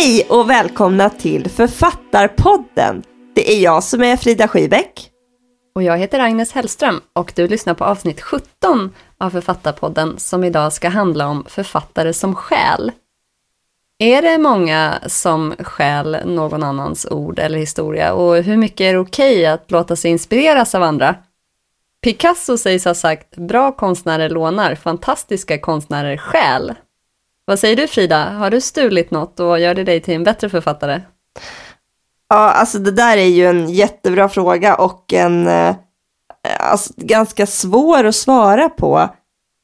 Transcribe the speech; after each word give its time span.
Hej 0.00 0.26
och 0.28 0.50
välkomna 0.50 1.10
till 1.10 1.50
Författarpodden. 1.50 3.02
Det 3.34 3.52
är 3.52 3.60
jag 3.60 3.84
som 3.84 4.02
är 4.02 4.16
Frida 4.16 4.48
Skibäck. 4.48 5.10
Och 5.74 5.82
jag 5.82 5.98
heter 5.98 6.18
Agnes 6.18 6.52
Hellström 6.52 7.00
och 7.12 7.32
du 7.36 7.48
lyssnar 7.48 7.74
på 7.74 7.84
avsnitt 7.84 8.20
17 8.20 8.94
av 9.20 9.30
Författarpodden 9.30 10.18
som 10.18 10.44
idag 10.44 10.72
ska 10.72 10.88
handla 10.88 11.28
om 11.28 11.44
författare 11.48 12.12
som 12.12 12.34
själ. 12.34 12.92
Är 13.98 14.22
det 14.22 14.38
många 14.38 14.98
som 15.06 15.54
stjäl 15.58 16.16
någon 16.24 16.62
annans 16.62 17.06
ord 17.10 17.38
eller 17.38 17.58
historia 17.58 18.12
och 18.12 18.36
hur 18.36 18.56
mycket 18.56 18.80
är 18.80 18.92
det 18.92 18.98
okej 18.98 19.46
att 19.46 19.70
låta 19.70 19.96
sig 19.96 20.10
inspireras 20.10 20.74
av 20.74 20.82
andra? 20.82 21.14
Picasso 22.02 22.58
sägs 22.58 22.84
ha 22.84 22.94
sagt 22.94 23.36
bra 23.36 23.72
konstnärer 23.72 24.30
lånar, 24.30 24.74
fantastiska 24.74 25.58
konstnärer 25.58 26.16
stjäl. 26.16 26.74
Vad 27.48 27.58
säger 27.58 27.76
du 27.76 27.86
Frida, 27.86 28.30
har 28.30 28.50
du 28.50 28.60
stulit 28.60 29.10
något 29.10 29.40
och 29.40 29.60
gör 29.60 29.74
det 29.74 29.84
dig 29.84 30.00
till 30.00 30.14
en 30.14 30.24
bättre 30.24 30.48
författare? 30.48 31.00
Ja, 32.28 32.36
alltså 32.36 32.78
det 32.78 32.90
där 32.90 33.16
är 33.16 33.26
ju 33.26 33.46
en 33.46 33.68
jättebra 33.68 34.28
fråga 34.28 34.74
och 34.74 35.12
en 35.12 35.46
eh, 35.46 35.76
alltså, 36.58 36.92
ganska 36.96 37.46
svår 37.46 38.04
att 38.04 38.14
svara 38.14 38.68
på. 38.68 39.08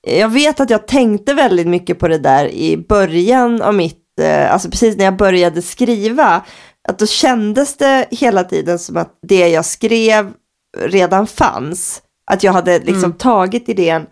Jag 0.07 0.29
vet 0.29 0.61
att 0.61 0.71
jag 0.71 0.87
tänkte 0.87 1.35
väldigt 1.35 1.67
mycket 1.67 1.99
på 1.99 2.09
det 2.09 2.19
där 2.19 2.49
i 2.49 2.77
början 2.77 3.63
av 3.63 3.75
mitt, 3.75 4.21
eh, 4.21 4.53
alltså 4.53 4.71
precis 4.71 4.97
när 4.97 5.05
jag 5.05 5.17
började 5.17 5.63
skriva, 5.63 6.45
att 6.89 6.99
då 6.99 7.07
kändes 7.07 7.77
det 7.77 8.07
hela 8.11 8.45
tiden 8.45 8.79
som 8.79 8.97
att 8.97 9.19
det 9.23 9.49
jag 9.49 9.65
skrev 9.65 10.33
redan 10.79 11.27
fanns. 11.27 12.03
Att 12.31 12.43
jag 12.43 12.53
hade 12.53 12.79
liksom 12.79 13.13
tagit 13.13 13.69
idén 13.69 14.07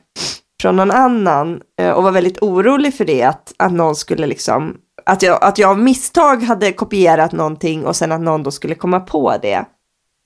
från 0.62 0.76
någon 0.76 0.90
annan 0.90 1.60
eh, 1.80 1.90
och 1.90 2.02
var 2.02 2.12
väldigt 2.12 2.42
orolig 2.42 2.94
för 2.94 3.04
det, 3.04 3.22
att, 3.22 3.52
att 3.56 3.72
någon 3.72 3.96
skulle 3.96 4.26
liksom, 4.26 4.76
att 5.06 5.22
jag, 5.22 5.44
att 5.44 5.58
jag 5.58 5.70
av 5.70 5.78
misstag 5.78 6.42
hade 6.42 6.72
kopierat 6.72 7.32
någonting 7.32 7.86
och 7.86 7.96
sen 7.96 8.12
att 8.12 8.20
någon 8.20 8.42
då 8.42 8.50
skulle 8.50 8.74
komma 8.74 9.00
på 9.00 9.34
det. 9.42 9.64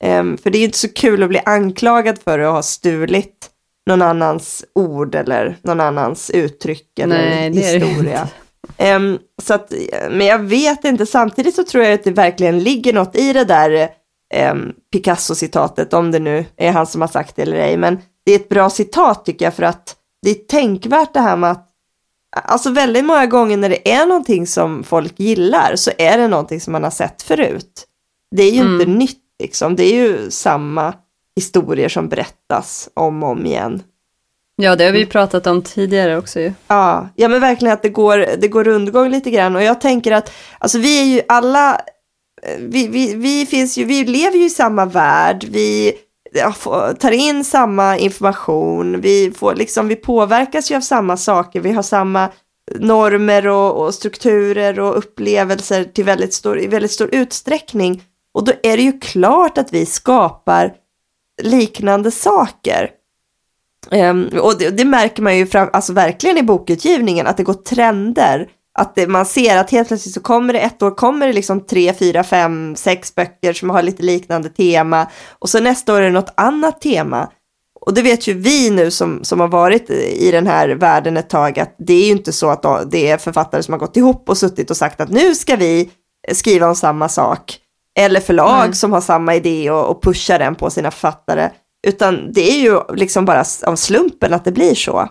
Ehm, 0.05 0.39
för 0.39 0.51
det 0.51 0.59
är 0.59 0.61
ju 0.61 0.65
inte 0.65 0.79
så 0.79 0.89
kul 0.89 1.23
att 1.23 1.29
bli 1.29 1.41
anklagad 1.45 2.19
för 2.19 2.39
att 2.39 2.53
ha 2.53 2.63
stulit 2.63 3.51
någon 3.87 4.03
annans 4.03 4.65
ord 4.75 5.15
eller 5.15 5.57
någon 5.63 5.81
annans 5.81 6.31
uttryck 6.31 6.99
eller 6.99 7.19
Nej, 7.19 7.53
historia. 7.53 8.29
Ehm, 8.77 9.19
så 9.43 9.55
att, 9.55 9.73
men 10.11 10.27
jag 10.27 10.39
vet 10.39 10.85
inte, 10.85 11.07
samtidigt 11.07 11.55
så 11.55 11.65
tror 11.65 11.85
jag 11.85 11.93
att 11.93 12.05
det 12.05 12.11
verkligen 12.11 12.59
ligger 12.59 12.93
något 12.93 13.17
i 13.17 13.33
det 13.33 13.45
där 13.45 13.89
um, 14.53 14.73
Picasso-citatet, 14.93 15.95
om 15.95 16.11
det 16.11 16.19
nu 16.19 16.45
är 16.57 16.73
han 16.73 16.87
som 16.87 17.01
har 17.01 17.09
sagt 17.09 17.37
det 17.37 17.43
eller 17.43 17.57
ej. 17.57 17.77
Men 17.77 17.99
det 18.25 18.33
är 18.33 18.37
ett 18.37 18.49
bra 18.49 18.71
citat 18.71 19.25
tycker 19.25 19.45
jag, 19.45 19.55
för 19.55 19.63
att 19.63 19.97
det 20.27 20.31
är 20.31 20.35
tänkvärt 20.35 21.15
det 21.15 21.21
här 21.21 21.37
med 21.37 21.51
att 21.51 21.73
Alltså 22.37 22.71
väldigt 22.71 23.05
många 23.05 23.27
gånger 23.27 23.57
när 23.57 23.69
det 23.69 23.93
är 23.93 24.07
någonting 24.07 24.47
som 24.47 24.85
folk 24.85 25.21
gillar 25.21 25.77
så 25.77 25.91
är 25.99 26.19
det 26.19 26.29
någonting 26.29 26.61
som 26.61 26.73
man 26.73 26.83
har 26.83 26.91
sett 26.91 27.23
förut. 27.23 27.85
Det 28.37 28.43
är 28.43 28.51
ju 28.51 28.61
inte 28.61 28.87
nytt 28.87 29.23
liksom, 29.43 29.77
det 29.77 29.85
är 29.85 29.95
ju 29.95 30.31
samma 30.31 30.95
historier 31.37 31.89
som 31.89 32.09
berättas 32.09 32.89
om 32.95 33.23
och 33.23 33.29
om 33.29 33.47
igen. 33.47 33.83
Ja, 34.57 34.77
det 34.77 34.85
har 34.85 34.93
vi 34.93 34.99
ju 34.99 35.07
pratat 35.07 35.47
om 35.47 35.63
tidigare 35.63 36.17
också 36.17 36.41
ju. 36.41 36.53
Ja, 36.69 37.09
ja 37.15 37.29
men 37.29 37.41
verkligen 37.41 37.75
att 37.75 37.83
det 37.83 37.89
går, 37.89 38.27
det 38.39 38.49
går 38.49 38.65
rundgång 38.65 39.11
lite 39.11 39.31
grann 39.31 39.57
och 39.57 39.63
jag 39.63 39.81
tänker 39.81 40.13
att 40.13 40.33
alltså 40.59 40.79
vi 40.79 41.01
är 41.01 41.05
ju 41.05 41.21
alla, 41.29 41.75
eh, 42.43 42.59
vi, 42.59 42.89
vi, 42.89 43.15
vi 43.15 43.47
finns 43.47 43.79
ju, 43.79 43.85
vi 43.85 44.05
lever 44.05 44.37
ju 44.37 44.45
i 44.45 44.51
samma 44.51 44.85
värld, 44.85 45.45
vi 45.51 45.95
Eh, 46.37 46.93
tar 46.93 47.11
in 47.11 47.45
samma 47.45 47.99
information, 47.99 49.01
vi, 49.01 49.33
får 49.37 49.55
liksom, 49.55 49.89
vi 49.89 49.97
påverkas 49.97 50.71
ju 50.71 50.75
av 50.75 50.81
samma 50.81 51.17
saker, 51.17 51.61
vi 51.61 51.73
har 51.73 51.83
samma 51.83 52.31
normer 52.75 53.47
och, 53.47 53.85
och 53.85 53.95
strukturer 53.95 54.81
och 54.81 54.99
upplevelser 54.99 55.85
till 55.85 56.05
väldigt 56.05 56.35
stor, 56.35 56.61
i 56.61 56.67
väldigt 56.67 56.93
stor 56.93 57.09
utsträckning. 57.15 58.03
Och 58.35 58.45
då 58.45 58.53
är 58.63 58.77
det 58.77 58.83
ju 58.83 59.01
klart 59.01 59.59
att 59.59 59.73
vi 59.73 59.87
skapar 59.87 60.75
liknande 61.43 62.11
saker. 62.11 62.91
Um, 63.91 64.31
och 64.41 64.59
det, 64.59 64.71
det 64.71 64.85
märker 64.85 65.23
man 65.23 65.37
ju 65.37 65.47
fram, 65.47 65.69
alltså 65.73 65.93
verkligen 65.93 66.39
i 66.39 66.43
bokutgivningen, 66.43 67.27
att 67.27 67.37
det 67.37 67.43
går 67.43 67.55
trender. 67.55 68.49
Att 68.79 68.95
det, 68.95 69.07
man 69.07 69.27
ser 69.27 69.57
att 69.57 69.71
helt 69.71 69.89
plötsligt 69.89 70.15
så 70.15 70.21
kommer 70.21 70.53
det 70.53 70.59
ett 70.59 70.83
år, 70.83 70.91
kommer 70.91 71.27
det 71.27 71.33
liksom 71.33 71.61
tre, 71.61 71.95
fyra, 71.95 72.25
fem, 72.25 72.77
sex 72.77 73.15
böcker 73.15 73.53
som 73.53 73.71
har 73.71 73.83
lite 73.83 74.03
liknande 74.03 74.49
tema. 74.49 75.07
Och 75.39 75.49
så 75.49 75.61
nästa 75.61 75.95
år 75.95 76.01
är 76.01 76.05
det 76.05 76.11
något 76.11 76.35
annat 76.37 76.81
tema. 76.81 77.29
Och 77.81 77.95
det 77.95 78.03
vet 78.03 78.27
ju 78.27 78.35
vi 78.35 78.71
nu 78.71 78.91
som, 78.91 79.25
som 79.25 79.41
har 79.41 79.49
varit 79.49 79.91
i 79.91 80.31
den 80.31 80.47
här 80.47 80.69
världen 80.69 81.17
ett 81.17 81.31
tag, 81.31 81.59
att 81.59 81.75
det 81.79 81.93
är 81.95 82.05
ju 82.05 82.13
inte 82.13 82.33
så 82.33 82.51
att 82.51 82.91
det 82.91 83.11
är 83.11 83.19
författare 83.19 83.63
som 83.63 83.73
har 83.73 83.79
gått 83.79 83.97
ihop 83.97 84.29
och 84.29 84.39
suttit 84.39 84.71
och 84.71 84.77
sagt 84.77 85.01
att 85.01 85.11
nu 85.11 85.35
ska 85.35 85.57
vi 85.57 85.91
skriva 86.33 86.69
om 86.69 86.77
samma 86.77 87.09
sak. 87.09 87.59
Eller 87.99 88.21
förlag 88.21 88.77
som 88.77 88.93
har 88.93 89.01
samma 89.01 89.35
idé 89.35 89.71
och, 89.71 89.91
och 89.91 90.03
pushar 90.03 90.39
den 90.39 90.55
på 90.55 90.71
sina 90.71 90.91
författare. 90.91 91.51
Utan 91.87 92.33
det 92.33 92.51
är 92.51 92.61
ju 92.61 92.81
liksom 92.95 93.25
bara 93.25 93.45
av 93.67 93.77
slumpen 93.77 94.35
att 94.35 94.45
det 94.45 94.53
blir 94.53 94.75
så. 94.75 95.09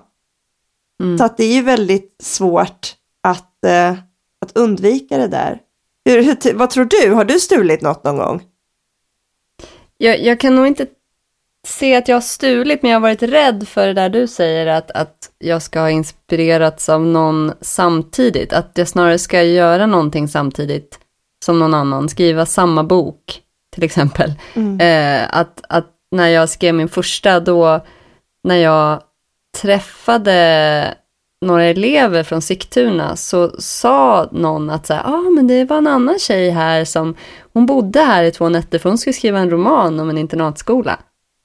Så 1.18 1.24
att 1.24 1.38
det 1.38 1.44
är 1.44 1.54
ju 1.54 1.62
väldigt 1.62 2.16
svårt 2.24 2.96
att, 3.26 3.64
eh, 3.66 3.92
att 4.42 4.58
undvika 4.58 5.18
det 5.18 5.28
där. 5.28 5.60
Hur, 6.06 6.24
hur, 6.24 6.54
vad 6.54 6.70
tror 6.70 6.86
du? 6.86 7.14
Har 7.14 7.26
du 7.26 7.40
stulit 7.40 7.82
något 7.82 8.04
någon 8.04 8.18
gång? 8.18 8.44
Jag, 9.98 10.24
jag 10.24 10.40
kan 10.40 10.56
nog 10.56 10.68
inte 10.68 10.88
se 11.68 11.96
att 11.96 12.08
jag 12.08 12.16
har 12.16 12.22
stulit, 12.22 12.82
men 12.82 12.92
jag 12.92 12.96
har 12.96 13.02
varit 13.02 13.24
rädd 13.24 13.68
för 13.68 13.88
det 13.88 13.94
där 13.94 14.10
du 14.10 14.28
säger, 14.28 14.68
att, 14.68 14.92
att 14.92 15.32
jag 15.40 15.62
ska 15.62 15.80
ha 15.80 15.90
inspirerats 15.90 16.90
av 16.90 17.06
någon 17.06 17.54
samtidigt. 17.62 18.54
Att 18.54 18.72
jag 18.76 18.88
snarare 18.88 19.20
ska 19.20 19.44
göra 19.44 19.86
någonting 19.86 20.28
samtidigt 20.28 21.00
som 21.46 21.60
någon 21.60 21.74
annan, 21.74 22.10
skriva 22.10 22.46
samma 22.46 22.84
bok, 22.84 23.42
till 23.74 23.84
exempel. 23.84 24.34
Eh, 24.80 25.38
att, 25.38 25.62
att 25.70 25.88
när 26.12 26.28
jag 26.28 26.50
skrev 26.50 26.76
min 26.76 26.90
första, 26.90 27.40
då, 27.40 27.86
när 28.44 28.56
jag 28.56 29.02
träffade 29.62 30.98
några 31.46 31.64
elever 31.64 32.24
från 32.24 32.42
Sigtuna 32.42 33.16
så 33.16 33.52
sa 33.60 34.30
någon 34.32 34.70
att 34.70 34.86
så 34.86 34.94
här, 34.94 35.04
ah, 35.06 35.30
men 35.30 35.48
det 35.48 35.66
var 35.66 35.78
en 35.78 35.88
annan 35.88 36.20
tjej 36.20 36.50
här 36.50 36.86
som, 36.86 37.16
hon 37.54 37.66
bodde 37.66 38.00
här 38.00 38.24
i 38.24 38.32
två 38.32 38.50
nätter 38.50 38.80
för 38.80 38.90
hon 38.90 38.98
skulle 38.98 39.14
skriva 39.14 39.40
en 39.40 39.50
roman 39.50 40.00
om 40.00 40.10
en 40.10 40.18
internatskola. 40.18 41.00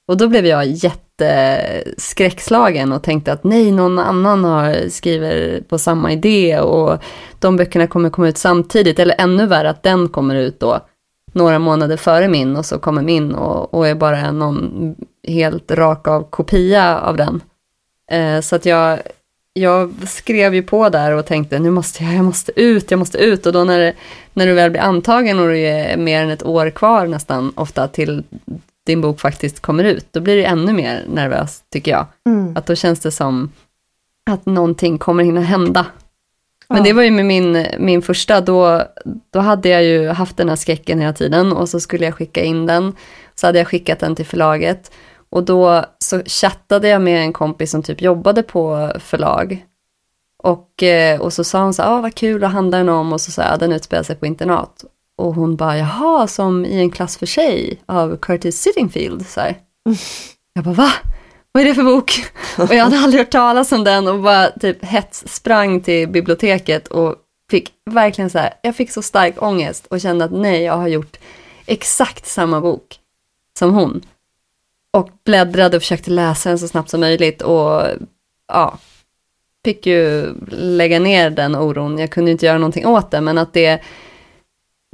Och 0.07 0.17
då 0.17 0.27
blev 0.27 0.45
jag 0.45 0.65
jätteskräckslagen 0.65 2.91
och 2.91 3.03
tänkte 3.03 3.33
att 3.33 3.43
nej, 3.43 3.71
någon 3.71 3.99
annan 3.99 4.43
har, 4.43 4.89
skriver 4.89 5.61
på 5.61 5.77
samma 5.77 6.11
idé 6.11 6.59
och 6.59 6.97
de 7.39 7.57
böckerna 7.57 7.87
kommer 7.87 8.09
komma 8.09 8.27
ut 8.27 8.37
samtidigt, 8.37 8.99
eller 8.99 9.15
ännu 9.17 9.45
värre 9.45 9.69
att 9.69 9.83
den 9.83 10.09
kommer 10.09 10.35
ut 10.35 10.59
då 10.59 10.79
några 11.33 11.59
månader 11.59 11.97
före 11.97 12.27
min 12.27 12.55
och 12.55 12.65
så 12.65 12.79
kommer 12.79 13.01
min 13.01 13.35
och, 13.35 13.73
och 13.73 13.87
är 13.87 13.95
bara 13.95 14.31
någon 14.31 14.95
helt 15.27 15.71
rak 15.71 16.07
av 16.07 16.29
kopia 16.29 16.99
av 16.99 17.17
den. 17.17 17.41
Eh, 18.11 18.41
så 18.41 18.55
att 18.55 18.65
jag, 18.65 18.99
jag 19.53 19.93
skrev 20.07 20.55
ju 20.55 20.63
på 20.63 20.89
där 20.89 21.11
och 21.11 21.25
tänkte 21.25 21.59
nu 21.59 21.71
måste 21.71 22.03
jag, 22.03 22.13
jag 22.13 22.25
måste 22.25 22.61
ut, 22.61 22.91
jag 22.91 22.97
måste 22.97 23.17
ut 23.17 23.45
och 23.45 23.53
då 23.53 23.63
när, 23.63 23.79
det, 23.79 23.93
när 24.33 24.47
du 24.47 24.53
väl 24.53 24.71
blir 24.71 24.81
antagen 24.81 25.39
och 25.39 25.47
det 25.47 25.67
är 25.67 25.97
mer 25.97 26.23
än 26.23 26.29
ett 26.29 26.45
år 26.45 26.69
kvar 26.69 27.07
nästan 27.07 27.53
ofta 27.55 27.87
till 27.87 28.23
din 28.85 29.01
bok 29.01 29.19
faktiskt 29.19 29.59
kommer 29.59 29.83
ut, 29.83 30.05
då 30.11 30.19
blir 30.19 30.37
det 30.37 30.45
ännu 30.45 30.73
mer 30.73 31.05
nervös 31.07 31.63
tycker 31.69 31.91
jag. 31.91 32.05
Mm. 32.25 32.57
Att 32.57 32.65
då 32.65 32.75
känns 32.75 32.99
det 32.99 33.11
som 33.11 33.51
att 34.29 34.45
någonting 34.45 34.97
kommer 34.97 35.23
hinna 35.23 35.41
hända. 35.41 35.85
Men 36.69 36.83
det 36.83 36.93
var 36.93 37.03
ju 37.03 37.11
med 37.11 37.25
min, 37.25 37.67
min 37.79 38.01
första, 38.01 38.41
då, 38.41 38.83
då 39.29 39.39
hade 39.39 39.69
jag 39.69 39.83
ju 39.83 40.07
haft 40.07 40.37
den 40.37 40.49
här 40.49 40.55
skräcken 40.55 40.99
hela 40.99 41.13
tiden 41.13 41.53
och 41.53 41.69
så 41.69 41.79
skulle 41.79 42.05
jag 42.05 42.15
skicka 42.15 42.43
in 42.43 42.65
den. 42.65 42.93
Så 43.35 43.47
hade 43.47 43.59
jag 43.59 43.67
skickat 43.67 43.99
den 43.99 44.15
till 44.15 44.25
förlaget 44.25 44.91
och 45.31 45.43
då 45.43 45.85
så 45.99 46.21
chattade 46.25 46.87
jag 46.87 47.01
med 47.01 47.21
en 47.21 47.33
kompis 47.33 47.71
som 47.71 47.83
typ 47.83 48.01
jobbade 48.01 48.43
på 48.43 48.91
förlag. 48.99 49.65
Och, 50.43 50.83
eh, 50.83 51.21
och 51.21 51.33
så 51.33 51.43
sa 51.43 51.63
hon 51.63 51.73
så 51.73 51.81
här, 51.81 51.89
ah, 51.89 52.01
vad 52.01 52.15
kul, 52.15 52.41
vad 52.41 52.49
handlar 52.49 52.77
den 52.77 52.89
om? 52.89 53.13
Och 53.13 53.21
så 53.21 53.31
sa 53.31 53.41
jag, 53.41 53.59
den 53.59 53.71
utspelar 53.71 54.03
sig 54.03 54.15
på 54.15 54.25
internat. 54.25 54.85
Och 55.17 55.35
hon 55.35 55.55
bara, 55.55 55.77
jaha, 55.77 56.27
som 56.27 56.65
i 56.65 56.79
en 56.79 56.91
klass 56.91 57.17
för 57.17 57.25
sig 57.25 57.81
av 57.85 58.17
Curtis 58.17 58.61
Sittingfield. 58.61 59.27
Så 59.27 59.39
här. 59.39 59.57
Jag 60.53 60.63
bara, 60.63 60.73
va? 60.73 60.91
Vad 61.51 61.63
är 61.63 61.67
det 61.67 61.75
för 61.75 61.83
bok? 61.83 62.11
Och 62.57 62.73
jag 62.73 62.83
hade 62.83 62.99
aldrig 62.99 63.21
hört 63.21 63.31
talas 63.31 63.71
om 63.71 63.83
den 63.83 64.07
och 64.07 64.19
bara 64.19 64.49
typ 64.49 64.85
hets 64.85 65.23
sprang 65.27 65.81
till 65.81 66.07
biblioteket 66.09 66.87
och 66.87 67.15
fick 67.51 67.71
verkligen 67.89 68.29
så 68.29 68.37
här, 68.37 68.53
jag 68.61 68.75
fick 68.75 68.91
så 68.91 69.01
stark 69.01 69.41
ångest 69.41 69.85
och 69.85 70.01
kände 70.01 70.25
att 70.25 70.31
nej, 70.31 70.63
jag 70.63 70.77
har 70.77 70.87
gjort 70.87 71.17
exakt 71.65 72.25
samma 72.25 72.61
bok 72.61 72.99
som 73.59 73.73
hon. 73.73 74.01
Och 74.93 75.09
bläddrade 75.25 75.77
och 75.77 75.83
försökte 75.83 76.11
läsa 76.11 76.49
den 76.49 76.59
så 76.59 76.67
snabbt 76.67 76.89
som 76.89 76.99
möjligt 76.99 77.41
och 77.41 77.83
ja, 78.47 78.77
fick 79.65 79.85
ju 79.85 80.33
lägga 80.51 80.99
ner 80.99 81.29
den 81.29 81.55
oron. 81.55 81.97
Jag 81.97 82.09
kunde 82.09 82.31
inte 82.31 82.45
göra 82.45 82.57
någonting 82.57 82.85
åt 82.85 83.11
det, 83.11 83.21
men 83.21 83.37
att 83.37 83.53
det, 83.53 83.81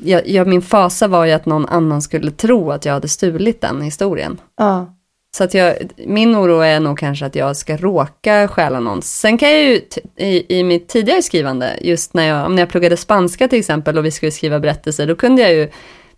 jag, 0.03 0.27
jag, 0.27 0.47
min 0.47 0.61
fasa 0.61 1.07
var 1.07 1.25
ju 1.25 1.31
att 1.31 1.45
någon 1.45 1.65
annan 1.65 2.01
skulle 2.01 2.31
tro 2.31 2.71
att 2.71 2.85
jag 2.85 2.93
hade 2.93 3.07
stulit 3.07 3.61
den 3.61 3.81
historien. 3.81 4.41
Ja. 4.57 4.93
Så 5.37 5.43
att 5.43 5.53
jag, 5.53 5.75
min 6.05 6.35
oro 6.35 6.59
är 6.59 6.79
nog 6.79 6.99
kanske 6.99 7.25
att 7.25 7.35
jag 7.35 7.57
ska 7.57 7.77
råka 7.77 8.47
stjäla 8.47 8.79
någon. 8.79 9.01
Sen 9.01 9.37
kan 9.37 9.49
jag 9.49 9.61
ju 9.61 9.81
i, 10.15 10.59
i 10.59 10.63
mitt 10.63 10.87
tidigare 10.87 11.21
skrivande, 11.21 11.77
just 11.81 12.13
när 12.13 12.27
jag, 12.27 12.51
när 12.51 12.61
jag 12.61 12.69
pluggade 12.69 12.97
spanska 12.97 13.47
till 13.47 13.59
exempel 13.59 13.97
och 13.97 14.05
vi 14.05 14.11
skulle 14.11 14.31
skriva 14.31 14.59
berättelser, 14.59 15.07
då 15.07 15.15
kunde 15.15 15.41
jag 15.41 15.53
ju 15.53 15.69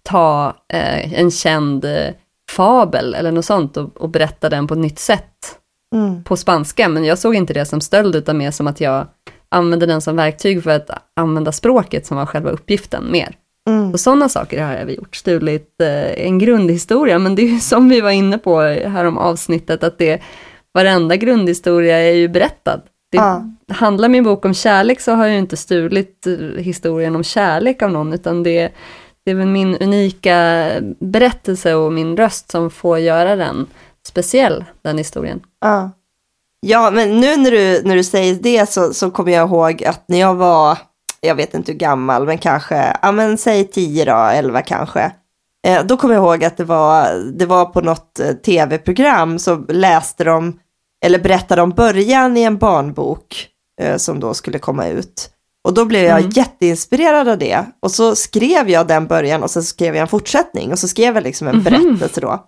ta 0.04 0.54
eh, 0.74 1.20
en 1.20 1.32
känd 1.32 1.86
eh, 1.86 2.08
fabel 2.50 3.14
eller 3.14 3.32
något 3.32 3.46
sånt 3.46 3.78
och, 3.78 3.98
och 3.98 4.10
berätta 4.10 4.50
den 4.50 4.68
på 4.68 4.74
ett 4.74 4.80
nytt 4.80 5.00
sätt 5.00 5.56
Mm. 5.96 6.24
på 6.24 6.38
spanska, 6.38 6.90
men 6.90 7.06
jag 7.06 7.18
såg 7.18 7.36
inte 7.36 7.54
det 7.54 7.66
som 7.66 7.82
stöld 7.82 8.16
utan 8.16 8.38
mer 8.38 8.52
som 8.52 8.68
att 8.68 8.82
jag 8.82 9.08
använde 9.50 9.86
den 9.86 10.02
som 10.02 10.16
verktyg 10.16 10.64
för 10.64 10.70
att 10.70 10.90
använda 11.16 11.52
språket 11.52 12.06
som 12.06 12.18
var 12.18 12.26
själva 12.26 12.50
uppgiften 12.50 13.12
mer. 13.12 13.36
Mm. 13.70 13.92
Och 13.92 14.00
sådana 14.00 14.30
saker 14.30 14.64
har 14.64 14.74
jag 14.74 14.92
gjort, 14.92 15.16
stulit 15.16 15.82
eh, 15.82 16.26
en 16.26 16.40
grundhistoria, 16.40 17.20
men 17.20 17.36
det 17.36 17.42
är 17.42 17.48
ju 17.48 17.60
som 17.60 17.90
vi 17.90 18.02
var 18.02 18.12
inne 18.12 18.38
på 18.38 18.62
här 18.62 19.06
om 19.06 19.18
avsnittet, 19.18 19.84
att 19.84 19.98
det, 19.98 20.22
varenda 20.74 21.16
grundhistoria 21.16 21.98
är 21.98 22.14
ju 22.14 22.28
berättad. 22.28 22.82
Det, 23.12 23.18
Ja. 23.18 23.44
Handlar 23.72 24.10
min 24.10 24.24
bok 24.24 24.46
om 24.46 24.54
kärlek 24.54 25.00
så 25.02 25.12
har 25.12 25.26
jag 25.26 25.34
ju 25.34 25.40
inte 25.40 25.58
stulit 25.58 26.28
eh, 26.28 26.34
historien 26.64 27.16
om 27.16 27.24
kärlek 27.24 27.82
av 27.82 27.92
någon, 27.92 28.14
utan 28.14 28.44
det, 28.44 28.72
det 29.26 29.32
är 29.32 29.36
väl 29.36 29.48
min 29.48 29.78
unika 29.78 30.70
berättelse 31.00 31.76
och 31.76 31.94
min 31.94 32.18
röst 32.18 32.52
som 32.52 32.72
får 32.72 33.00
göra 33.00 33.36
den 33.36 33.68
speciell, 34.08 34.66
den 34.82 34.98
historien. 34.98 35.42
Ja. 35.62 35.92
Ja, 36.62 36.92
men 36.92 37.20
nu 37.20 37.38
när 37.38 37.52
du, 37.52 37.82
när 37.84 37.96
du 37.96 38.04
säger 38.04 38.36
det 38.36 38.70
så, 38.70 38.94
så 38.94 39.12
kommer 39.12 39.32
jag 39.32 39.48
ihåg 39.48 39.84
att 39.84 40.04
när 40.08 40.20
jag 40.20 40.36
var, 40.36 40.78
jag 41.22 41.36
vet 41.36 41.54
inte 41.54 41.72
hur 41.72 41.80
gammal, 41.80 42.26
men 42.26 42.38
kanske, 42.38 42.98
ja 43.02 43.12
men 43.12 43.38
säg 43.38 43.64
10 43.64 44.06
då, 44.06 44.16
11 44.16 44.62
kanske. 44.62 45.12
Eh, 45.68 45.86
då 45.86 45.98
kommer 45.98 46.14
jag 46.14 46.24
ihåg 46.24 46.44
att 46.44 46.58
det 46.58 46.64
var, 46.64 47.14
det 47.38 47.46
var 47.46 47.66
på 47.66 47.82
något 47.82 48.20
eh, 48.20 48.32
tv-program 48.32 49.40
så 49.40 49.56
läste 49.56 50.24
de, 50.24 50.60
eller 51.06 51.20
berättade 51.20 51.62
om 51.62 51.70
början 51.70 52.38
i 52.38 52.44
en 52.44 52.58
barnbok 52.58 53.48
eh, 53.82 53.98
som 53.98 54.20
då 54.20 54.34
skulle 54.34 54.60
komma 54.60 54.88
ut. 54.88 55.30
Och 55.64 55.74
då 55.74 55.86
blev 55.86 56.06
jag 56.06 56.38
jätteinspirerad 56.38 57.28
av 57.28 57.38
det. 57.38 57.66
Och 57.80 57.92
så 57.92 58.16
skrev 58.16 58.70
jag 58.70 58.88
den 58.88 59.08
början 59.08 59.44
och 59.44 59.52
så 59.52 59.64
skrev 59.64 59.96
jag 59.96 60.02
en 60.02 60.08
fortsättning 60.08 60.72
och 60.72 60.80
så 60.80 60.88
skrev 60.88 61.16
jag 61.16 61.24
liksom 61.24 61.48
en 61.48 61.64
berättelse 61.64 62.22
då. 62.22 62.46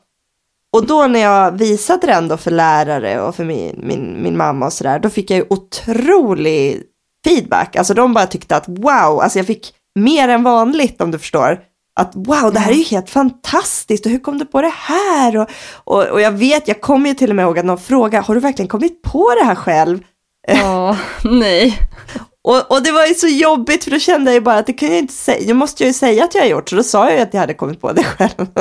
Och 0.74 0.86
då 0.86 1.08
när 1.08 1.20
jag 1.20 1.52
visade 1.52 2.08
den 2.08 2.28
då 2.28 2.38
för 2.38 2.52
lärare 2.52 3.22
och 3.22 3.36
för 3.36 3.44
min, 3.44 3.80
min, 3.84 4.24
min 4.24 4.38
mamma 4.38 4.66
och 4.66 4.74
sådär, 4.74 5.00
då 5.00 5.10
fick 5.10 5.32
jag 5.32 5.38
ju 5.38 5.46
otrolig 5.50 6.84
feedback. 7.26 7.76
Alltså 7.76 7.94
de 7.94 8.14
bara 8.14 8.28
tyckte 8.28 8.56
att 8.56 8.68
wow, 8.68 9.22
alltså 9.22 9.40
jag 9.40 9.48
fick 9.48 9.74
mer 9.96 10.30
än 10.30 10.44
vanligt 10.44 11.02
om 11.02 11.12
du 11.12 11.20
förstår. 11.20 11.60
Att 12.00 12.12
wow, 12.16 12.54
det 12.54 12.60
här 12.60 12.72
är 12.72 12.76
ju 12.76 12.84
helt 12.84 13.10
fantastiskt 13.10 14.06
och 14.06 14.12
hur 14.12 14.20
kom 14.20 14.38
du 14.38 14.46
på 14.46 14.62
det 14.62 14.74
här? 14.76 15.38
Och, 15.38 15.50
och, 15.84 16.04
och 16.08 16.22
jag 16.22 16.32
vet, 16.32 16.68
jag 16.68 16.82
kommer 16.82 17.10
ju 17.10 17.16
till 17.16 17.30
och 17.30 17.36
med 17.36 17.44
ihåg 17.44 17.60
att 17.60 17.66
någon 17.66 17.78
frågade, 17.78 18.26
har 18.26 18.36
du 18.36 18.42
verkligen 18.42 18.70
kommit 18.70 19.02
på 19.02 19.34
det 19.40 19.46
här 19.46 19.56
själv? 19.56 20.00
Ja, 20.48 20.98
nej. 21.24 21.78
Och, 22.44 22.72
och 22.72 22.84
det 22.84 22.92
var 22.92 23.06
ju 23.06 23.14
så 23.14 23.28
jobbigt 23.28 23.84
för 23.84 23.92
då 23.92 24.00
kände 24.00 24.32
jag 24.32 24.36
ju 24.36 24.42
bara 24.42 24.58
att 24.58 24.66
det 24.66 24.74
kan 24.74 24.90
jag 24.90 24.98
inte 24.98 25.14
säga, 25.14 25.48
det 25.48 25.54
måste 25.54 25.84
jag 25.84 25.88
ju 25.88 25.94
säga 25.94 26.24
att 26.24 26.36
jag 26.36 26.42
har 26.42 26.50
gjort, 26.50 26.70
så 26.70 26.76
då 26.76 26.84
sa 26.84 27.10
jag 27.10 27.18
ju 27.18 27.24
att 27.24 27.34
jag 27.34 27.42
hade 27.42 27.54
kommit 27.54 27.82
på 27.82 27.92
det 27.92 28.04
själv. 28.04 28.32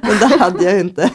Men 0.00 0.18
det 0.20 0.26
hade 0.38 0.64
jag 0.64 0.74
ju 0.74 0.80
inte. 0.80 1.10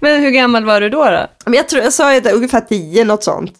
Men 0.00 0.22
hur 0.22 0.30
gammal 0.30 0.64
var 0.64 0.80
du 0.80 0.88
då? 0.88 1.04
då? 1.04 1.26
Men 1.44 1.54
jag 1.54 1.68
tror 1.68 1.82
jag 1.82 1.92
sa 1.92 2.12
ju 2.12 2.18
att 2.18 2.32
ungefär 2.32 2.60
tio, 2.60 3.04
något 3.04 3.24
sånt. 3.24 3.52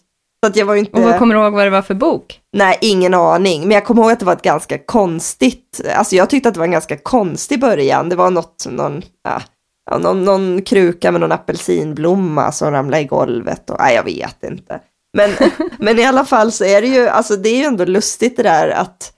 Så 0.43 0.47
att 0.47 0.55
jag 0.55 0.65
var 0.65 0.75
inte... 0.75 0.91
Och 0.91 1.03
vad 1.03 1.19
kommer 1.19 1.35
du 1.35 1.41
ihåg 1.41 1.53
vad 1.53 1.65
det 1.65 1.69
var 1.69 1.81
för 1.81 1.93
bok? 1.93 2.39
Nej, 2.53 2.77
ingen 2.81 3.13
aning. 3.13 3.61
Men 3.61 3.71
jag 3.71 3.85
kommer 3.85 4.01
ihåg 4.01 4.11
att 4.11 4.19
det 4.19 4.25
var 4.25 4.33
ett 4.33 4.41
ganska 4.41 4.77
konstigt, 4.77 5.81
alltså 5.95 6.15
jag 6.15 6.29
tyckte 6.29 6.49
att 6.49 6.55
det 6.55 6.59
var 6.59 6.65
en 6.65 6.71
ganska 6.71 6.97
konstig 6.97 7.59
början. 7.59 8.09
Det 8.09 8.15
var 8.15 8.31
något, 8.31 8.67
någon, 8.69 9.01
ja, 9.23 9.97
någon, 9.97 10.23
någon 10.23 10.61
kruka 10.61 11.11
med 11.11 11.21
någon 11.21 11.31
apelsinblomma 11.31 12.51
som 12.51 12.71
ramlade 12.71 13.03
i 13.03 13.05
golvet 13.05 13.69
och, 13.69 13.77
nej 13.79 13.95
jag 13.95 14.03
vet 14.03 14.43
inte. 14.43 14.79
Men, 15.13 15.31
men 15.79 15.99
i 15.99 16.05
alla 16.05 16.25
fall 16.25 16.51
så 16.51 16.65
är 16.65 16.81
det 16.81 16.87
ju, 16.87 17.07
alltså 17.07 17.35
det 17.35 17.49
är 17.49 17.57
ju 17.57 17.63
ändå 17.63 17.85
lustigt 17.85 18.37
det 18.37 18.43
där 18.43 18.69
att, 18.69 19.13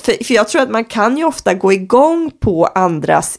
för, 0.00 0.24
för 0.24 0.34
jag 0.34 0.48
tror 0.48 0.62
att 0.62 0.70
man 0.70 0.84
kan 0.84 1.18
ju 1.18 1.24
ofta 1.24 1.54
gå 1.54 1.72
igång 1.72 2.30
på 2.40 2.66
andras 2.66 3.38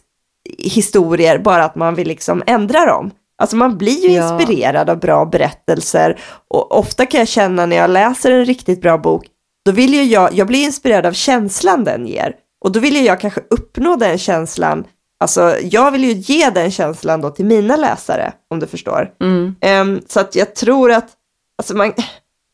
historier 0.58 1.38
bara 1.39 1.63
att 1.66 1.75
man 1.75 1.96
vill 1.96 2.08
liksom 2.08 2.44
ändra 2.48 2.86
dem. 2.86 3.12
Alltså 3.42 3.56
man 3.56 3.78
blir 3.78 4.10
ju 4.10 4.12
Ja. 4.16 4.39
inspirerad 4.39 4.89
av 4.89 5.00
bra 5.00 5.25
berättelser 5.25 6.20
och 6.48 6.78
ofta 6.80 7.06
kan 7.06 7.20
jag 7.20 7.28
känna 7.28 7.66
när 7.66 7.75
jag 7.75 7.89
läser 7.89 8.32
en 8.32 8.46
riktigt 8.46 8.82
bra 8.82 8.98
bok, 8.98 9.25
då 9.66 9.72
vill 9.72 9.94
ju 9.94 10.04
jag, 10.04 10.34
jag 10.34 10.48
blir 10.48 10.63
inspirerad 10.63 11.06
av 11.06 11.12
känslan 11.13 11.84
den 11.84 12.08
ger. 12.08 12.36
Och 12.66 12.72
då 12.72 12.80
vill 12.80 12.96
ju 12.96 13.01
jag 13.01 13.20
kanske 13.20 13.42
uppnå 13.50 13.96
den 13.96 14.18
känslan, 14.18 14.84
alltså 15.20 15.56
jag 15.63 15.92
vill 15.92 16.04
ju 16.04 16.12
ge 16.12 16.50
den 16.50 16.72
känslan 16.72 17.22
då 17.22 17.30
till 17.30 17.46
mina 17.46 17.75
läsare, 17.75 18.34
om 18.50 18.60
du 18.60 18.68
förstår. 18.68 19.10
Mm. 19.22 19.56
Ehm, 19.62 20.01
så 20.08 20.20
att 20.20 20.36
jag 20.36 20.56
tror 20.56 20.92
att, 20.92 21.08
alltså 21.60 21.75
man, 21.75 21.94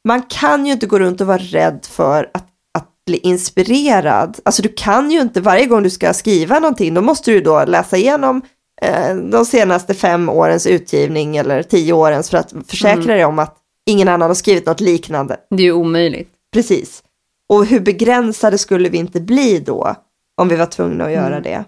man 0.08 0.22
kan 0.22 0.66
ju 0.66 0.72
inte 0.72 0.88
gå 0.88 1.00
runt 1.00 1.22
och 1.22 1.28
vara 1.28 1.38
rädd 1.38 1.80
för 1.92 2.30
att, 2.34 2.48
att 2.74 3.06
bli 3.06 3.18
inspirerad. 3.18 4.40
Alltså 4.46 4.62
du 4.62 4.70
kan 4.70 5.12
ju 5.12 5.22
inte, 5.22 5.42
varje 5.42 5.66
gång 5.66 5.84
du 5.84 5.90
ska 5.90 6.14
skriva 6.14 6.60
någonting, 6.60 6.94
då 6.94 7.02
måste 7.02 7.32
du 7.32 7.42
då 7.42 7.66
läsa 7.66 7.98
igenom 7.98 8.42
eh, 8.82 9.16
de 9.16 9.46
senaste 9.46 9.94
fem 9.94 10.30
årens 10.30 10.68
utgivning 10.68 11.38
eller 11.38 11.64
tio 11.64 11.94
årens 11.94 12.30
för 12.30 12.38
att 12.38 12.54
försäkra 12.68 13.14
dig 13.14 13.26
om 13.26 13.40
att 13.40 13.58
ingen 13.86 14.08
annan 14.08 14.30
har 14.30 14.36
skrivit 14.36 14.66
något 14.66 14.80
liknande. 14.80 15.38
Det 15.50 15.64
är 15.64 15.68
ju 15.68 15.74
omöjligt. 15.74 16.30
Precis. 16.54 17.04
Och 17.50 17.66
hur 17.66 17.80
begränsade 17.80 18.58
skulle 18.58 18.90
vi 18.90 18.98
inte 18.98 19.22
bli 19.22 19.60
då 19.60 19.96
om 20.42 20.48
vi 20.48 20.56
var 20.56 20.66
tvungna 20.66 21.06
att 21.06 21.12
göra 21.12 21.42
det? 21.42 21.64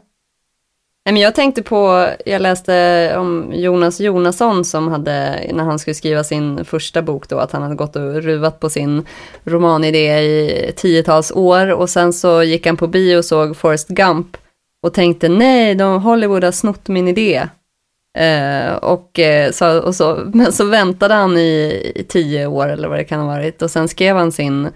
Men 1.07 1.17
jag 1.17 1.35
tänkte 1.35 1.63
på, 1.63 2.09
jag 2.25 2.41
läste 2.41 3.13
om 3.17 3.51
Jonas 3.53 3.99
Jonasson 3.99 4.65
som 4.65 4.87
hade, 4.87 5.45
när 5.53 5.63
han 5.63 5.79
skulle 5.79 5.93
skriva 5.93 6.23
sin 6.23 6.65
första 6.65 7.01
bok 7.01 7.29
då, 7.29 7.39
att 7.39 7.51
han 7.51 7.61
hade 7.61 7.75
gått 7.75 7.95
och 7.95 8.23
ruvat 8.23 8.59
på 8.59 8.69
sin 8.69 9.05
romanidé 9.43 10.19
i 10.19 10.71
tiotals 10.75 11.31
år 11.31 11.71
och 11.71 11.89
sen 11.89 12.13
så 12.13 12.43
gick 12.43 12.65
han 12.65 12.77
på 12.77 12.87
bio 12.87 13.17
och 13.17 13.25
såg 13.25 13.57
Forrest 13.57 13.87
Gump 13.87 14.37
och 14.83 14.93
tänkte 14.93 15.29
nej, 15.29 15.75
de, 15.75 16.01
Hollywood 16.01 16.43
har 16.43 16.51
snott 16.51 16.87
min 16.87 17.07
idé. 17.07 17.47
Eh, 18.17 18.73
och, 18.73 19.19
eh, 19.19 19.51
så, 19.51 19.79
och 19.79 19.95
så, 19.95 20.19
men 20.33 20.51
så 20.51 20.65
väntade 20.65 21.13
han 21.13 21.37
i, 21.37 21.91
i 21.95 22.03
tio 22.03 22.47
år 22.47 22.69
eller 22.69 22.87
vad 22.87 22.97
det 22.97 23.03
kan 23.03 23.19
ha 23.19 23.27
varit 23.27 23.61
och 23.61 23.71
sen 23.71 23.87
skrev 23.87 24.15
han 24.15 24.31
sin 24.31 24.69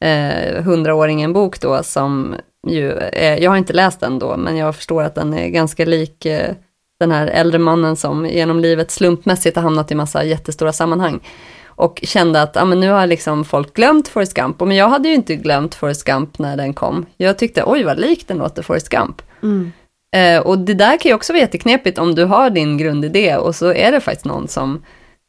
eh, 0.00 0.62
hundraåringen 0.62 1.32
bok 1.32 1.60
då 1.60 1.82
som 1.82 2.34
ju, 2.68 2.92
är, 3.12 3.36
jag 3.42 3.50
har 3.50 3.56
inte 3.56 3.72
läst 3.72 4.00
den 4.00 4.18
då, 4.18 4.36
men 4.36 4.56
jag 4.56 4.76
förstår 4.76 5.02
att 5.02 5.14
den 5.14 5.34
är 5.34 5.48
ganska 5.48 5.84
lik 5.84 6.26
eh, 6.26 6.54
den 7.00 7.12
här 7.12 7.26
äldre 7.26 7.58
mannen 7.58 7.96
som 7.96 8.26
genom 8.26 8.60
livet 8.60 8.90
slumpmässigt 8.90 9.56
har 9.56 9.62
hamnat 9.62 9.90
i 9.90 9.94
massa 9.94 10.24
jättestora 10.24 10.72
sammanhang. 10.72 11.20
Och 11.66 12.00
kände 12.02 12.42
att 12.42 12.56
ah, 12.56 12.64
men 12.64 12.80
nu 12.80 12.90
har 12.90 13.06
liksom 13.06 13.44
folk 13.44 13.74
glömt 13.74 14.08
Forrest 14.08 14.34
Gump. 14.34 14.60
Men 14.60 14.76
jag 14.76 14.88
hade 14.88 15.08
ju 15.08 15.14
inte 15.14 15.36
glömt 15.36 15.74
Forrest 15.74 16.04
Gump 16.04 16.38
när 16.38 16.56
den 16.56 16.74
kom. 16.74 17.06
Jag 17.16 17.38
tyckte 17.38 17.62
oj 17.66 17.84
vad 17.84 17.98
likt 17.98 18.28
den 18.28 18.38
låter 18.38 18.62
Forrest 18.62 18.88
Gump. 18.88 19.22
Mm. 19.42 19.72
Eh, 20.16 20.40
och 20.40 20.58
det 20.58 20.74
där 20.74 20.96
kan 20.98 21.08
ju 21.08 21.14
också 21.14 21.32
vara 21.32 21.40
jätteknepigt 21.40 21.98
om 21.98 22.14
du 22.14 22.24
har 22.24 22.50
din 22.50 22.78
grundidé 22.78 23.36
och 23.36 23.54
så 23.54 23.72
är 23.72 23.92
det 23.92 24.00
faktiskt 24.00 24.24
någon 24.24 24.48
som, 24.48 24.82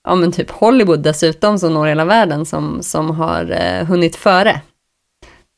ja 0.07 0.15
men 0.15 0.31
typ 0.31 0.51
Hollywood 0.51 0.99
dessutom 0.99 1.59
som 1.59 1.73
når 1.73 1.87
hela 1.87 2.05
världen 2.05 2.45
som, 2.45 2.83
som 2.83 3.09
har 3.09 3.51
eh, 3.51 3.85
hunnit 3.87 4.15
före. 4.15 4.61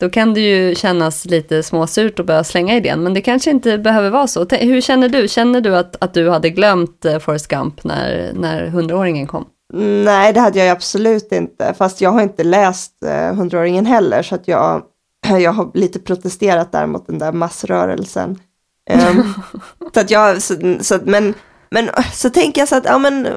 Då 0.01 0.10
kan 0.10 0.34
det 0.34 0.39
ju 0.39 0.75
kännas 0.75 1.25
lite 1.25 1.63
småsurt 1.63 2.20
att 2.20 2.25
börja 2.25 2.43
slänga 2.43 2.75
idén, 2.75 3.03
men 3.03 3.13
det 3.13 3.22
kanske 3.22 3.51
inte 3.51 3.77
behöver 3.77 4.10
vara 4.10 4.27
så. 4.27 4.46
Hur 4.46 4.81
känner 4.81 5.10
du? 5.10 5.27
Känner 5.27 5.62
du 5.62 5.75
att, 5.77 5.96
att 6.03 6.13
du 6.13 6.29
hade 6.29 6.50
glömt 6.50 7.05
eh, 7.05 7.20
Forrest 7.20 7.48
Gump 7.48 7.84
när, 7.84 8.34
när 8.34 8.67
hundraåringen 8.67 9.27
kom? 9.27 9.46
Nej, 9.74 10.34
det 10.34 10.39
hade 10.39 10.60
jag 10.60 10.70
absolut 10.70 11.31
inte. 11.31 11.74
Fast 11.77 12.01
jag 12.01 12.12
har 12.12 12.22
inte 12.22 12.43
läst 12.43 12.93
hundraåringen 13.34 13.86
eh, 13.86 13.91
heller, 13.91 14.24
så 14.24 14.36
att 14.36 14.48
jag, 14.48 14.84
jag 15.39 15.51
har 15.51 15.72
lite 15.74 16.00
protesterat 16.00 16.72
där 16.72 16.86
mot 16.86 17.08
den 17.08 17.20
där 17.20 17.31
massrörelsen. 17.31 18.39
Um, 19.10 19.34
så 19.93 20.00
att 20.00 20.12
jag, 20.12 20.41
så, 20.41 20.55
så, 20.81 21.00
men, 21.03 21.34
men 21.72 21.89
så 22.13 22.29
tänker 22.29 22.62
jag 22.62 22.67
så 22.67 22.75
att, 22.75 22.86
ja 22.86 22.98
men, 22.98 23.27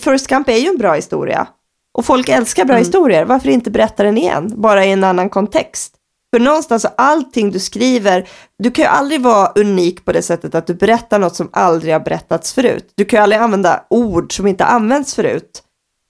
First 0.00 0.26
Camp 0.26 0.48
är 0.48 0.58
ju 0.58 0.68
en 0.68 0.78
bra 0.78 0.94
historia. 0.94 1.46
Och 1.92 2.04
folk 2.04 2.28
älskar 2.28 2.64
bra 2.64 2.74
mm. 2.74 2.84
historier, 2.84 3.24
varför 3.24 3.48
inte 3.48 3.70
berätta 3.70 4.02
den 4.02 4.18
igen, 4.18 4.52
bara 4.56 4.84
i 4.84 4.92
en 4.92 5.04
annan 5.04 5.30
kontext? 5.30 5.94
För 6.34 6.40
någonstans, 6.40 6.86
allting 6.96 7.50
du 7.50 7.58
skriver, 7.58 8.28
du 8.58 8.70
kan 8.70 8.82
ju 8.82 8.88
aldrig 8.88 9.20
vara 9.20 9.52
unik 9.54 10.04
på 10.04 10.12
det 10.12 10.22
sättet 10.22 10.54
att 10.54 10.66
du 10.66 10.74
berättar 10.74 11.18
något 11.18 11.36
som 11.36 11.48
aldrig 11.52 11.92
har 11.92 12.00
berättats 12.00 12.52
förut. 12.52 12.92
Du 12.94 13.04
kan 13.04 13.18
ju 13.18 13.22
aldrig 13.22 13.40
använda 13.40 13.84
ord 13.90 14.36
som 14.36 14.46
inte 14.46 14.64
använts 14.64 15.14
förut. 15.14 15.62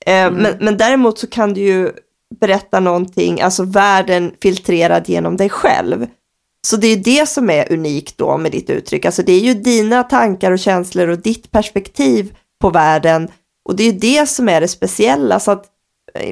Eh, 0.07 0.15
mm. 0.15 0.43
men, 0.43 0.57
men 0.61 0.77
däremot 0.77 1.19
så 1.19 1.27
kan 1.27 1.55
du 1.55 1.61
ju 1.61 1.93
berätta 2.41 2.81
någonting, 2.81 3.41
alltså 3.41 3.63
världen 3.65 4.33
filtrerad 4.43 5.09
genom 5.09 5.37
dig 5.37 5.49
själv. 5.49 6.07
Så 6.67 6.77
det 6.77 6.87
är 6.87 6.97
det 6.97 7.29
som 7.29 7.51
är 7.51 7.73
unikt 7.73 8.19
då 8.19 8.39
med 8.39 8.53
ditt 8.53 8.71
uttryck. 8.71 9.05
Alltså 9.05 9.23
det 9.23 9.33
är 9.33 9.41
ju 9.41 9.55
dina 9.55 10.03
tankar 10.03 10.53
och 10.53 10.59
känslor 10.59 11.09
och 11.09 11.19
ditt 11.19 11.51
perspektiv 11.51 12.37
på 12.61 12.71
världen. 12.71 13.29
Och 13.65 13.77
det 13.77 13.83
är 13.83 13.93
ju 13.93 13.99
det 13.99 14.27
som 14.27 14.49
är 14.49 14.61
det 14.61 14.69
speciella. 14.69 15.41
Så 15.41 15.51
att 15.51 15.74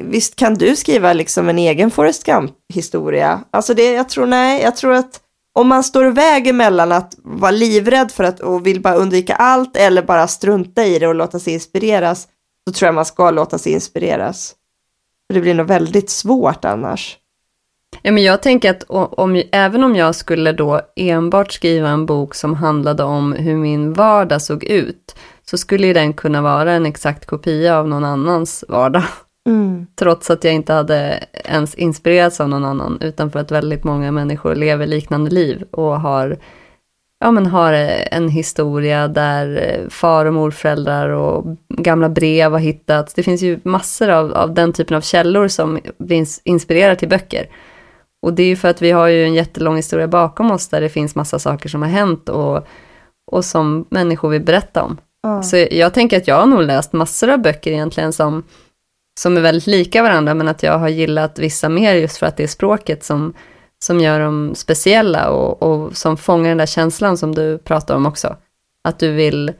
visst 0.03 0.35
kan 0.35 0.53
du 0.53 0.75
skriva 0.75 1.13
liksom 1.13 1.49
en 1.49 1.59
egen 1.59 1.91
Forrest 1.91 2.23
Gump-historia. 2.23 3.43
Alltså 3.51 3.73
det, 3.73 3.91
jag 3.91 4.09
tror 4.09 4.25
nej, 4.25 4.61
jag 4.61 4.75
tror 4.75 4.93
att 4.93 5.19
om 5.53 5.67
man 5.67 5.83
står 5.83 6.05
väg 6.05 6.47
emellan 6.47 6.91
att 6.91 7.15
vara 7.23 7.51
livrädd 7.51 8.11
för 8.11 8.23
att 8.23 8.39
och 8.39 8.67
vill 8.67 8.81
bara 8.81 8.95
undvika 8.95 9.35
allt 9.35 9.77
eller 9.77 10.01
bara 10.01 10.27
strunta 10.27 10.85
i 10.85 10.99
det 10.99 11.07
och 11.07 11.15
låta 11.15 11.39
sig 11.39 11.53
inspireras, 11.53 12.27
så 12.67 12.73
tror 12.73 12.87
jag 12.87 12.95
man 12.95 13.05
ska 13.05 13.31
låta 13.31 13.57
sig 13.57 13.71
inspireras. 13.71 14.55
För 15.27 15.33
det 15.33 15.41
blir 15.41 15.53
nog 15.53 15.67
väldigt 15.67 16.09
svårt 16.09 16.65
annars. 16.65 17.17
Ja, 18.01 18.11
men 18.11 18.23
jag 18.23 18.41
tänker 18.41 18.69
att 18.71 18.83
om, 18.89 19.43
även 19.51 19.83
om 19.83 19.95
jag 19.95 20.15
skulle 20.15 20.51
då 20.51 20.81
enbart 20.95 21.51
skriva 21.51 21.89
en 21.89 22.05
bok 22.05 22.35
som 22.35 22.53
handlade 22.53 23.03
om 23.03 23.33
hur 23.33 23.55
min 23.55 23.93
vardag 23.93 24.41
såg 24.41 24.63
ut, 24.63 25.15
så 25.45 25.57
skulle 25.57 25.93
den 25.93 26.13
kunna 26.13 26.41
vara 26.41 26.73
en 26.73 26.85
exakt 26.85 27.25
kopia 27.25 27.77
av 27.77 27.87
någon 27.87 28.05
annans 28.05 28.63
vardag. 28.67 29.03
Mm. 29.49 29.87
Trots 29.95 30.29
att 30.29 30.43
jag 30.43 30.53
inte 30.53 30.73
hade 30.73 31.23
ens 31.33 31.75
inspirerats 31.75 32.41
av 32.41 32.49
någon 32.49 32.65
annan, 32.65 32.97
utan 33.01 33.31
för 33.31 33.39
att 33.39 33.51
väldigt 33.51 33.83
många 33.83 34.11
människor 34.11 34.55
lever 34.55 34.87
liknande 34.87 35.31
liv 35.31 35.63
och 35.71 36.01
har, 36.01 36.37
ja, 37.19 37.31
men 37.31 37.45
har 37.45 37.73
en 37.73 38.29
historia 38.29 39.07
där 39.07 39.79
far 39.89 40.25
och 40.25 40.33
morföräldrar 40.33 41.09
och 41.09 41.57
gamla 41.69 42.09
brev 42.09 42.51
har 42.51 42.59
hittats. 42.59 43.13
Det 43.13 43.23
finns 43.23 43.41
ju 43.41 43.59
massor 43.63 44.09
av, 44.09 44.33
av 44.33 44.53
den 44.53 44.73
typen 44.73 44.97
av 44.97 45.01
källor 45.01 45.47
som 45.47 45.79
inspirerar 46.43 46.95
till 46.95 47.09
böcker. 47.09 47.47
Och 48.21 48.33
det 48.33 48.43
är 48.43 48.47
ju 48.47 48.55
för 48.55 48.67
att 48.67 48.81
vi 48.81 48.91
har 48.91 49.07
ju 49.07 49.23
en 49.23 49.33
jättelång 49.33 49.75
historia 49.75 50.07
bakom 50.07 50.51
oss 50.51 50.67
där 50.67 50.81
det 50.81 50.89
finns 50.89 51.15
massa 51.15 51.39
saker 51.39 51.69
som 51.69 51.81
har 51.81 51.89
hänt 51.89 52.29
och, 52.29 52.67
och 53.31 53.45
som 53.45 53.85
människor 53.89 54.29
vill 54.29 54.43
berätta 54.43 54.83
om. 54.83 54.97
Mm. 55.27 55.43
Så 55.43 55.67
jag 55.71 55.93
tänker 55.93 56.17
att 56.17 56.27
jag 56.27 56.35
har 56.35 56.45
nog 56.45 56.61
läst 56.61 56.93
massor 56.93 57.29
av 57.29 57.39
böcker 57.39 57.71
egentligen 57.71 58.13
som, 58.13 58.43
som 59.19 59.37
är 59.37 59.41
väldigt 59.41 59.67
lika 59.67 60.03
varandra, 60.03 60.33
men 60.33 60.47
att 60.47 60.63
jag 60.63 60.77
har 60.77 60.89
gillat 60.89 61.39
vissa 61.39 61.69
mer 61.69 61.95
just 61.95 62.17
för 62.17 62.25
att 62.25 62.37
det 62.37 62.43
är 62.43 62.47
språket 62.47 63.03
som, 63.03 63.33
som 63.83 63.99
gör 63.99 64.19
dem 64.19 64.55
speciella 64.55 65.29
och, 65.29 65.63
och 65.63 65.97
som 65.97 66.17
fångar 66.17 66.49
den 66.49 66.57
där 66.57 66.65
känslan 66.65 67.17
som 67.17 67.35
du 67.35 67.57
pratar 67.57 67.95
om 67.95 68.05
också. 68.05 68.37
Att 68.83 68.99
du 68.99 69.11
vill, 69.11 69.53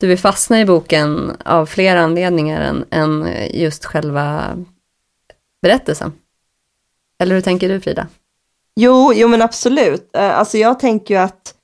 du 0.00 0.06
vill 0.06 0.18
fastna 0.18 0.60
i 0.60 0.64
boken 0.64 1.36
av 1.44 1.66
fler 1.66 1.96
anledningar 1.96 2.60
än, 2.60 2.84
än 2.90 3.28
just 3.50 3.84
själva 3.84 4.56
berättelsen. 5.62 6.12
Eller 7.18 7.34
hur 7.34 7.42
tänker 7.42 7.68
du 7.68 7.80
Frida? 7.80 8.06
Jo, 8.76 9.12
jo 9.14 9.28
men 9.28 9.42
absolut. 9.42 10.10
Eh, 10.16 10.38
alltså 10.38 10.58
jag 10.58 10.80
tänker 10.80 11.14
ju 11.14 11.20
att 11.20 11.54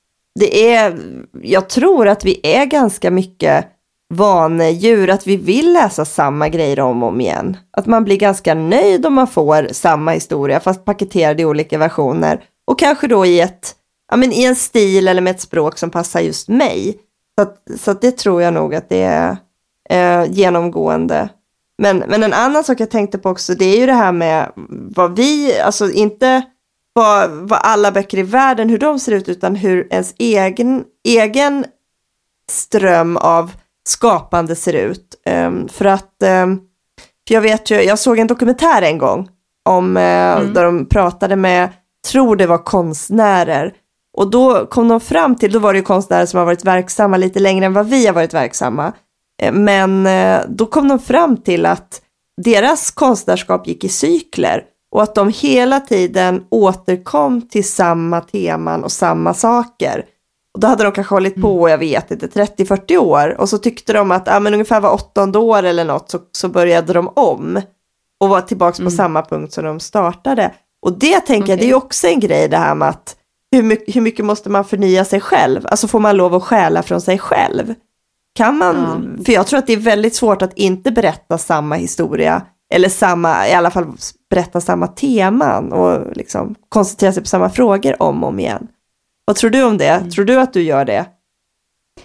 det 0.40 0.74
är, 0.74 0.98
jag 1.42 1.68
tror 1.68 2.08
att 2.08 2.24
vi 2.24 2.40
är 2.42 2.64
ganska 2.64 3.10
mycket 3.10 3.66
vanedjur, 4.14 5.10
att 5.10 5.26
vi 5.26 5.36
vill 5.36 5.72
läsa 5.72 6.04
samma 6.04 6.48
grejer 6.48 6.80
om 6.80 7.02
och 7.02 7.08
om 7.08 7.20
igen. 7.20 7.56
Att 7.70 7.86
man 7.86 8.04
blir 8.04 8.16
ganska 8.16 8.54
nöjd 8.54 9.06
om 9.06 9.14
man 9.14 9.26
får 9.26 9.68
samma 9.72 10.10
historia, 10.10 10.60
fast 10.60 10.84
paketerad 10.84 11.40
i 11.40 11.44
olika 11.44 11.78
versioner. 11.78 12.44
Och 12.66 12.78
kanske 12.78 13.06
då 13.06 13.26
i, 13.26 13.40
ett, 13.40 13.74
ja, 14.10 14.16
men 14.16 14.32
i 14.32 14.44
en 14.44 14.56
stil 14.56 15.08
eller 15.08 15.22
med 15.22 15.30
ett 15.30 15.40
språk 15.40 15.78
som 15.78 15.90
passar 15.90 16.20
just 16.20 16.48
mig. 16.48 16.98
Så, 17.38 17.42
att, 17.42 17.80
så 17.80 17.90
att 17.90 18.00
det 18.00 18.16
tror 18.18 18.42
jag 18.42 18.54
nog 18.54 18.74
att 18.74 18.88
det 18.88 19.02
är 19.02 19.36
eh, 19.90 20.30
genomgående. 20.30 21.28
Men, 21.82 21.98
men 21.98 22.22
en 22.22 22.32
annan 22.32 22.64
sak 22.64 22.80
jag 22.80 22.90
tänkte 22.90 23.18
på 23.18 23.30
också, 23.30 23.54
det 23.54 23.64
är 23.64 23.80
ju 23.80 23.86
det 23.86 23.92
här 23.92 24.12
med 24.12 24.52
vad 24.90 25.16
vi, 25.16 25.60
alltså 25.60 25.90
inte 25.90 26.42
vad, 26.92 27.30
vad 27.30 27.58
alla 27.62 27.92
böcker 27.92 28.18
i 28.18 28.22
världen, 28.22 28.68
hur 28.68 28.78
de 28.78 28.98
ser 28.98 29.12
ut, 29.12 29.28
utan 29.28 29.56
hur 29.56 29.88
ens 29.90 30.14
egen, 30.18 30.84
egen 31.04 31.64
ström 32.50 33.16
av 33.16 33.52
skapande 33.88 34.56
ser 34.56 34.72
ut. 34.72 35.14
Um, 35.46 35.68
för 35.68 35.84
att, 35.84 36.14
um, 36.44 36.60
för 37.28 37.34
jag 37.34 37.40
vet 37.40 37.70
ju, 37.70 37.82
jag 37.82 37.98
såg 37.98 38.18
en 38.18 38.26
dokumentär 38.26 38.82
en 38.82 38.98
gång 38.98 39.28
om, 39.68 39.96
uh, 39.96 40.02
mm. 40.02 40.54
där 40.54 40.64
de 40.64 40.86
pratade 40.86 41.36
med, 41.36 41.68
tror 42.10 42.36
det 42.36 42.46
var 42.46 42.58
konstnärer, 42.58 43.74
och 44.18 44.30
då 44.30 44.66
kom 44.66 44.88
de 44.88 45.00
fram 45.00 45.34
till, 45.34 45.52
då 45.52 45.58
var 45.58 45.72
det 45.72 45.78
ju 45.78 45.84
konstnärer 45.84 46.26
som 46.26 46.38
har 46.38 46.44
varit 46.44 46.64
verksamma 46.64 47.16
lite 47.16 47.40
längre 47.40 47.66
än 47.66 47.72
vad 47.72 47.88
vi 47.88 48.06
har 48.06 48.14
varit 48.14 48.34
verksamma. 48.34 48.92
Eh, 49.42 49.52
men 49.52 50.06
eh, 50.06 50.40
då 50.48 50.66
kom 50.66 50.88
de 50.88 50.98
fram 50.98 51.36
till 51.36 51.66
att 51.66 52.02
deras 52.42 52.90
konstnärskap 52.90 53.66
gick 53.66 53.84
i 53.84 53.88
cykler 53.88 54.62
och 54.90 55.02
att 55.02 55.14
de 55.14 55.28
hela 55.28 55.80
tiden 55.80 56.44
återkom 56.50 57.48
till 57.48 57.68
samma 57.68 58.20
teman 58.20 58.84
och 58.84 58.92
samma 58.92 59.34
saker. 59.34 60.04
Och 60.58 60.62
då 60.62 60.68
hade 60.68 60.84
de 60.84 60.92
kanske 60.92 61.14
hållit 61.14 61.40
på, 61.40 61.58
mm. 61.58 61.70
jag 61.70 61.78
vet 61.78 62.10
inte, 62.10 62.26
30-40 62.26 62.96
år 62.96 63.40
och 63.40 63.48
så 63.48 63.58
tyckte 63.58 63.92
de 63.92 64.10
att 64.10 64.26
ja, 64.26 64.40
men 64.40 64.52
ungefär 64.52 64.80
var 64.80 64.92
åttonde 64.92 65.38
år 65.38 65.62
eller 65.62 65.84
något 65.84 66.10
så, 66.10 66.18
så 66.32 66.48
började 66.48 66.92
de 66.92 67.08
om 67.08 67.60
och 68.20 68.28
var 68.28 68.40
tillbaka 68.40 68.76
mm. 68.78 68.86
på 68.86 68.96
samma 68.96 69.22
punkt 69.22 69.52
som 69.52 69.64
de 69.64 69.80
startade. 69.80 70.54
Och 70.82 70.98
det 70.98 71.20
tänker 71.20 71.42
okay. 71.42 71.52
jag, 71.52 71.58
det 71.58 71.64
är 71.64 71.68
ju 71.68 71.74
också 71.74 72.06
en 72.06 72.20
grej 72.20 72.48
det 72.48 72.56
här 72.56 72.74
med 72.74 72.88
att 72.88 73.16
hur 73.52 73.62
mycket, 73.62 73.96
hur 73.96 74.00
mycket 74.00 74.24
måste 74.24 74.50
man 74.50 74.64
förnya 74.64 75.04
sig 75.04 75.20
själv? 75.20 75.66
Alltså 75.66 75.88
får 75.88 76.00
man 76.00 76.16
lov 76.16 76.34
att 76.34 76.42
stjäla 76.42 76.82
från 76.82 77.00
sig 77.00 77.18
själv? 77.18 77.74
Kan 78.34 78.58
man, 78.58 78.76
ja. 79.18 79.24
för 79.24 79.32
jag 79.32 79.46
tror 79.46 79.58
att 79.58 79.66
det 79.66 79.72
är 79.72 79.76
väldigt 79.76 80.14
svårt 80.14 80.42
att 80.42 80.52
inte 80.54 80.90
berätta 80.90 81.38
samma 81.38 81.74
historia, 81.74 82.42
eller 82.74 82.88
samma, 82.88 83.48
i 83.48 83.52
alla 83.52 83.70
fall 83.70 83.86
berätta 84.30 84.60
samma 84.60 84.86
teman 84.86 85.72
och 85.72 86.16
liksom 86.16 86.54
koncentrera 86.68 87.12
sig 87.12 87.22
på 87.22 87.28
samma 87.28 87.50
frågor 87.50 88.02
om 88.02 88.22
och 88.22 88.28
om 88.28 88.40
igen. 88.40 88.68
Vad 89.28 89.36
tror 89.36 89.50
du 89.50 89.62
om 89.62 89.78
det? 89.78 89.88
Mm. 89.88 90.10
Tror 90.10 90.24
du 90.24 90.40
att 90.40 90.52
du 90.52 90.62
gör 90.62 90.84
det? 90.84 91.06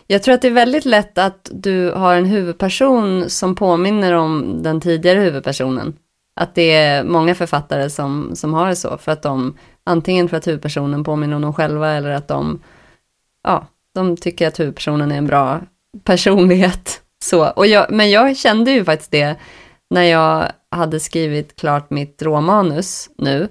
Jag 0.07 0.23
tror 0.23 0.35
att 0.35 0.41
det 0.41 0.47
är 0.47 0.51
väldigt 0.51 0.85
lätt 0.85 1.17
att 1.17 1.49
du 1.53 1.91
har 1.91 2.15
en 2.15 2.25
huvudperson 2.25 3.29
som 3.29 3.55
påminner 3.55 4.13
om 4.13 4.63
den 4.63 4.81
tidigare 4.81 5.19
huvudpersonen. 5.19 5.97
Att 6.35 6.55
det 6.55 6.71
är 6.71 7.03
många 7.03 7.35
författare 7.35 7.89
som, 7.89 8.31
som 8.35 8.53
har 8.53 8.67
det 8.67 8.75
så, 8.75 8.97
för 8.97 9.11
att 9.11 9.21
de, 9.21 9.57
antingen 9.83 10.29
för 10.29 10.37
att 10.37 10.47
huvudpersonen 10.47 11.03
påminner 11.03 11.35
om 11.35 11.41
dem 11.41 11.53
själva 11.53 11.91
eller 11.91 12.09
att 12.09 12.27
de, 12.27 12.61
ja, 13.43 13.67
de 13.95 14.17
tycker 14.17 14.47
att 14.47 14.59
huvudpersonen 14.59 15.11
är 15.11 15.17
en 15.17 15.27
bra 15.27 15.61
personlighet. 16.03 17.01
Så. 17.23 17.49
Och 17.49 17.67
jag, 17.67 17.91
men 17.91 18.11
jag 18.11 18.37
kände 18.37 18.71
ju 18.71 18.85
faktiskt 18.85 19.11
det 19.11 19.35
när 19.89 20.03
jag 20.03 20.51
hade 20.71 20.99
skrivit 20.99 21.55
klart 21.55 21.89
mitt 21.89 22.21
råmanus 22.21 23.09
nu 23.17 23.49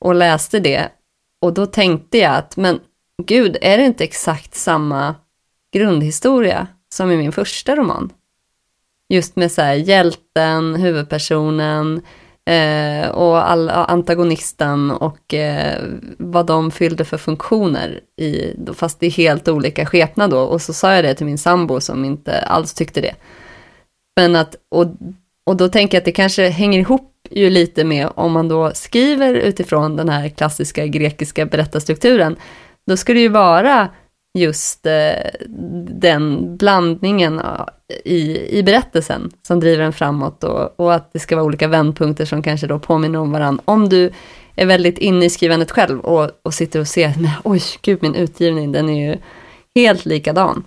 och 0.00 0.14
läste 0.14 0.60
det. 0.60 0.88
Och 1.40 1.54
då 1.54 1.66
tänkte 1.66 2.18
jag 2.18 2.34
att, 2.34 2.56
men 2.56 2.80
gud, 3.22 3.56
är 3.60 3.78
det 3.78 3.84
inte 3.84 4.04
exakt 4.04 4.54
samma 4.54 5.14
grundhistoria 5.72 6.66
som 6.88 7.10
i 7.10 7.16
min 7.16 7.32
första 7.32 7.76
roman? 7.76 8.12
Just 9.08 9.36
med 9.36 9.52
så 9.52 9.62
här, 9.62 9.74
hjälten, 9.74 10.74
huvudpersonen, 10.74 12.02
Eh, 12.48 13.08
och 13.08 13.50
all, 13.50 13.68
antagonisten 13.70 14.90
och 14.90 15.34
eh, 15.34 15.82
vad 16.18 16.46
de 16.46 16.70
fyllde 16.70 17.04
för 17.04 17.16
funktioner, 17.16 18.00
i, 18.20 18.54
fast 18.74 19.02
i 19.02 19.08
helt 19.08 19.48
olika 19.48 19.86
skepnad 19.86 20.30
då. 20.30 20.40
Och 20.40 20.62
så 20.62 20.72
sa 20.72 20.94
jag 20.94 21.04
det 21.04 21.14
till 21.14 21.26
min 21.26 21.38
sambo 21.38 21.80
som 21.80 22.04
inte 22.04 22.40
alls 22.40 22.74
tyckte 22.74 23.00
det. 23.00 23.14
Men 24.16 24.36
att, 24.36 24.56
och, 24.70 24.86
och 25.46 25.56
då 25.56 25.68
tänker 25.68 25.96
jag 25.96 26.00
att 26.00 26.04
det 26.04 26.12
kanske 26.12 26.48
hänger 26.48 26.78
ihop 26.78 27.12
ju 27.30 27.50
lite 27.50 27.84
med 27.84 28.08
om 28.14 28.32
man 28.32 28.48
då 28.48 28.70
skriver 28.74 29.34
utifrån 29.34 29.96
den 29.96 30.08
här 30.08 30.28
klassiska 30.28 30.86
grekiska 30.86 31.46
berättarstrukturen, 31.46 32.36
då 32.88 32.96
ska 32.96 33.14
det 33.14 33.20
ju 33.20 33.28
vara 33.28 33.88
just 34.38 34.86
eh, 34.86 35.30
den 35.88 36.56
blandningen 36.56 37.40
i, 38.04 38.48
i 38.58 38.62
berättelsen 38.62 39.30
som 39.42 39.60
driver 39.60 39.82
den 39.82 39.92
framåt 39.92 40.44
och, 40.44 40.80
och, 40.80 40.94
att 40.94 41.12
det 41.12 41.18
ska 41.18 41.36
vara 41.36 41.46
olika 41.46 41.68
vändpunkter 41.68 42.24
som 42.24 42.42
kanske 42.42 42.66
då 42.66 42.78
påminner 42.78 43.18
om 43.18 43.32
varandra. 43.32 43.62
Om 43.64 43.88
du 43.88 44.10
är 44.56 44.66
väldigt 44.66 44.98
inne 44.98 45.24
i 45.24 45.30
skrivandet 45.30 45.70
själv 45.70 46.00
och, 46.00 46.30
och 46.42 46.54
sitter 46.54 46.80
och 46.80 46.88
ser, 46.88 47.14
men, 47.16 47.30
oj 47.44 47.62
gud 47.82 48.02
min 48.02 48.14
utgivning 48.14 48.72
den 48.72 48.88
är 48.88 49.08
ju 49.10 49.16
helt 49.74 50.06
likadan. 50.06 50.64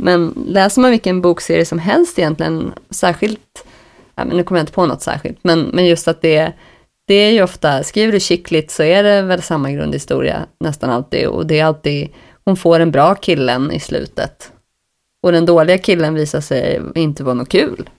Men 0.00 0.44
läser 0.46 0.82
man 0.82 0.90
vilken 0.90 1.20
bokserie 1.20 1.64
som 1.64 1.78
helst 1.78 2.18
egentligen, 2.18 2.72
särskilt, 2.90 3.66
ja, 4.14 4.24
men 4.24 4.36
nu 4.36 4.44
kommer 4.44 4.58
jag 4.58 4.62
inte 4.62 4.72
på 4.72 4.86
något 4.86 5.02
särskilt, 5.02 5.38
men, 5.42 5.60
men 5.60 5.86
just 5.86 6.08
att 6.08 6.22
det, 6.22 6.52
det 7.06 7.14
är 7.14 7.30
ju 7.30 7.42
ofta, 7.42 7.82
skriver 7.82 8.12
du 8.12 8.20
kickligt 8.20 8.70
så 8.70 8.82
är 8.82 9.02
det 9.02 9.22
väl 9.22 9.42
samma 9.42 9.70
grundhistoria 9.70 10.46
nästan 10.60 10.90
alltid 10.90 11.26
och 11.26 11.46
det 11.46 11.58
är 11.58 11.64
alltid 11.64 12.08
hon 12.44 12.56
får 12.56 12.80
en 12.80 12.90
bra 12.90 13.14
killen 13.14 13.72
i 13.72 13.80
slutet. 13.80 14.52
Och 15.22 15.32
den 15.32 15.46
dåliga 15.46 15.78
killen 15.78 16.14
visar 16.14 16.40
sig 16.40 16.80
inte 16.94 17.24
vara 17.24 17.34
något 17.34 17.48
kul. 17.48 17.90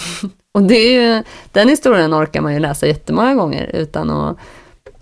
och 0.52 0.62
det 0.62 0.74
är 0.74 0.92
ju, 0.92 1.22
den 1.52 1.68
historien 1.68 2.14
orkar 2.14 2.40
man 2.40 2.52
ju 2.52 2.58
läsa 2.58 2.86
jättemånga 2.86 3.34
gånger 3.34 3.70
utan 3.74 4.10
att 4.10 4.38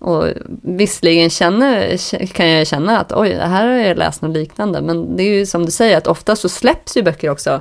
och 0.01 0.29
visserligen 0.63 1.31
känner, 1.31 1.97
kan 2.27 2.49
jag 2.49 2.67
känna 2.67 3.01
att 3.01 3.13
oj, 3.13 3.29
det 3.29 3.47
här 3.47 3.67
har 3.67 3.75
jag 3.75 3.99
läst 3.99 4.23
något 4.23 4.37
liknande, 4.37 4.81
men 4.81 5.17
det 5.17 5.23
är 5.23 5.39
ju 5.39 5.47
som 5.47 5.65
du 5.65 5.71
säger 5.71 5.97
att 5.97 6.07
ofta 6.07 6.37
så 6.37 6.49
släpps 6.49 6.97
ju 6.97 7.03
böcker 7.03 7.31
också. 7.31 7.61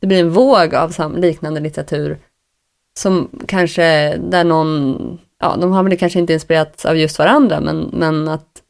Det 0.00 0.06
blir 0.06 0.20
en 0.20 0.30
våg 0.30 0.74
av 0.74 1.14
liknande 1.16 1.60
litteratur 1.60 2.18
som 2.98 3.28
kanske, 3.46 4.16
där 4.16 4.44
någon, 4.44 5.18
ja, 5.40 5.56
de 5.56 5.72
har 5.72 5.82
väl 5.82 5.98
kanske 5.98 6.18
inte 6.18 6.32
inspirerats 6.32 6.84
av 6.84 6.96
just 6.96 7.18
varandra, 7.18 7.60
men, 7.60 7.90
men 7.92 8.28
att 8.28 8.62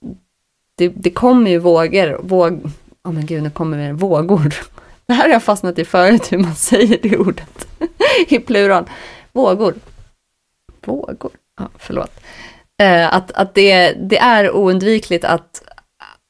det, 0.74 0.88
det 0.88 1.10
kommer 1.10 1.50
ju 1.50 1.58
vågor, 1.58 2.20
våg, 2.22 2.60
oh 3.04 3.12
men 3.12 3.26
gud, 3.26 3.42
nu 3.42 3.50
kommer 3.50 3.78
det 3.78 3.92
vågor. 3.92 4.54
Det 5.06 5.14
här 5.14 5.22
har 5.22 5.28
jag 5.28 5.42
fastnat 5.42 5.78
i 5.78 5.84
förut, 5.84 6.32
hur 6.32 6.38
man 6.38 6.54
säger 6.54 6.98
det 7.02 7.16
ordet 7.16 7.68
i 8.28 8.38
plural. 8.38 8.84
Vågor. 9.32 9.74
Vågor, 10.84 11.30
ja, 11.58 11.68
förlåt. 11.78 12.20
Eh, 12.82 13.14
att 13.14 13.30
att 13.30 13.54
det, 13.54 13.92
det 13.92 14.18
är 14.18 14.50
oundvikligt 14.50 15.24
att, 15.24 15.62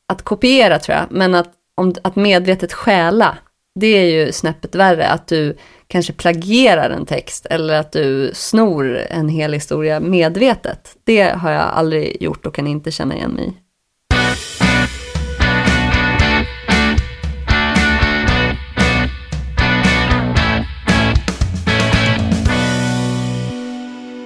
att 0.09 0.23
kopiera 0.23 0.79
tror 0.79 0.97
jag, 0.97 1.07
men 1.11 1.35
att, 1.35 1.51
om, 1.75 1.95
att 2.03 2.17
medvetet 2.17 2.73
stjäla, 2.73 3.39
det 3.79 3.87
är 3.87 4.05
ju 4.05 4.33
snäppet 4.33 4.75
värre. 4.75 5.09
Att 5.09 5.27
du 5.27 5.57
kanske 5.87 6.13
plagierar 6.13 6.91
en 6.91 7.07
text 7.07 7.47
eller 7.47 7.75
att 7.75 7.93
du 7.93 8.31
snor 8.35 8.97
en 8.97 9.29
hel 9.29 9.53
historia 9.53 10.01
medvetet. 10.01 10.97
Det 11.05 11.23
har 11.23 11.51
jag 11.51 11.63
aldrig 11.63 12.23
gjort 12.23 12.47
och 12.47 12.55
kan 12.55 12.67
inte 12.67 12.91
känna 12.91 13.15
igen 13.15 13.31
mig 13.31 13.49
i. 13.49 13.53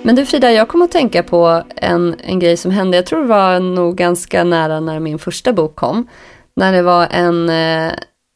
Men 0.04 0.16
du 0.16 0.26
Frida, 0.26 0.52
jag 0.52 0.68
kom 0.68 0.82
att 0.82 0.90
tänka 0.90 1.23
på 1.23 1.62
en, 1.76 2.16
en 2.25 2.38
grej 2.38 2.56
som 2.56 2.71
hände, 2.71 2.97
jag 2.97 3.06
tror 3.06 3.21
det 3.21 3.28
var 3.28 3.61
nog 3.61 3.97
ganska 3.97 4.44
nära 4.44 4.80
när 4.80 5.00
min 5.00 5.18
första 5.18 5.52
bok 5.52 5.76
kom. 5.76 6.09
När 6.56 6.73
det 6.73 6.82
var 6.82 7.09
en, 7.11 7.49
eh, 7.49 7.92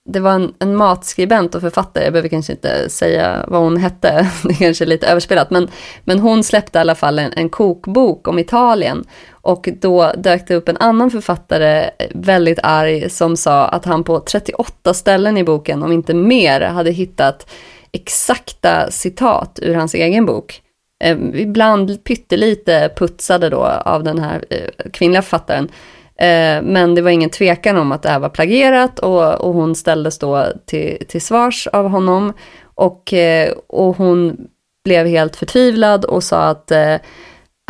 det 0.07 0.21
var 0.21 0.33
en, 0.33 0.55
en 0.59 0.77
matskribent 0.77 1.55
och 1.55 1.61
författare, 1.61 2.05
jag 2.05 2.13
behöver 2.13 2.29
kanske 2.29 2.53
inte 2.53 2.91
säga 2.91 3.45
vad 3.49 3.61
hon 3.61 3.77
hette, 3.77 4.31
det 4.43 4.49
är 4.49 4.59
kanske 4.59 4.85
är 4.85 4.87
lite 4.87 5.07
överspelat, 5.07 5.51
men, 5.51 5.69
men 6.05 6.19
hon 6.19 6.45
släppte 6.45 6.79
i 6.79 6.81
alla 6.81 6.95
fall 6.95 7.19
en, 7.19 7.33
en 7.37 7.49
kokbok 7.49 8.29
om 8.29 8.39
Italien. 8.39 9.05
Och 9.31 9.69
då 9.81 10.13
dök 10.17 10.49
det 10.49 10.55
upp 10.55 10.69
en 10.69 10.77
annan 10.77 11.11
författare, 11.11 11.91
väldigt 12.15 12.59
arg, 12.63 13.11
som 13.11 13.37
sa 13.37 13.65
att 13.65 13.85
han 13.85 14.05
på 14.05 14.21
38 14.21 14.95
ställen 14.95 15.37
i 15.37 15.45
boken, 15.45 15.83
om 15.83 15.93
inte 15.93 16.15
mer, 16.15 16.61
hade 16.61 16.91
hittat 16.91 17.51
exakta 17.93 18.91
citat 18.91 19.59
ur 19.63 19.75
hans 19.75 19.95
egen 19.95 20.27
bok 20.27 20.63
eh, 21.05 21.19
ibland 21.35 22.05
pyttelite 22.05 22.91
putsade 22.97 23.51
då 23.51 23.63
av 23.65 24.03
den 24.05 24.19
här 24.19 24.45
eh, 24.51 24.91
kvinnliga 24.93 25.23
författaren. 25.23 25.69
Eh, 26.19 26.63
men 26.63 26.95
det 26.95 27.03
var 27.03 27.11
ingen 27.11 27.31
tvekan 27.31 27.77
om 27.77 27.93
att 27.93 28.03
det 28.03 28.09
här 28.09 28.19
var 28.19 28.29
plagierat 28.29 28.99
och, 28.99 29.35
och 29.35 29.55
hon 29.55 29.75
ställdes 29.75 30.19
då 30.19 30.47
till, 30.67 31.07
till 31.09 31.21
svars 31.21 31.67
av 31.67 31.89
honom. 31.89 32.33
Och, 32.75 33.13
eh, 33.13 33.53
och 33.67 33.97
hon 33.97 34.37
blev 34.85 35.07
helt 35.07 35.37
förtvivlad 35.37 36.05
och 36.05 36.23
sa 36.23 36.43
att 36.43 36.71
eh, 36.71 36.97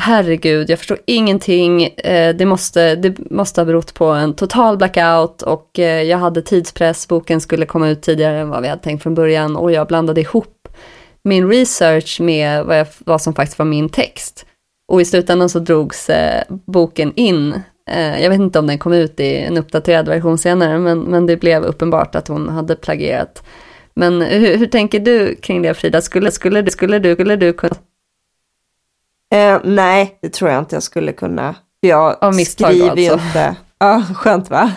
herregud, 0.03 0.71
jag 0.71 0.79
förstår 0.79 0.99
ingenting, 1.07 1.85
eh, 1.85 2.37
det, 2.37 2.47
måste, 2.47 2.97
det 2.97 3.31
måste 3.31 3.61
ha 3.61 3.67
berott 3.67 3.95
på 3.95 4.05
en 4.05 4.35
total 4.35 4.77
blackout 4.77 5.43
och 5.43 5.79
eh, 5.79 6.03
jag 6.03 6.19
hade 6.19 6.43
tidspress, 6.43 7.09
boken 7.09 7.41
skulle 7.41 7.67
komma 7.67 7.89
ut 7.89 8.03
tidigare 8.03 8.39
än 8.39 8.49
vad 8.49 8.63
vi 8.63 8.69
hade 8.69 8.83
tänkt 8.83 9.03
från 9.03 9.15
början 9.15 9.57
och 9.57 9.73
jag 9.73 9.87
blandade 9.87 10.21
ihop 10.21 10.69
min 11.25 11.49
research 11.49 12.21
med 12.21 12.65
vad, 12.65 12.79
jag, 12.79 12.87
vad 12.99 13.23
som 13.23 13.35
faktiskt 13.35 13.59
var 13.59 13.67
min 13.67 13.89
text. 13.89 14.47
Och 14.93 15.01
i 15.01 15.05
slutändan 15.05 15.49
så 15.49 15.59
drogs 15.59 16.11
eh, 16.11 16.43
boken 16.49 17.13
in. 17.15 17.61
Eh, 17.91 18.23
jag 18.23 18.31
vet 18.31 18.41
inte 18.41 18.59
om 18.59 18.67
den 18.67 18.79
kom 18.79 18.93
ut 18.93 19.21
i 19.21 19.37
en 19.37 19.57
uppdaterad 19.57 20.09
version 20.09 20.39
senare, 20.39 20.79
men, 20.79 21.01
men 21.01 21.27
det 21.27 21.37
blev 21.37 21.65
uppenbart 21.65 22.15
att 22.15 22.29
hon 22.29 22.49
hade 22.49 22.77
plagierat. 22.77 23.43
Men 23.95 24.23
hur, 24.23 24.57
hur 24.57 24.67
tänker 24.67 25.01
du 25.01 25.35
kring 25.35 25.63
det 25.63 25.75
Frida? 25.75 26.01
Skulle, 26.01 26.31
skulle, 26.31 26.71
skulle, 26.71 26.99
du, 26.99 27.13
skulle 27.13 27.37
du 27.37 27.53
kunna? 27.53 27.77
Eh, 29.35 29.61
nej, 29.65 30.19
det 30.23 30.29
tror 30.29 30.51
jag 30.51 30.59
inte 30.59 30.77
jag 30.77 30.83
skulle 30.83 31.13
kunna. 31.13 31.55
Jag 31.81 32.25
Av 32.25 32.35
misstag 32.35 32.69
skriver 32.69 32.91
alltså. 32.91 33.03
ju 33.03 33.13
inte. 33.13 33.57
Ja, 33.79 34.03
skönt 34.15 34.51
va? 34.51 34.73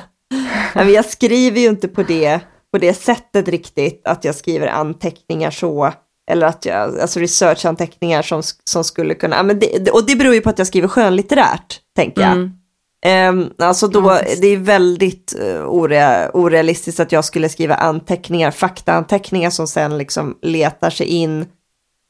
jag 0.74 1.06
skriver 1.06 1.60
ju 1.60 1.68
inte 1.68 1.88
på 1.88 2.04
det, 2.04 2.40
på 2.72 2.78
det 2.78 2.94
sättet 2.94 3.48
riktigt, 3.48 4.02
att 4.06 4.26
jag 4.26 4.36
skriver 4.36 4.68
anteckningar 4.68 5.52
så 5.52 5.94
eller 6.32 6.48
att 6.48 6.66
jag, 6.66 7.00
alltså 7.00 7.20
researchanteckningar 7.20 8.22
som, 8.22 8.42
som 8.64 8.84
skulle 8.84 9.14
kunna, 9.14 9.44
men 9.44 9.60
det, 9.60 9.92
och 9.92 10.06
det 10.06 10.16
beror 10.16 10.34
ju 10.34 10.42
på 10.42 10.50
att 10.50 10.58
jag 10.58 10.68
skriver 10.68 10.88
skönlitterärt, 10.88 11.80
tänker 11.96 12.22
jag. 12.22 12.32
Mm. 12.32 12.59
Um, 13.06 13.54
alltså 13.58 13.88
då, 13.88 14.00
ja, 14.00 14.22
det 14.42 14.48
är 14.48 14.58
väldigt 14.58 15.36
uh, 15.42 15.66
ore, 15.66 16.30
orealistiskt 16.34 17.00
att 17.00 17.12
jag 17.12 17.26
skulle 17.26 17.50
skriva 17.50 17.76
anteckningar, 17.76 18.52
faktaanteckningar 18.52 19.50
som 19.50 19.68
sen 19.68 19.98
liksom 19.98 20.38
letar 20.42 20.90
sig 20.90 21.08
in 21.08 21.40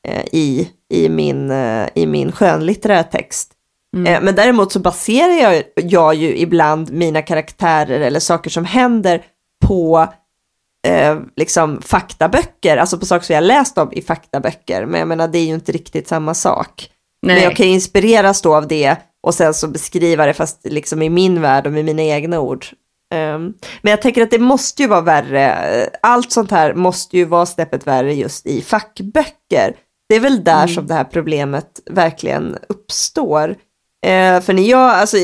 uh, 0.08 0.26
i, 0.32 0.70
i, 0.94 1.10
min, 1.10 1.52
uh, 1.52 1.88
i 1.96 2.08
min 2.08 2.32
skönlitterära 2.32 3.04
text. 3.04 3.56
Mm. 3.96 4.26
men 4.26 4.36
däremot 4.36 4.72
så 4.72 4.80
baserar 4.80 5.54
jag, 5.54 5.64
jag 5.76 6.16
ju 6.16 6.38
ibland 6.38 6.92
mina 6.92 7.22
karaktärer 7.22 8.00
eller 8.00 8.20
saker 8.20 8.50
som 8.50 8.66
händer 8.66 9.24
på 9.66 10.08
eh, 10.88 11.18
liksom 11.36 11.82
faktaböcker, 11.82 12.78
alltså 12.78 12.98
på 12.98 13.06
saker 13.06 13.26
som 13.26 13.36
jag 13.36 13.44
läst 13.44 13.78
om 13.78 13.90
i 13.94 14.02
faktaböcker. 14.02 14.86
Men 14.86 15.00
jag 15.00 15.08
menar 15.08 15.28
det 15.28 15.40
är 15.40 15.46
ju 15.46 15.54
inte 15.54 15.72
riktigt 15.72 16.08
samma 16.08 16.34
sak. 16.34 16.90
Nej. 17.22 17.36
Men 17.36 17.44
jag 17.44 17.56
kan 17.56 17.66
inspireras 17.66 18.42
då 18.42 18.56
av 18.56 18.68
det 18.68 18.96
och 19.24 19.34
sen 19.34 19.54
så 19.54 19.68
beskriva 19.68 20.26
det 20.26 20.34
fast 20.34 20.60
liksom 20.64 21.02
i 21.02 21.10
min 21.10 21.42
värld 21.42 21.68
och 21.68 21.74
med 21.74 21.86
mina 21.86 22.02
egna 22.02 22.40
ord. 22.40 22.66
Um, 23.16 23.54
men 23.82 23.92
jag 23.92 24.02
tänker 24.02 24.22
att 24.22 24.32
det 24.32 24.40
måste 24.40 24.82
ju 24.82 24.88
vara 24.88 25.02
värre, 25.02 25.90
allt 26.02 26.32
sånt 26.32 26.52
här 26.52 26.74
måste 26.74 27.18
ju 27.18 27.26
vara 27.26 27.46
snäppet 27.46 27.88
värre 27.88 28.14
just 28.14 28.46
i 28.46 28.62
fackböcker. 28.62 29.76
Det 30.10 30.16
är 30.16 30.20
väl 30.20 30.44
där 30.44 30.64
mm. 30.64 30.76
som 30.76 30.88
det 30.88 30.94
här 30.94 31.04
problemet 31.04 31.80
verkligen 31.86 32.58
uppstår. 32.70 33.50
Uh, 33.50 34.42
för 34.42 34.54
när 34.54 34.64
jag, 34.64 34.92
alltså 34.92 35.18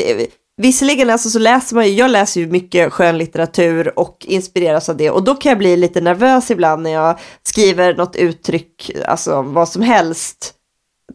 Visserligen 0.58 1.10
alltså 1.10 1.30
så 1.30 1.40
läser 1.40 1.76
man 1.76 1.88
ju, 1.88 1.94
jag 1.94 2.12
läser 2.12 2.42
ju 2.42 2.48
mycket 2.48 2.94
skönlitteratur 2.94 4.00
och 4.00 4.26
inspireras 4.28 4.90
av 4.90 4.98
det 4.98 5.10
och 5.10 5.24
då 5.24 5.36
kan 5.36 5.50
jag 5.50 5.58
bli 5.58 5.78
lite 5.78 6.02
nervös 6.02 6.52
ibland 6.52 6.84
när 6.84 6.92
jag 6.92 7.20
skriver 7.44 7.96
något 7.96 8.16
uttryck, 8.16 8.92
alltså 9.06 9.42
vad 9.42 9.70
som 9.70 9.82
helst. 9.82 10.54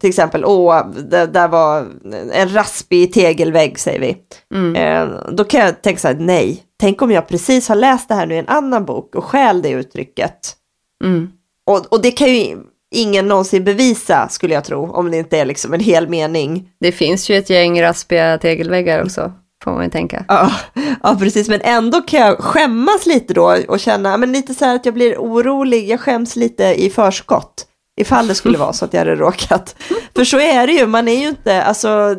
Till 0.01 0.09
exempel, 0.09 0.45
åh, 0.45 0.87
det 1.11 1.27
där 1.27 1.49
var 1.49 1.87
en 2.33 2.55
raspig 2.55 3.13
tegelvägg 3.13 3.79
säger 3.79 4.01
vi. 4.01 4.17
Mm. 4.55 4.77
Eh, 4.77 5.19
då 5.33 5.45
kan 5.45 5.61
jag 5.61 5.83
tänka 5.83 6.01
så 6.01 6.09
här, 6.09 6.15
nej, 6.15 6.63
tänk 6.81 7.03
om 7.03 7.11
jag 7.11 7.29
precis 7.29 7.69
har 7.69 7.77
läst 7.77 8.09
det 8.09 8.15
här 8.15 8.27
nu 8.27 8.35
i 8.35 8.39
en 8.39 8.49
annan 8.49 8.85
bok 8.85 9.15
och 9.15 9.25
skäl 9.25 9.63
det 9.63 9.71
uttrycket. 9.71 10.57
Mm. 11.05 11.29
Och, 11.71 11.93
och 11.93 12.03
det 12.03 12.11
kan 12.11 12.29
ju 12.29 12.57
ingen 12.95 13.29
någonsin 13.29 13.65
bevisa, 13.65 14.29
skulle 14.29 14.55
jag 14.55 14.65
tro, 14.65 14.93
om 14.93 15.11
det 15.11 15.17
inte 15.17 15.39
är 15.39 15.45
liksom 15.45 15.75
en 15.75 15.81
hel 15.81 16.09
mening. 16.09 16.69
Det 16.81 16.93
finns 16.93 17.31
ju 17.31 17.37
ett 17.37 17.51
gäng 17.51 17.83
raspiga 17.83 18.39
tegelväggar 18.39 19.05
också, 19.05 19.33
får 19.65 19.73
man 19.73 19.85
ju 19.85 19.91
tänka. 19.91 20.25
Ja, 20.29 20.53
ja, 21.03 21.17
precis, 21.21 21.49
men 21.49 21.61
ändå 21.61 22.01
kan 22.01 22.21
jag 22.21 22.39
skämmas 22.39 23.07
lite 23.07 23.35
då 23.35 23.57
och 23.69 23.81
känna, 23.81 24.17
men 24.17 24.33
lite 24.33 24.55
så 24.55 24.65
här 24.65 24.75
att 24.77 24.85
jag 24.85 24.95
blir 24.95 25.17
orolig, 25.17 25.89
jag 25.89 26.01
skäms 26.01 26.37
lite 26.37 26.65
i 26.65 26.91
förskott. 26.91 27.67
Ifall 28.01 28.29
det 28.29 28.35
skulle 28.35 28.59
vara 28.67 28.73
så 28.73 28.85
att 28.85 28.93
jag 28.93 29.01
hade 29.01 29.17
råkat. 29.17 29.77
För 30.17 30.25
så 30.25 30.39
är 30.39 30.67
det 30.67 30.73
ju, 30.73 30.87
man 30.87 31.09
är 31.09 31.21
ju 31.21 31.29
inte, 31.29 31.63
alltså 31.63 32.17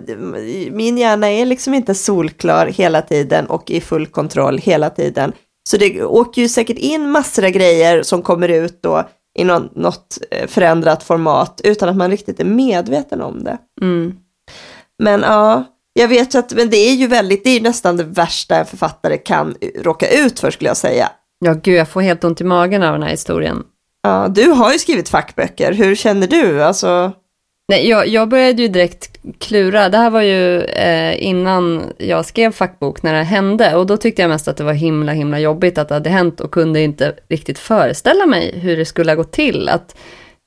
min 0.72 0.98
hjärna 0.98 1.32
är 1.32 1.46
liksom 1.46 1.74
inte 1.74 1.96
solklar 1.96 2.68
hela 2.68 3.02
tiden 3.02 3.46
och 3.46 3.72
i 3.72 3.82
full 3.82 4.08
kontroll 4.08 4.58
hela 4.58 4.90
tiden. 4.90 5.34
Så 5.70 5.78
det 5.78 6.04
åker 6.04 6.42
ju 6.42 6.50
säkert 6.50 6.78
in 6.78 7.12
massor 7.12 7.46
av 7.46 7.50
grejer 7.50 8.04
som 8.04 8.22
kommer 8.22 8.50
ut 8.50 8.80
då 8.84 9.04
i 9.40 9.44
något 9.44 10.18
eh, 10.32 10.48
förändrat 10.48 11.04
format 11.04 11.62
utan 11.64 11.90
att 11.90 11.96
man 11.96 12.12
riktigt 12.12 12.40
är 12.40 12.46
medveten 12.46 13.22
om 13.22 13.44
det. 13.44 13.58
Mm. 13.82 14.14
Men 15.04 15.22
ja, 15.22 15.64
jag 15.94 16.08
vet 16.08 16.36
att 16.36 16.54
men 16.54 16.70
det 16.70 16.78
är 16.78 16.94
ju 16.94 17.08
väldigt, 17.08 17.44
det 17.44 17.50
är 17.50 17.54
ju 17.54 17.62
nästan 17.62 17.98
det 17.98 18.04
värsta 18.04 18.56
en 18.56 18.66
författare 18.66 19.18
kan 19.18 19.56
råka 19.76 20.10
ut 20.10 20.40
för 20.40 20.52
skulle 20.52 20.70
jag 20.70 20.78
säga. 20.78 21.10
Ja, 21.46 21.54
gud, 21.54 21.76
jag 21.76 21.90
får 21.90 22.02
helt 22.02 22.24
ont 22.24 22.42
i 22.42 22.44
magen 22.44 22.84
av 22.84 22.94
den 22.94 23.04
här 23.04 23.10
historien. 23.10 23.64
Ja, 24.04 24.28
du 24.30 24.50
har 24.50 24.74
ju 24.74 24.80
skrivit 24.80 25.10
fackböcker, 25.10 25.74
hur 25.74 25.96
känner 25.96 26.28
du? 26.28 26.64
Alltså... 26.64 27.12
Nej, 27.72 27.90
jag, 27.90 28.08
jag 28.08 28.30
började 28.30 28.62
ju 28.62 28.68
direkt 28.68 29.18
klura, 29.40 29.90
det 29.90 29.98
här 29.98 30.10
var 30.10 30.22
ju 30.22 30.62
eh, 30.62 31.24
innan 31.24 31.84
jag 31.98 32.26
skrev 32.26 32.52
fackbok 32.52 33.04
när 33.04 33.14
det 33.14 33.24
hände 33.24 33.76
och 33.76 33.86
då 33.88 33.98
tyckte 33.98 34.22
jag 34.22 34.30
mest 34.30 34.48
att 34.48 34.58
det 34.58 34.64
var 34.64 34.74
himla 34.74 35.12
himla 35.12 35.40
jobbigt 35.40 35.78
att 35.78 35.88
det 35.88 35.94
hade 35.94 36.10
hänt 36.10 36.40
och 36.40 36.52
kunde 36.52 36.82
inte 36.82 37.16
riktigt 37.30 37.60
föreställa 37.60 38.26
mig 38.26 38.60
hur 38.60 38.78
det 38.78 38.86
skulle 38.86 39.12
ha 39.12 39.16
gått 39.16 39.32
till. 39.32 39.70
Att, 39.70 39.96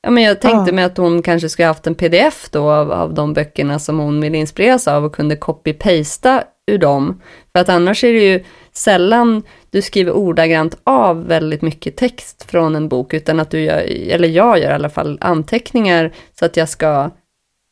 ja, 0.03 0.11
men 0.11 0.23
jag 0.23 0.41
tänkte 0.41 0.71
Ja. 0.71 0.75
mig 0.75 0.85
att 0.85 0.97
hon 0.97 1.23
kanske 1.23 1.49
skulle 1.49 1.67
haft 1.67 1.87
en 1.87 1.95
pdf 1.95 2.49
då 2.51 2.71
av, 2.71 2.93
av 2.93 3.15
de 3.15 3.33
böckerna 3.35 3.79
som 3.79 3.99
hon 3.99 4.21
ville 4.21 4.39
inspireras 4.39 4.89
av 4.89 5.05
och 5.05 5.15
kunde 5.15 5.37
copy-pasta 5.37 6.43
ur 6.67 6.79
dem. 6.79 7.21
För 7.53 7.61
att 7.61 7.69
annars 7.69 8.05
är 8.05 8.13
det 8.13 8.25
ju 8.25 8.45
sällan 8.73 9.43
du 9.75 9.83
skriver 9.83 10.13
ordagrant 10.13 10.77
av 10.85 11.27
väldigt 11.27 11.63
mycket 11.63 11.97
text 11.97 12.51
från 12.51 12.77
en 12.77 12.89
bok, 12.89 13.15
utan 13.15 13.41
att 13.41 13.51
du 13.51 13.61
gör, 13.61 13.79
eller 14.11 14.29
jag 14.29 14.59
gör 14.59 14.71
i 14.71 14.75
alla 14.75 14.89
fall, 14.89 15.19
anteckningar 15.21 16.13
så 16.39 16.45
att 16.45 16.57
jag 16.57 16.69
ska 16.69 17.11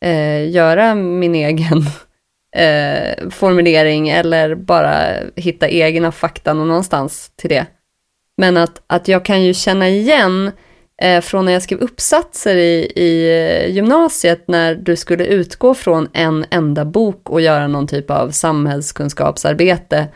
eh, 0.05 0.51
göra 0.51 0.95
min 0.95 1.35
egen 1.35 1.79
eh, 2.57 3.29
formulering 3.31 4.09
eller 4.09 4.55
bara 4.55 4.95
hitta 5.37 5.69
egna 5.69 6.13
fakta 6.13 6.55
någonstans 6.55 7.33
till 7.37 7.51
det. 7.51 7.67
Men 8.37 8.57
att, 8.57 8.83
att 8.87 9.09
jag 9.09 9.25
kan 9.25 9.43
ju 9.43 9.55
känna 9.55 9.89
igen 9.89 10.51
eh, 11.03 11.21
från 11.21 11.45
när 11.45 11.53
jag 11.53 11.63
skrev 11.63 11.79
uppsatser 11.79 12.57
i, 12.57 12.93
i 12.97 13.41
eh, 13.41 13.75
gymnasiet 13.75 14.49
när 14.49 14.75
du 14.75 14.97
skulle 14.97 15.27
utgå 15.27 15.75
från 15.75 16.09
en 16.13 16.45
enda 16.51 16.85
bok 16.85 17.31
och 17.31 17.41
göra 17.41 17.67
någon 17.67 17.87
typ 17.87 18.11
av 18.11 18.31
samhällskunskapsarbete, 18.31 20.09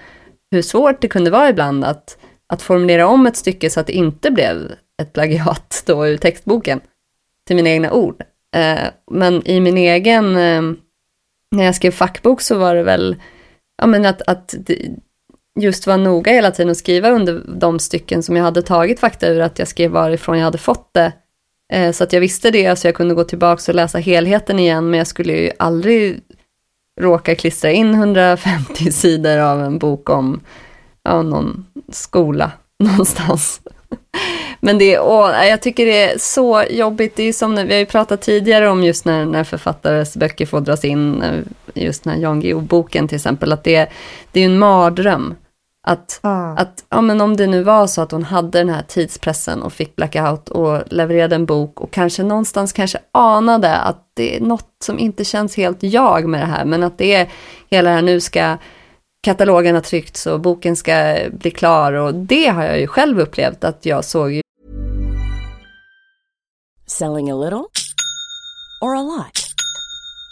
hur 0.57 0.63
svårt 0.63 1.01
det 1.01 1.09
kunde 1.09 1.31
vara 1.31 1.49
ibland 1.49 1.85
att, 1.85 2.19
att 2.47 2.63
formulera 2.63 3.07
om 3.07 3.27
ett 3.27 3.37
stycke 3.37 3.71
så 3.71 3.81
att 3.81 3.87
det 3.87 3.93
inte 3.93 4.31
blev 4.31 4.73
ett 5.03 5.13
plagiat 5.13 5.83
då 5.87 6.07
ur 6.07 6.17
textboken 6.17 6.81
till 7.47 7.57
mina 7.57 7.71
egna 7.71 7.93
ord. 7.93 8.23
Eh, 8.57 8.89
men 9.11 9.47
i 9.47 9.61
min 9.61 9.79
egen, 9.79 10.37
eh, 10.37 10.63
när 11.51 11.65
jag 11.65 11.75
skrev 11.75 11.91
fackbok 11.91 12.41
så 12.41 12.59
var 12.59 12.75
det 12.75 12.83
väl, 12.83 13.17
ja 13.79 13.87
men 13.87 14.07
att, 14.07 14.23
att 14.23 14.55
just 15.61 15.87
vara 15.87 15.97
noga 15.97 16.33
hela 16.33 16.51
tiden 16.51 16.71
och 16.71 16.77
skriva 16.77 17.11
under 17.11 17.43
de 17.47 17.79
stycken 17.79 18.23
som 18.23 18.37
jag 18.37 18.45
hade 18.45 18.63
tagit 18.63 19.01
fakta 19.01 19.29
ur, 19.29 19.41
att 19.41 19.59
jag 19.59 19.69
skrev 19.69 19.91
varifrån 19.91 20.39
jag 20.39 20.45
hade 20.45 20.59
fått 20.59 20.95
det. 20.95 21.13
Eh, 21.73 21.93
så 21.93 22.05
att 22.05 22.13
jag 22.13 22.21
visste 22.21 22.51
det, 22.51 22.77
så 22.77 22.87
jag 22.87 22.95
kunde 22.95 23.15
gå 23.15 23.25
tillbaka 23.25 23.73
och 23.73 23.75
läsa 23.75 23.99
helheten 23.99 24.59
igen, 24.59 24.91
men 24.91 24.99
jag 24.99 25.07
skulle 25.07 25.33
ju 25.33 25.51
aldrig 25.59 26.21
råka 27.01 27.35
klistra 27.35 27.71
in 27.71 27.95
150 27.95 28.75
sidor 28.93 29.39
av 29.39 29.63
en 29.63 29.79
bok 29.79 30.11
om 30.11 30.41
ja, 31.03 31.23
någon 31.23 31.67
skola 31.93 32.53
någonstans. 32.79 33.61
Men 34.61 34.79
det 34.79 34.95
är, 34.95 35.01
åh, 35.01 35.43
äh, 35.43 35.49
jag 35.49 35.63
tycker 35.63 35.87
det 35.87 36.03
är 36.03 36.19
så 36.19 36.65
jobbigt. 36.71 37.17
Det 37.17 37.23
är 37.23 37.33
som 37.33 37.55
när, 37.55 37.65
vi 37.65 37.73
har 37.73 37.79
ju 37.79 37.87
pratat 37.87 38.23
tidigare 38.23 38.69
om 38.69 38.85
just 38.85 39.05
när, 39.05 39.25
när 39.25 39.45
författares 39.45 40.17
böcker 40.17 40.47
får 40.47 40.61
dras 40.61 40.85
in, 40.85 41.23
äh, 41.23 41.41
just 41.75 42.05
när 42.05 42.17
Jan 42.17 42.41
Guillou-boken 42.41 43.09
till 43.09 43.17
exempel, 43.17 43.53
att 43.53 43.65
det, 43.65 43.89
det 44.33 44.41
är 44.41 44.45
en 44.45 44.59
mardröm. 44.59 45.35
Att, 45.89 46.21
Ja. 46.23 46.57
att 46.59 46.85
ja, 46.89 47.01
men 47.01 47.21
om 47.21 47.37
det 47.37 47.47
nu 47.47 47.63
var 47.63 47.87
så 47.87 48.03
att 48.03 48.13
hon 48.13 48.25
hade 48.25 48.59
den 48.59 48.69
här 48.69 48.83
tidspressen 48.83 49.63
och 49.63 49.73
fick 49.73 49.97
blackout 49.97 50.49
och 50.49 50.83
levererade 50.87 51.35
en 51.35 51.47
bok 51.47 51.81
och 51.81 51.91
kanske 51.91 52.23
någonstans 52.23 52.73
kanske 52.73 52.99
anade 53.13 53.77
att 53.77 54.11
det 54.15 54.37
är 54.37 54.41
något 54.41 54.69
som 54.85 54.99
inte 54.99 55.25
känns 55.25 55.57
helt 55.57 55.83
jag 55.83 56.29
med 56.29 56.41
det 56.41 56.47
här, 56.47 56.65
men 56.65 56.83
att 56.83 56.99
det 56.99 57.15
är 57.15 57.29
hela 57.71 57.91
det 57.91 57.97
här 57.97 58.03
nu 58.03 58.21
ska 58.21 58.57
katalogen 59.23 59.75
ha 59.75 59.83
tryckts 59.83 60.27
och 60.27 60.41
boken 60.41 60.77
ska 60.77 61.19
bli 61.33 61.51
klar 61.51 61.93
och 61.93 62.15
det 62.15 62.47
har 62.49 62.65
jag 62.65 62.81
ju 62.81 62.87
själv 62.87 63.21
upplevt 63.21 63.65
att 63.65 63.87
jag 63.87 64.05
såg 64.05 64.33
ju 64.33 64.41
Selling 66.87 67.31
a 67.31 67.35
little 67.35 67.65
or 68.83 68.97
a 68.97 69.03
lot? 69.03 69.46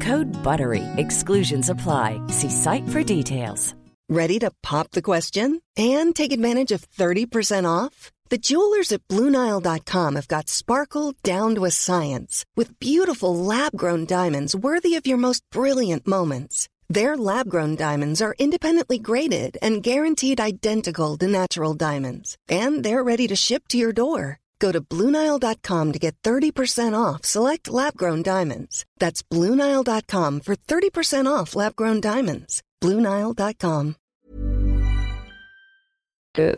Code 0.00 0.26
BUTTERY. 0.42 0.82
Exclusions 0.96 1.70
apply. 1.70 2.20
See 2.26 2.50
site 2.50 2.88
for 2.88 3.02
details. 3.02 3.74
Ready 4.08 4.38
to 4.38 4.52
pop 4.62 4.92
the 4.92 5.02
question 5.02 5.60
and 5.76 6.14
take 6.14 6.32
advantage 6.32 6.70
of 6.70 6.88
30% 6.90 7.64
off? 7.64 8.12
The 8.28 8.38
jewelers 8.38 8.92
at 8.92 9.06
BlueNile.com 9.08 10.14
have 10.16 10.28
got 10.28 10.48
sparkle 10.48 11.14
down 11.22 11.54
to 11.54 11.64
a 11.64 11.70
science 11.70 12.44
with 12.56 12.78
beautiful 12.78 13.36
lab 13.36 13.76
grown 13.76 14.06
diamonds 14.06 14.54
worthy 14.54 14.94
of 14.94 15.06
your 15.06 15.18
most 15.18 15.42
brilliant 15.50 16.06
moments. 16.06 16.68
Their 16.88 17.16
lab 17.16 17.48
grown 17.48 17.74
diamonds 17.74 18.22
are 18.22 18.36
independently 18.38 18.98
graded 18.98 19.58
and 19.60 19.82
guaranteed 19.82 20.40
identical 20.40 21.16
to 21.18 21.26
natural 21.26 21.74
diamonds, 21.74 22.36
and 22.48 22.84
they're 22.84 23.02
ready 23.02 23.26
to 23.26 23.36
ship 23.36 23.66
to 23.68 23.78
your 23.78 23.92
door. 23.92 24.38
Go 24.58 24.72
to 24.72 24.80
BlueNile.com 24.80 25.92
to 25.92 25.98
get 25.98 26.14
30% 26.22 26.94
off 27.14 27.24
select 27.24 27.68
lab 27.70 27.94
grown 27.96 28.22
diamonds. 28.22 28.84
That's 29.00 29.22
BlueNile.com 29.34 30.40
for 30.40 30.54
30% 30.56 31.42
off 31.42 31.54
lab 31.56 31.74
grown 31.76 32.00
diamonds. 32.00 32.60
BlueNile.com. 32.84 33.94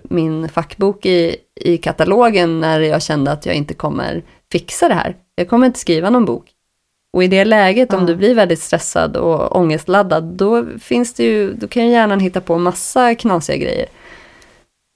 min 0.03 0.49
fackbok 0.49 1.07
i, 1.07 1.37
i 1.55 1.79
katalogen 1.79 2.61
när 2.61 2.81
jag 2.81 3.03
kände 3.03 3.31
att 3.31 3.47
jag 3.47 3.55
inte 3.55 3.75
kommer 3.75 4.23
fixa 4.53 4.89
det 4.89 4.95
här. 4.95 5.17
Jag 5.35 5.49
kommer 5.49 5.67
inte 5.67 5.79
skriva 5.79 6.11
någon 6.11 6.25
bok. 6.25 6.51
Och 7.13 7.25
i 7.25 7.27
det 7.27 7.45
läget, 7.45 7.93
om 7.93 8.01
Ja. 8.01 8.07
du 8.07 8.17
blir 8.17 8.35
väldigt 8.35 8.61
stressad 8.61 9.17
och 9.17 9.57
ångestladdad, 9.57 10.25
då 10.25 10.67
finns 10.81 11.15
det 11.15 11.25
ju, 11.25 11.53
då 11.53 11.69
kan 11.69 11.85
ju 11.87 11.91
hjärnan 11.93 12.21
hitta 12.21 12.41
på 12.41 12.59
massa 12.59 13.15
knasiga 13.15 13.57
grejer. 13.57 13.87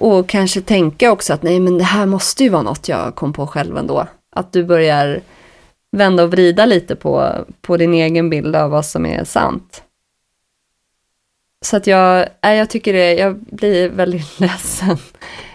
Och 0.03 0.29
kanske 0.29 0.61
tänka 0.61 1.12
också 1.12 1.33
att 1.33 1.43
nej 1.43 1.61
men 1.61 1.79
det 1.79 1.85
här 1.85 2.07
måste 2.07 2.45
ju 2.45 2.51
vara 2.51 2.62
något 2.62 2.88
jag 2.88 3.15
kom 3.15 3.33
på 3.33 3.47
själv 3.47 3.77
ändå. 3.77 4.07
Att 4.37 4.53
du 4.53 4.65
börjar 4.65 5.21
vända 5.93 6.23
och 6.23 6.31
vrida 6.31 6.67
lite 6.67 6.97
på, 6.97 7.33
på 7.61 7.77
din 7.77 7.95
egen 7.95 8.31
bild 8.31 8.57
av 8.57 8.71
vad 8.71 8.87
som 8.87 9.07
är 9.07 9.25
sant. 9.25 9.83
Så 11.65 11.77
att 11.77 11.87
jag, 11.87 12.29
nej, 12.43 12.59
jag 12.59 12.71
tycker 12.71 12.93
det, 12.93 13.15
jag 13.15 13.38
blir 13.38 13.88
väldigt 13.88 14.41
ledsen 14.41 14.97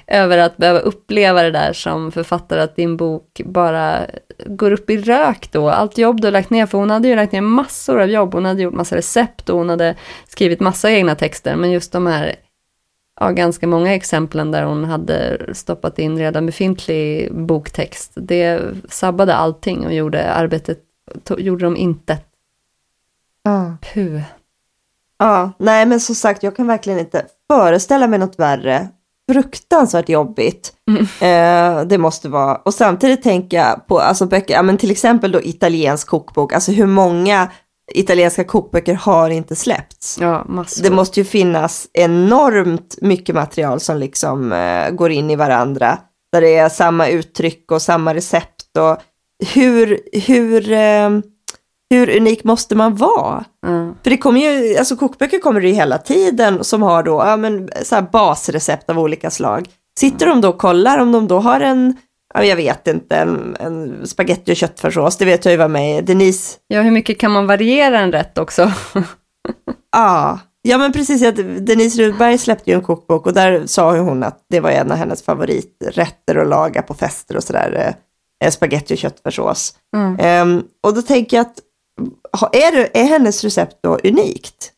över 0.07 0.37
att 0.37 0.57
behöva 0.57 0.79
uppleva 0.79 1.43
det 1.43 1.51
där 1.51 1.73
som 1.73 2.11
författare, 2.11 2.61
att 2.61 2.75
din 2.75 2.97
bok 2.97 3.41
bara 3.45 4.05
går 4.45 4.71
upp 4.71 4.89
i 4.89 4.97
rök 4.97 5.51
då. 5.51 5.69
Allt 5.69 5.97
jobb 5.97 6.21
du 6.21 6.27
har 6.27 6.31
lagt 6.31 6.49
ner, 6.49 6.65
för 6.65 6.77
hon 6.77 6.89
hade 6.89 7.07
ju 7.07 7.15
lagt 7.15 7.31
ner 7.31 7.41
massor 7.41 8.01
av 8.01 8.09
jobb, 8.09 8.33
hon 8.33 8.45
hade 8.45 8.61
gjort 8.61 8.73
massa 8.73 8.95
recept 8.95 9.49
och 9.49 9.57
hon 9.57 9.69
hade 9.69 9.95
skrivit 10.27 10.59
massa 10.59 10.91
egna 10.91 11.15
texter, 11.15 11.55
men 11.55 11.71
just 11.71 11.91
de 11.91 12.07
här 12.07 12.35
ja, 13.19 13.31
ganska 13.31 13.67
många 13.67 13.95
exemplen 13.95 14.51
där 14.51 14.63
hon 14.63 14.83
hade 14.83 15.45
stoppat 15.53 15.99
in 15.99 16.17
redan 16.17 16.45
befintlig 16.45 17.33
boktext, 17.35 18.11
det 18.15 18.61
sabbade 18.89 19.35
allting 19.35 19.85
och 19.85 19.93
gjorde 19.93 20.33
arbetet, 20.33 20.79
gjorde 21.37 21.65
dem 21.65 21.77
inte. 21.77 22.17
Ja. 23.43 23.77
Puh. 23.93 24.21
Ja, 25.19 25.51
nej 25.59 25.85
men 25.85 25.99
som 25.99 26.15
sagt, 26.15 26.43
jag 26.43 26.55
kan 26.55 26.67
verkligen 26.67 26.99
inte 26.99 27.25
föreställa 27.47 28.07
mig 28.07 28.19
något 28.19 28.39
värre. 28.39 28.87
Fruktansvärt 29.31 30.09
jobbigt. 30.09 30.73
Eh, 31.21 31.81
det 31.81 31.97
måste 31.97 32.29
vara. 32.29 32.55
Och 32.55 32.73
samtidigt 32.73 33.23
tänker 33.23 33.57
jag 33.57 33.87
på 33.87 33.99
alltså 33.99 34.25
böcker, 34.25 34.53
ja, 34.53 34.61
men 34.61 34.77
till 34.77 34.91
exempel 34.91 35.31
då 35.31 35.41
italiensk 35.41 36.07
kokbok, 36.07 36.53
alltså 36.53 36.71
hur 36.71 36.85
många 36.85 37.51
italienska 37.93 38.43
kokböcker 38.43 38.93
har 38.93 39.29
inte 39.29 39.55
släppts. 39.55 40.17
Ja, 40.21 40.45
massor. 40.47 40.83
Det 40.83 40.89
måste 40.89 41.19
ju 41.19 41.23
finnas 41.23 41.87
enormt 41.93 42.95
mycket 43.01 43.35
material 43.35 43.79
som 43.79 43.97
liksom 43.97 44.51
eh, 44.51 44.89
går 44.89 45.11
in 45.11 45.31
i 45.31 45.35
varandra. 45.35 45.97
Där 46.31 46.41
det 46.41 46.55
är 46.55 46.69
samma 46.69 47.07
uttryck 47.07 47.71
och 47.71 47.81
samma 47.81 48.13
recept 48.13 48.77
och 48.77 48.97
hur, 49.53 49.99
hur, 50.27 50.71
eh, 50.71 51.09
hur 51.89 52.17
unik 52.17 52.43
måste 52.43 52.75
man 52.75 52.95
vara? 52.95 53.45
Ja. 53.61 53.93
För 54.03 54.09
det 54.09 54.17
kommer 54.17 54.39
ju, 54.39 54.77
alltså 54.77 54.95
kokböcker 54.95 55.39
kommer 55.39 55.61
det 55.61 55.67
ju 55.67 55.73
hela 55.73 55.97
tiden 55.97 56.63
som 56.63 56.81
har 56.81 57.03
då, 57.03 57.23
ja 57.25 57.37
men 57.37 57.69
så 57.83 58.01
basrecept 58.11 58.89
av 58.89 58.99
olika 58.99 59.29
slag. 59.29 59.69
Sitter 59.99 60.25
de 60.25 60.41
då 60.41 60.49
och 60.49 60.57
kollar 60.57 60.97
om 60.97 61.11
de 61.11 61.27
då 61.27 61.39
har 61.39 61.59
en, 61.59 61.95
jag 62.45 62.55
vet 62.55 62.87
inte, 62.87 63.15
en, 63.15 63.57
en 63.59 64.07
spaghetti 64.07 64.51
och 64.51 64.55
köttfärssås, 64.55 65.17
det 65.17 65.25
vet 65.25 65.45
jag 65.45 65.51
ju 65.51 65.57
vad 65.57 65.71
med 65.71 66.05
Denise 66.05 66.57
ja, 66.67 66.81
hur 66.81 66.91
mycket 66.91 67.19
kan 67.19 67.31
man 67.31 67.47
variera 67.47 67.99
en 67.99 68.11
rätt 68.11 68.37
också? 68.37 68.71
Ja, 69.91 70.39
ja 70.61 70.77
men 70.77 70.93
precis. 70.93 71.23
Att 71.23 71.35
Denise 71.35 72.01
Rudberg 72.01 72.37
släppte 72.37 72.71
ju 72.71 72.75
en 72.75 72.81
kokbok 72.81 73.25
och 73.25 73.33
där 73.33 73.65
sa 73.65 73.95
ju 73.95 74.01
hon 74.01 74.23
att 74.23 74.45
det 74.49 74.59
var 74.59 74.69
en 74.69 74.91
av 74.91 74.97
hennes 74.97 75.23
favoriträtter 75.23 76.35
att 76.35 76.47
laga 76.47 76.81
på 76.81 76.93
fester 76.93 77.37
och 77.37 77.43
sådär. 77.43 77.95
Eh, 78.43 78.51
spaghetti 78.51 78.93
och 78.93 78.97
köttfärssås. 78.97 79.73
Mm. 79.95 80.17
Ehm, 80.19 80.63
och 80.83 80.93
då 80.93 81.01
tänker 81.01 81.37
jag 81.37 81.45
att, 81.45 81.59
är, 82.55 82.71
det, 82.71 82.99
är 82.99 83.05
hennes 83.05 83.43
recept 83.43 83.77
då 83.83 83.99
unikt? 84.03 84.71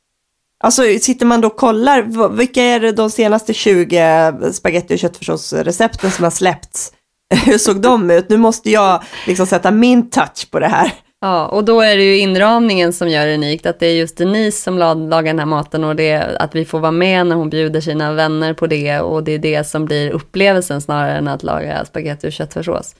Alltså 0.63 0.81
sitter 1.01 1.25
man 1.25 1.41
då 1.41 1.47
och 1.47 1.57
kollar, 1.57 2.29
vilka 2.35 2.63
är 2.63 2.79
det 2.79 2.91
de 2.91 3.09
senaste 3.09 3.53
20 3.53 4.53
spaghetti 4.53 4.95
och 4.95 4.99
köttfärssåsrecepten 4.99 6.11
som 6.11 6.23
har 6.23 6.31
släppts? 6.31 6.93
Hur 7.45 7.57
såg 7.57 7.81
de 7.81 8.11
ut? 8.11 8.29
Nu 8.29 8.37
måste 8.37 8.69
jag 8.69 9.03
liksom 9.27 9.45
sätta 9.45 9.71
min 9.71 10.09
touch 10.09 10.51
på 10.51 10.59
det 10.59 10.67
här. 10.67 10.91
Ja, 11.21 11.47
och 11.47 11.63
då 11.63 11.81
är 11.81 11.97
det 11.97 12.03
ju 12.03 12.17
inramningen 12.17 12.93
som 12.93 13.09
gör 13.09 13.25
det 13.25 13.33
unikt, 13.33 13.65
att 13.65 13.79
det 13.79 13.87
är 13.87 13.93
just 13.93 14.17
Denise 14.17 14.61
som 14.61 14.77
lagar 14.77 15.23
den 15.23 15.39
här 15.39 15.45
maten 15.45 15.83
och 15.83 15.95
det 15.95 16.37
att 16.39 16.55
vi 16.55 16.65
får 16.65 16.79
vara 16.79 16.91
med 16.91 17.27
när 17.27 17.35
hon 17.35 17.49
bjuder 17.49 17.81
sina 17.81 18.13
vänner 18.13 18.53
på 18.53 18.67
det 18.67 18.99
och 18.99 19.23
det 19.23 19.31
är 19.31 19.39
det 19.39 19.63
som 19.63 19.85
blir 19.85 20.11
upplevelsen 20.11 20.81
snarare 20.81 21.17
än 21.17 21.27
att 21.27 21.43
laga 21.43 21.85
spagetti 21.85 22.27
och 22.27 22.31
köttfärssås. 22.31 22.95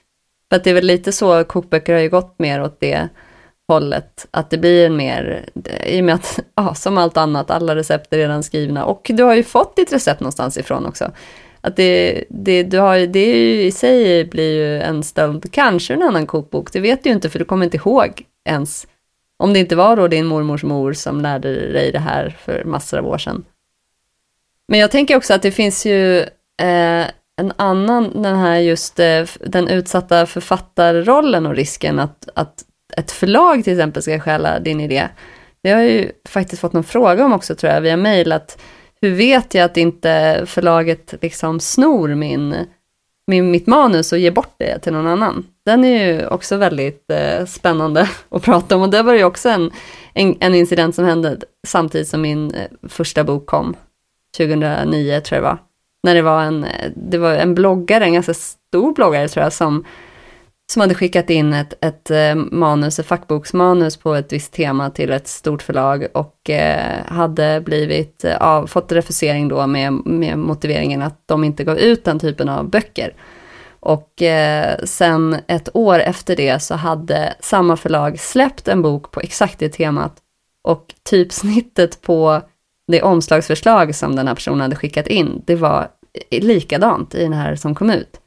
För 0.49 0.55
att 0.55 0.63
det 0.63 0.69
är 0.69 0.73
väl 0.73 0.85
lite 0.85 1.11
så, 1.11 1.43
kokböcker 1.43 1.93
har 1.93 2.01
ju 2.01 2.09
gått 2.09 2.35
mer 2.39 2.61
åt 2.63 2.79
det 2.79 3.09
hållet, 3.67 4.27
att 4.31 4.49
det 4.49 4.57
blir 4.57 4.85
en 4.85 4.97
mer, 4.97 5.49
i 5.85 6.01
och 6.01 6.05
med 6.05 6.15
att, 6.15 6.39
ja, 6.55 6.75
som 6.75 6.97
allt 6.97 7.17
annat, 7.17 7.51
alla 7.51 7.75
recept 7.75 8.13
är 8.13 8.17
redan 8.17 8.43
skrivna 8.43 8.85
och 8.85 9.11
du 9.13 9.23
har 9.23 9.35
ju 9.35 9.43
fått 9.43 9.75
ditt 9.75 9.93
recept 9.93 10.19
någonstans 10.19 10.57
ifrån 10.57 10.85
också. 10.85 11.11
Att 11.61 11.75
det, 11.75 12.23
det, 12.29 12.63
du 12.63 12.79
har, 12.79 12.97
det 12.97 13.19
är 13.19 13.35
ju 13.35 13.63
i 13.63 13.71
sig 13.71 14.25
blir 14.25 14.53
ju 14.53 14.81
en 14.81 15.03
stöld, 15.03 15.51
kanske 15.51 15.93
en 15.93 16.03
annan 16.03 16.27
kokbok, 16.27 16.73
det 16.73 16.79
vet 16.79 17.03
du 17.03 17.09
ju 17.09 17.15
inte 17.15 17.29
för 17.29 17.39
du 17.39 17.45
kommer 17.45 17.65
inte 17.65 17.77
ihåg 17.77 18.25
ens. 18.45 18.87
Om 19.37 19.53
det 19.53 19.59
inte 19.59 19.75
var 19.75 19.95
då 19.95 20.07
din 20.07 20.25
mormors 20.25 20.63
mor 20.63 20.93
som 20.93 21.21
lärde 21.21 21.71
dig 21.71 21.91
det 21.91 21.99
här 21.99 22.37
för 22.39 22.63
massor 22.63 22.97
av 22.97 23.07
år 23.07 23.17
sedan. 23.17 23.45
Men 24.67 24.79
jag 24.79 24.91
tänker 24.91 25.17
också 25.17 25.33
att 25.33 25.41
det 25.41 25.51
finns 25.51 25.85
ju 25.85 26.19
eh, 26.61 27.05
en 27.39 27.53
annan, 27.55 28.21
den 28.21 28.35
här 28.35 28.57
just 28.57 28.99
eh, 28.99 29.25
den 29.39 29.67
utsatta 29.67 30.25
författarrollen 30.25 31.45
och 31.45 31.55
risken 31.55 31.99
att, 31.99 32.29
att 32.35 32.63
ett 32.97 33.11
förlag 33.11 33.63
till 33.63 33.73
exempel 33.73 34.03
ska 34.03 34.19
stjäla 34.19 34.59
din 34.59 34.81
idé. 34.81 35.07
Det 35.61 35.71
har 35.71 35.81
jag 35.81 35.91
ju 35.91 36.11
faktiskt 36.29 36.61
fått 36.61 36.73
någon 36.73 36.83
fråga 36.83 37.25
om 37.25 37.33
också 37.33 37.55
tror 37.55 37.73
jag 37.73 37.81
via 37.81 37.97
mail, 37.97 38.31
att 38.31 38.61
hur 39.01 39.15
vet 39.15 39.53
jag 39.53 39.65
att 39.65 39.77
inte 39.77 40.43
förlaget 40.45 41.13
liksom 41.21 41.59
snor 41.59 42.15
min, 42.15 42.55
min, 43.27 43.51
mitt 43.51 43.67
manus 43.67 44.11
och 44.11 44.19
ger 44.19 44.31
bort 44.31 44.53
det 44.57 44.79
till 44.79 44.93
någon 44.93 45.07
annan? 45.07 45.45
Den 45.65 45.85
är 45.85 46.05
ju 46.05 46.27
också 46.27 46.57
väldigt 46.57 47.11
eh, 47.11 47.45
spännande 47.45 48.09
att 48.29 48.43
prata 48.43 48.75
om 48.75 48.81
och 48.81 48.89
det 48.89 49.03
var 49.03 49.13
ju 49.13 49.23
också 49.23 49.49
en, 49.49 49.71
en, 50.13 50.35
en 50.39 50.55
incident 50.55 50.95
som 50.95 51.05
hände 51.05 51.37
samtidigt 51.67 52.07
som 52.07 52.21
min 52.21 52.53
eh, 52.53 52.67
första 52.89 53.23
bok 53.23 53.45
kom, 53.45 53.75
2009 54.37 55.21
tror 55.21 55.37
jag 55.37 55.43
det 55.43 55.49
var. 55.49 55.57
När 56.03 56.15
det 56.15 56.21
var 56.21 56.43
en, 56.43 56.63
eh, 56.63 56.91
det 56.95 57.17
var 57.17 57.33
en 57.33 57.55
bloggare, 57.55 58.03
en 58.03 58.13
ganska 58.13 58.33
stor 58.33 58.93
bloggare 58.93 59.27
tror 59.27 59.43
jag, 59.43 59.53
som 59.53 59.85
som 60.71 60.79
hade 60.81 60.95
skickat 60.95 61.29
in 61.29 61.53
ett, 61.53 61.73
ett 61.81 62.11
eh, 62.11 62.35
manus, 62.35 62.99
ett 62.99 63.05
fackboksmanus 63.05 63.97
på 63.97 64.15
ett 64.15 64.33
visst 64.33 64.53
tema 64.53 64.89
till 64.89 65.11
ett 65.11 65.27
stort 65.27 65.61
förlag 65.61 66.07
och 66.13 66.49
eh, 66.49 67.05
hade 67.05 67.61
blivit, 67.61 68.25
eh, 68.25 68.37
av, 68.37 68.67
fått 68.67 68.91
refusering 68.91 69.47
då 69.47 69.67
med, 69.67 69.93
med 69.93 70.37
motiveringen 70.37 71.01
att 71.01 71.23
de 71.25 71.43
inte 71.43 71.63
gav 71.63 71.77
ut 71.77 72.03
den 72.03 72.19
typen 72.19 72.49
av 72.49 72.69
böcker. 72.69 73.13
Och 73.79 74.21
eh, 74.21 74.77
sen 74.83 75.37
ett 75.47 75.69
år 75.73 75.99
efter 75.99 76.35
det 76.35 76.59
så 76.59 76.75
hade 76.75 77.33
samma 77.39 77.77
förlag 77.77 78.19
släppt 78.19 78.67
en 78.67 78.81
bok 78.81 79.11
på 79.11 79.19
exakt 79.19 79.59
det 79.59 79.69
temat 79.69 80.17
och 80.63 80.93
typsnittet 81.09 82.01
på 82.01 82.41
det 82.87 83.01
omslagsförslag 83.01 83.95
som 83.95 84.15
den 84.15 84.27
här 84.27 84.35
personen 84.35 84.61
hade 84.61 84.75
skickat 84.75 85.07
in, 85.07 85.43
det 85.45 85.55
var 85.55 85.87
eh, 86.29 86.43
likadant 86.43 87.15
i 87.15 87.23
den 87.23 87.33
här 87.33 87.55
som 87.55 87.75
kom 87.75 87.89
ut. 87.89 88.18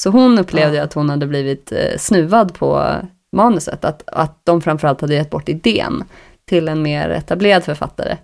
Så 0.00 0.10
hon 0.10 0.38
upplevde 0.38 0.76
ju 0.76 0.82
att 0.82 0.92
hon 0.92 1.10
hade 1.10 1.26
blivit 1.26 1.72
eh, 1.72 1.98
snuvad 1.98 2.54
på 2.54 2.94
manuset, 3.32 3.84
att, 3.84 4.02
att 4.06 4.40
de 4.44 4.60
framförallt 4.60 5.00
hade 5.00 5.14
gett 5.14 5.30
bort 5.30 5.48
idén 5.48 6.04
till 6.44 6.68
en 6.68 6.82
mer 6.82 7.10
etablerad 7.10 7.64
författare. 7.64 8.16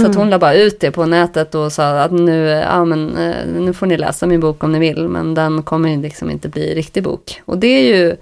Så 0.00 0.06
att 0.06 0.14
hon 0.14 0.30
la 0.30 0.38
bara 0.38 0.54
ut 0.54 0.80
det 0.80 0.90
på 0.90 1.06
nätet 1.06 1.54
och 1.54 1.72
sa 1.72 2.00
att 2.00 2.12
nu, 2.12 2.46
ja, 2.46 2.84
men, 2.84 3.16
eh, 3.16 3.46
nu 3.46 3.72
får 3.72 3.86
ni 3.86 3.96
läsa 3.96 4.26
min 4.26 4.40
bok 4.40 4.64
om 4.64 4.72
ni 4.72 4.78
vill, 4.78 5.08
men 5.08 5.34
den 5.34 5.62
kommer 5.62 5.96
liksom 5.96 6.30
inte 6.30 6.48
bli 6.48 6.74
riktig 6.74 7.02
bok. 7.02 7.42
Och 7.44 7.58
det 7.58 7.66
är 7.66 7.96
ju 7.96 8.16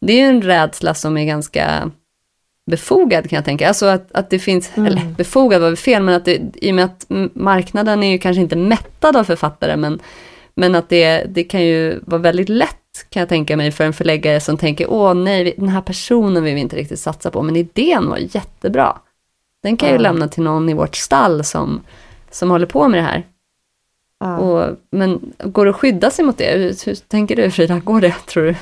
det 0.00 0.20
är 0.20 0.28
en 0.28 0.42
rädsla 0.42 0.94
som 0.94 1.16
är 1.16 1.24
ganska 1.24 1.90
befogad 2.70 3.30
kan 3.30 3.36
jag 3.36 3.44
tänka. 3.44 3.68
Alltså 3.68 3.86
att, 3.86 4.12
att 4.12 4.30
det 4.30 4.38
finns, 4.38 4.70
eller 4.76 5.14
befogad 5.16 5.60
var 5.60 5.68
väl 5.68 5.76
fel, 5.76 6.02
men 6.02 6.14
att 6.14 6.24
det, 6.24 6.40
i 6.54 6.70
och 6.70 6.74
med 6.74 6.84
att 6.84 7.06
marknaden 7.34 8.02
är 8.02 8.12
ju 8.12 8.18
kanske 8.18 8.40
inte 8.40 8.56
mättad 8.56 9.16
av 9.16 9.24
författare, 9.24 9.76
men, 9.76 10.00
men 10.56 10.74
att 10.74 10.88
det, 10.88 11.24
det 11.24 11.44
kan 11.44 11.64
ju 11.64 12.00
vara 12.06 12.20
väldigt 12.20 12.48
lätt 12.48 12.76
kan 13.10 13.20
jag 13.20 13.28
tänka 13.28 13.56
mig 13.56 13.72
för 13.72 13.84
en 13.84 13.92
förläggare 13.92 14.40
som 14.40 14.56
tänker, 14.56 14.90
åh 14.90 15.14
nej, 15.14 15.54
den 15.56 15.68
här 15.68 15.80
personen 15.80 16.44
vill 16.44 16.54
vi 16.54 16.60
inte 16.60 16.76
riktigt 16.76 17.00
satsa 17.00 17.30
på, 17.30 17.42
men 17.42 17.56
idén 17.56 18.08
var 18.08 18.18
jättebra. 18.18 18.98
Den 19.62 19.76
kan 19.76 19.88
jag 19.88 19.96
ju 19.96 20.02
lämna 20.02 20.28
till 20.28 20.42
någon 20.42 20.68
i 20.68 20.74
vårt 20.74 20.96
stall 20.96 21.44
som, 21.44 21.80
som 22.30 22.50
håller 22.50 22.66
på 22.66 22.88
med 22.88 22.98
det 22.98 23.04
här. 23.04 23.26
Ja. 24.20 24.38
Och, 24.38 24.76
men 24.90 25.32
går 25.44 25.64
det 25.64 25.70
att 25.70 25.76
skydda 25.76 26.10
sig 26.10 26.24
mot 26.24 26.38
det? 26.38 26.58
Hur, 26.58 26.86
hur 26.86 26.94
tänker 26.94 27.36
du 27.36 27.50
Frida, 27.50 27.78
går 27.78 28.00
det 28.00 28.14
tror 28.26 28.42
du? 28.42 28.54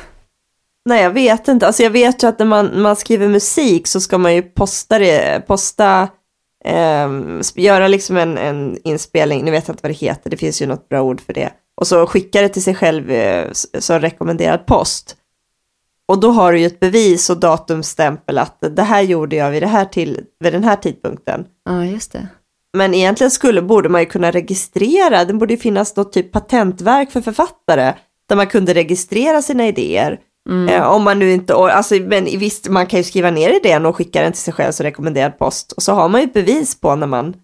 Nej, 0.84 1.02
jag 1.02 1.10
vet 1.10 1.48
inte. 1.48 1.66
Alltså 1.66 1.82
jag 1.82 1.90
vet 1.90 2.22
ju 2.22 2.26
att 2.26 2.38
när 2.38 2.46
man, 2.46 2.82
man 2.82 2.96
skriver 2.96 3.28
musik 3.28 3.86
så 3.86 4.00
ska 4.00 4.18
man 4.18 4.34
ju 4.34 4.42
posta 4.42 4.98
det, 4.98 5.46
posta, 5.46 6.08
sp- 6.64 7.60
göra 7.60 7.88
liksom 7.88 8.16
en, 8.16 8.38
en 8.38 8.78
inspelning, 8.84 9.44
nu 9.44 9.50
vet 9.50 9.68
jag 9.68 9.72
inte 9.72 9.82
vad 9.82 9.90
det 9.90 9.98
heter, 9.98 10.30
det 10.30 10.36
finns 10.36 10.62
ju 10.62 10.66
något 10.66 10.88
bra 10.88 11.02
ord 11.02 11.20
för 11.20 11.32
det. 11.32 11.50
Och 11.80 11.86
så 11.86 12.06
skicka 12.06 12.42
det 12.42 12.48
till 12.48 12.62
sig 12.62 12.74
själv 12.74 13.10
eh, 13.10 13.50
som 13.78 14.00
rekommenderad 14.00 14.66
post. 14.66 15.16
Och 16.08 16.20
då 16.20 16.30
har 16.30 16.52
du 16.52 16.58
ju 16.58 16.66
ett 16.66 16.80
bevis 16.80 17.30
och 17.30 17.40
datumstämpel 17.40 18.38
att 18.38 18.58
det 18.70 18.82
här 18.82 19.02
gjorde 19.02 19.36
jag 19.36 19.50
vid, 19.50 19.62
det 19.62 19.66
här 19.66 19.84
till, 19.84 20.20
vid 20.40 20.52
den 20.52 20.64
här 20.64 20.76
tidpunkten. 20.76 21.44
Ja, 21.64 21.84
just 21.84 22.12
det. 22.12 22.26
Men 22.76 22.94
egentligen 22.94 23.30
skulle, 23.30 23.62
borde 23.62 23.88
man 23.88 24.00
ju 24.00 24.06
kunna 24.06 24.30
registrera, 24.30 25.24
det 25.24 25.34
borde 25.34 25.54
ju 25.54 25.58
finnas 25.58 25.96
något 25.96 26.12
typ 26.12 26.32
patentverk 26.32 27.10
för 27.10 27.20
författare, 27.20 27.94
där 28.28 28.36
man 28.36 28.46
kunde 28.46 28.74
registrera 28.74 29.42
sina 29.42 29.66
idéer. 29.66 30.20
Eh, 30.70 30.82
om 30.82 31.04
man 31.04 31.18
nu 31.18 31.32
inte, 31.32 31.54
alltså, 31.54 31.94
men 31.94 32.24
visst, 32.24 32.68
man 32.68 32.86
kan 32.86 33.00
ju 33.00 33.04
skriva 33.04 33.30
ner 33.30 33.56
idén 33.56 33.86
och 33.86 33.96
skicka 33.96 34.22
den 34.22 34.32
till 34.32 34.40
sig 34.40 34.54
själv 34.54 34.72
som 34.72 34.84
rekommenderad 34.84 35.38
post. 35.38 35.72
Och 35.72 35.82
så 35.82 35.92
har 35.92 36.08
man 36.08 36.20
ju 36.20 36.26
bevis 36.26 36.80
på 36.80 36.96
när 36.96 37.06
man 37.06 37.34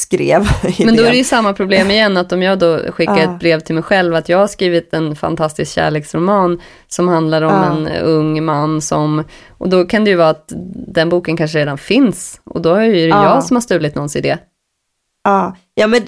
skrev. 0.00 0.48
Men 0.84 0.96
då 0.96 1.02
är 1.02 1.10
det 1.10 1.16
ju 1.16 1.24
samma 1.24 1.52
problem 1.52 1.90
igen, 1.90 2.16
att 2.16 2.32
om 2.32 2.42
jag 2.42 2.58
då 2.58 2.78
skickar 2.92 3.18
ett 3.18 3.38
brev 3.38 3.60
till 3.60 3.74
mig 3.74 3.84
själv, 3.84 4.14
att 4.14 4.28
jag 4.28 4.38
har 4.38 4.46
skrivit 4.46 4.94
en 4.94 5.16
fantastisk 5.16 5.72
kärleksroman 5.72 6.60
som 6.88 7.08
handlar 7.08 7.42
om 7.42 7.52
Ja. 7.52 7.64
en 7.64 7.88
ung 8.04 8.44
man 8.44 8.80
som, 8.80 9.24
och 9.58 9.68
då 9.68 9.84
kan 9.84 10.04
det 10.04 10.10
ju 10.10 10.16
vara 10.16 10.28
att 10.30 10.52
den 10.88 11.08
boken 11.08 11.36
kanske 11.36 11.58
redan 11.58 11.78
finns, 11.78 12.40
och 12.44 12.62
då 12.62 12.74
är 12.74 12.88
det 12.88 12.98
ju 12.98 13.08
Ja. 13.08 13.24
jag 13.34 13.44
som 13.44 13.56
har 13.56 13.60
stulit 13.60 13.94
någons 13.94 14.16
idé. 14.16 14.36
Ja, 15.24 15.56
ja, 15.74 15.86
men 15.86 16.02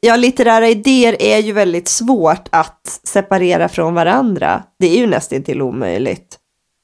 ja, 0.00 0.16
litterära 0.16 0.68
idéer 0.68 1.16
är 1.22 1.38
ju 1.38 1.52
väldigt 1.52 1.88
svårt 1.88 2.48
att 2.52 3.00
separera 3.04 3.68
från 3.68 3.94
varandra. 3.94 4.62
Det 4.78 4.86
är 4.86 4.98
ju 4.98 5.06
nästan 5.06 5.42
till 5.42 5.62
omöjligt. 5.62 6.38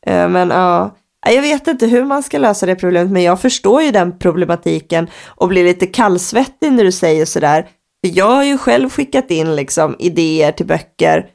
Eh, 0.07 0.29
men 0.29 0.51
ja, 0.51 0.97
jag 1.27 1.43
vet 1.43 1.67
inte 1.67 1.87
hur 1.87 2.05
man 2.05 2.23
ska 2.23 2.39
lösa 2.39 2.67
det 2.67 2.75
problemet, 2.75 3.13
men 3.13 3.23
jag 3.23 3.41
förstår 3.41 3.83
ju 3.83 3.91
den 3.91 4.19
problematiken 4.19 5.11
och 5.27 5.49
blir 5.49 5.65
lite 5.65 5.87
kallsvettig 5.87 6.73
när 6.73 6.85
du 6.85 6.93
säger 6.93 7.25
sådär. 7.25 7.69
Jag 8.01 8.31
har 8.31 8.45
ju 8.45 8.59
själv 8.59 8.91
skickat 8.91 9.31
in 9.31 9.57
liksom 9.57 9.97
idéer 9.99 10.53
till 10.53 10.67
böcker 10.67 11.27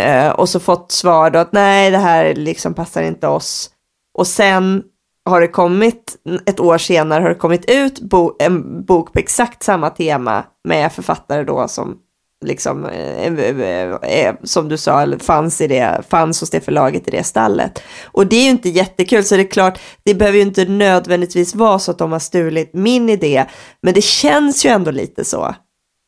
eh, 0.00 0.28
och 0.28 0.48
så 0.48 0.60
fått 0.60 0.92
svar 0.92 1.30
då 1.30 1.38
att 1.38 1.52
nej, 1.52 1.90
det 1.90 1.98
här 1.98 2.34
liksom 2.34 2.74
passar 2.74 3.02
inte 3.02 3.28
oss. 3.28 3.70
Och 4.18 4.26
sen 4.26 4.82
har 5.24 5.40
det 5.40 5.48
kommit, 5.48 6.16
ett 6.46 6.60
år 6.60 6.78
senare 6.78 7.22
har 7.22 7.28
det 7.28 7.34
kommit 7.34 7.70
ut 7.70 8.00
bo, 8.00 8.36
en 8.38 8.84
bok 8.84 9.12
på 9.12 9.18
exakt 9.18 9.62
samma 9.62 9.90
tema 9.90 10.44
med 10.64 10.92
författare 10.92 11.44
då 11.44 11.68
som 11.68 11.98
liksom, 12.46 12.84
eh, 12.84 13.32
eh, 13.32 13.94
eh, 14.02 14.34
som 14.42 14.68
du 14.68 14.76
sa, 14.76 15.06
fanns, 15.18 15.60
i 15.60 15.66
det, 15.66 16.02
fanns 16.08 16.40
hos 16.40 16.50
det 16.50 16.60
förlaget 16.60 17.08
i 17.08 17.10
det 17.10 17.24
stallet. 17.24 17.82
Och 18.04 18.26
det 18.26 18.36
är 18.36 18.42
ju 18.42 18.50
inte 18.50 18.68
jättekul, 18.68 19.24
så 19.24 19.36
det 19.36 19.42
är 19.42 19.50
klart, 19.50 19.78
det 20.02 20.14
behöver 20.14 20.38
ju 20.38 20.44
inte 20.44 20.64
nödvändigtvis 20.64 21.54
vara 21.54 21.78
så 21.78 21.90
att 21.90 21.98
de 21.98 22.12
har 22.12 22.18
stulit 22.18 22.70
min 22.74 23.08
idé, 23.08 23.44
men 23.82 23.94
det 23.94 24.04
känns 24.04 24.64
ju 24.66 24.70
ändå 24.70 24.90
lite 24.90 25.24
så. 25.24 25.54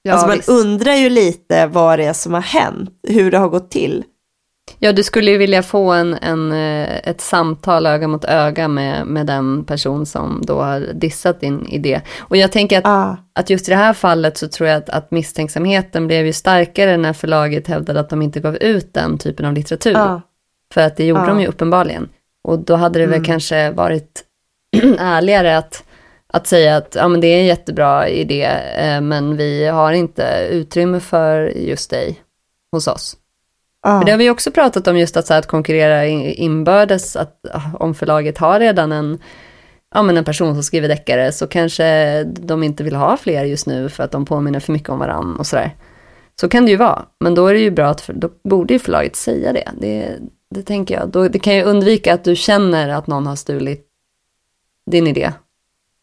Ja, 0.03 0.13
alltså 0.13 0.27
man 0.27 0.37
visst. 0.37 0.49
undrar 0.49 0.95
ju 0.95 1.09
lite 1.09 1.67
vad 1.67 1.99
det 1.99 2.05
är 2.05 2.13
som 2.13 2.35
har 2.35 2.41
hänt, 2.41 2.91
hur 3.09 3.31
det 3.31 3.39
har 3.39 3.49
gått 3.49 3.71
till. 3.71 4.05
Ja, 4.79 4.93
du 4.93 5.03
skulle 5.03 5.31
ju 5.31 5.39
vilja 5.39 5.63
få 5.63 5.93
en, 5.93 6.15
en, 6.15 6.53
eh, 6.53 6.99
ett 7.05 7.21
samtal 7.21 7.87
öga 7.87 8.09
mot 8.09 8.25
öga 8.25 8.69
med, 8.69 9.07
med 9.07 9.27
den 9.27 9.65
person 9.65 10.07
som 10.07 10.43
då 10.47 10.61
har 10.61 10.81
dissat 10.81 11.41
din 11.41 11.67
idé. 11.67 12.01
Och 12.21 12.37
jag 12.37 12.53
tänker 12.53 12.79
att, 12.79 12.87
ah. 12.87 13.17
att 13.33 13.51
just 13.51 13.69
i 13.69 13.71
det 13.71 13.77
här 13.77 13.93
fallet 13.93 14.39
så 14.39 14.49
tror 14.49 14.69
jag 14.69 14.77
att, 14.77 14.89
att 14.89 15.11
misstänksamheten 15.11 16.07
blev 16.07 16.27
ju 16.27 16.33
starkare 16.33 16.97
när 16.97 17.13
förlaget 17.13 17.67
hävdade 17.67 18.01
att 18.01 18.11
de 18.11 18.23
inte 18.23 18.41
gav 18.41 18.57
ut 18.57 18.95
den 18.95 19.19
typen 19.19 19.47
av 19.47 19.53
litteratur. 19.53 19.97
Ah. 19.97 20.23
För 20.75 20.81
att 20.81 20.97
det 20.97 21.07
gjorde 21.07 21.23
ah. 21.23 21.27
de 21.27 21.41
ju 21.41 21.47
uppenbarligen. 21.47 22.09
Och 22.45 22.59
då 22.59 22.77
hade 22.77 22.99
det 22.99 23.07
väl 23.07 23.15
mm. 23.15 23.25
kanske 23.25 23.71
varit 23.71 24.25
ärligare 24.99 25.59
att, 25.59 25.85
att 26.27 26.47
säga 26.47 26.77
att 26.77 26.95
ja, 26.95 27.09
men 27.09 27.21
det 27.21 27.27
är 27.27 27.41
en 27.41 27.47
jättebra 27.47 28.09
idé, 28.09 28.45
eh, 28.77 29.01
men 29.01 29.37
vi 29.37 29.67
har 29.67 29.93
inte 29.93 30.49
utrymme 30.51 31.01
för 31.01 31.47
just 31.57 31.91
dig 31.91 32.21
hos 32.73 32.89
oss. 32.89 33.17
Ah. 33.81 34.05
det 34.05 34.11
har 34.11 34.19
vi 34.19 34.31
också 34.31 34.51
pratat 34.51 34.87
om, 34.87 34.99
just 34.99 35.17
att, 35.17 35.27
så 35.27 35.33
här, 35.33 35.39
att 35.41 35.47
konkurrera 35.47 36.07
inbördes, 36.07 37.17
att 37.17 37.41
om 37.75 37.95
förlaget 37.95 38.39
har 38.39 38.61
redan 38.61 38.93
en, 38.93 39.19
ja, 39.95 40.03
men 40.03 40.17
en 40.17 40.25
person 40.25 40.55
som 40.55 40.63
skriver 40.63 40.89
deckare 40.89 41.33
så 41.33 41.47
kanske 41.47 42.25
de 42.25 42.63
inte 42.63 42.85
vill 42.85 42.95
ha 42.95 43.17
fler 43.17 43.45
just 43.45 43.67
nu 43.67 43.89
för 43.89 44.05
att 44.05 44.11
de 44.11 44.25
påminner 44.25 44.61
för 44.61 44.73
mycket 44.73 44.89
om 44.89 44.99
varandra 44.99 45.39
och 45.39 45.47
sådär. 45.47 45.77
Så 46.41 46.49
kan 46.49 46.65
det 46.65 46.71
ju 46.71 46.77
vara, 46.77 47.07
men 47.21 47.35
då 47.35 47.47
är 47.47 47.55
det 47.55 47.61
ju 47.61 47.71
bra 47.71 47.89
att, 47.89 48.07
då 48.07 48.31
borde 48.45 48.75
ju 48.75 48.79
förlaget 48.79 49.17
säga 49.17 49.53
det. 49.53 49.71
Det, 49.81 50.19
det 50.55 50.63
tänker 50.63 50.95
jag. 50.95 51.09
Då, 51.09 51.29
det 51.29 51.39
kan 51.39 51.57
ju 51.57 51.63
undvika 51.63 52.15
att 52.15 52.25
du 52.25 52.37
känner 52.37 52.89
att 52.89 53.07
någon 53.07 53.27
har 53.27 53.37
stulit 53.37 53.87
din 54.91 55.07
idé. 55.07 55.33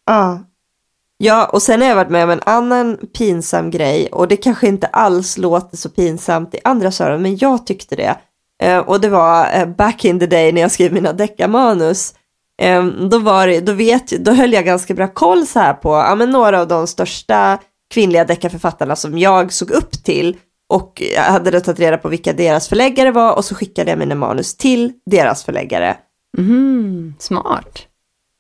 Ja, 0.06 0.44
Ja, 1.18 1.46
och 1.46 1.62
sen 1.62 1.82
har 1.82 1.88
jag 1.88 1.96
varit 1.96 2.10
med 2.10 2.24
om 2.24 2.30
en 2.30 2.42
annan 2.46 2.98
pinsam 3.18 3.72
grej 3.72 4.08
och 4.12 4.28
det 4.28 4.38
kanske 4.38 4.68
inte 4.68 4.88
alls 4.88 5.38
låter 5.38 5.78
så 5.78 5.90
pinsamt 5.90 6.56
i 6.56 6.60
andra 6.64 6.92
öron, 7.00 7.22
men 7.22 7.38
jag 7.38 7.66
tyckte 7.66 7.96
det. 7.96 8.18
Eh, 8.64 8.78
och 8.78 9.02
det 9.02 9.10
var 9.10 9.50
eh, 9.54 9.66
back 9.66 10.06
in 10.06 10.20
the 10.20 10.26
day 10.26 10.52
när 10.52 10.62
jag 10.62 10.72
skrev 10.72 10.94
mina 10.94 11.14
deckarmanus. 11.14 12.14
Ehm, 12.62 13.10
då, 13.10 13.20
var 13.20 13.48
det, 13.48 13.60
då, 13.60 13.74
vet, 13.74 14.08
då 14.08 14.32
höll 14.32 14.54
jag 14.54 14.66
ganska 14.66 14.94
bra 14.94 15.08
koll 15.08 15.48
så 15.48 15.60
här 15.60 15.74
på 15.74 15.90
ja, 15.90 16.16
men 16.16 16.30
några 16.30 16.62
av 16.62 16.68
de 16.68 16.88
största 16.88 17.60
kvinnliga 17.94 18.26
deckarförfattarna 18.26 18.96
som 18.96 19.18
jag 19.18 19.54
såg 19.54 19.72
upp 19.72 19.92
till 19.92 20.38
och 20.70 21.04
jag 21.16 21.22
hade 21.22 21.52
då 21.52 21.60
tagit 21.60 21.80
reda 21.80 21.98
på 21.98 22.10
vilka 22.10 22.34
deras 22.34 22.68
förläggare 22.68 23.12
var 23.12 23.36
och 23.36 23.46
så 23.46 23.56
skickade 23.56 23.90
jag 23.90 24.00
mina 24.00 24.16
manus 24.16 24.58
till 24.58 24.94
deras 25.06 25.44
förläggare. 25.44 25.98
Mm, 26.38 27.14
smart 27.20 27.88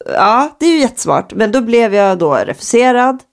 ja, 0.06 0.56
det 0.60 0.66
är 0.66 0.72
ju 0.72 0.80
jättesmart. 0.80 1.34
Men 1.34 1.52
då 1.52 1.62
blev 1.62 1.94
jag 1.94 2.18
då 2.18 2.36
refuserad. 2.36 3.24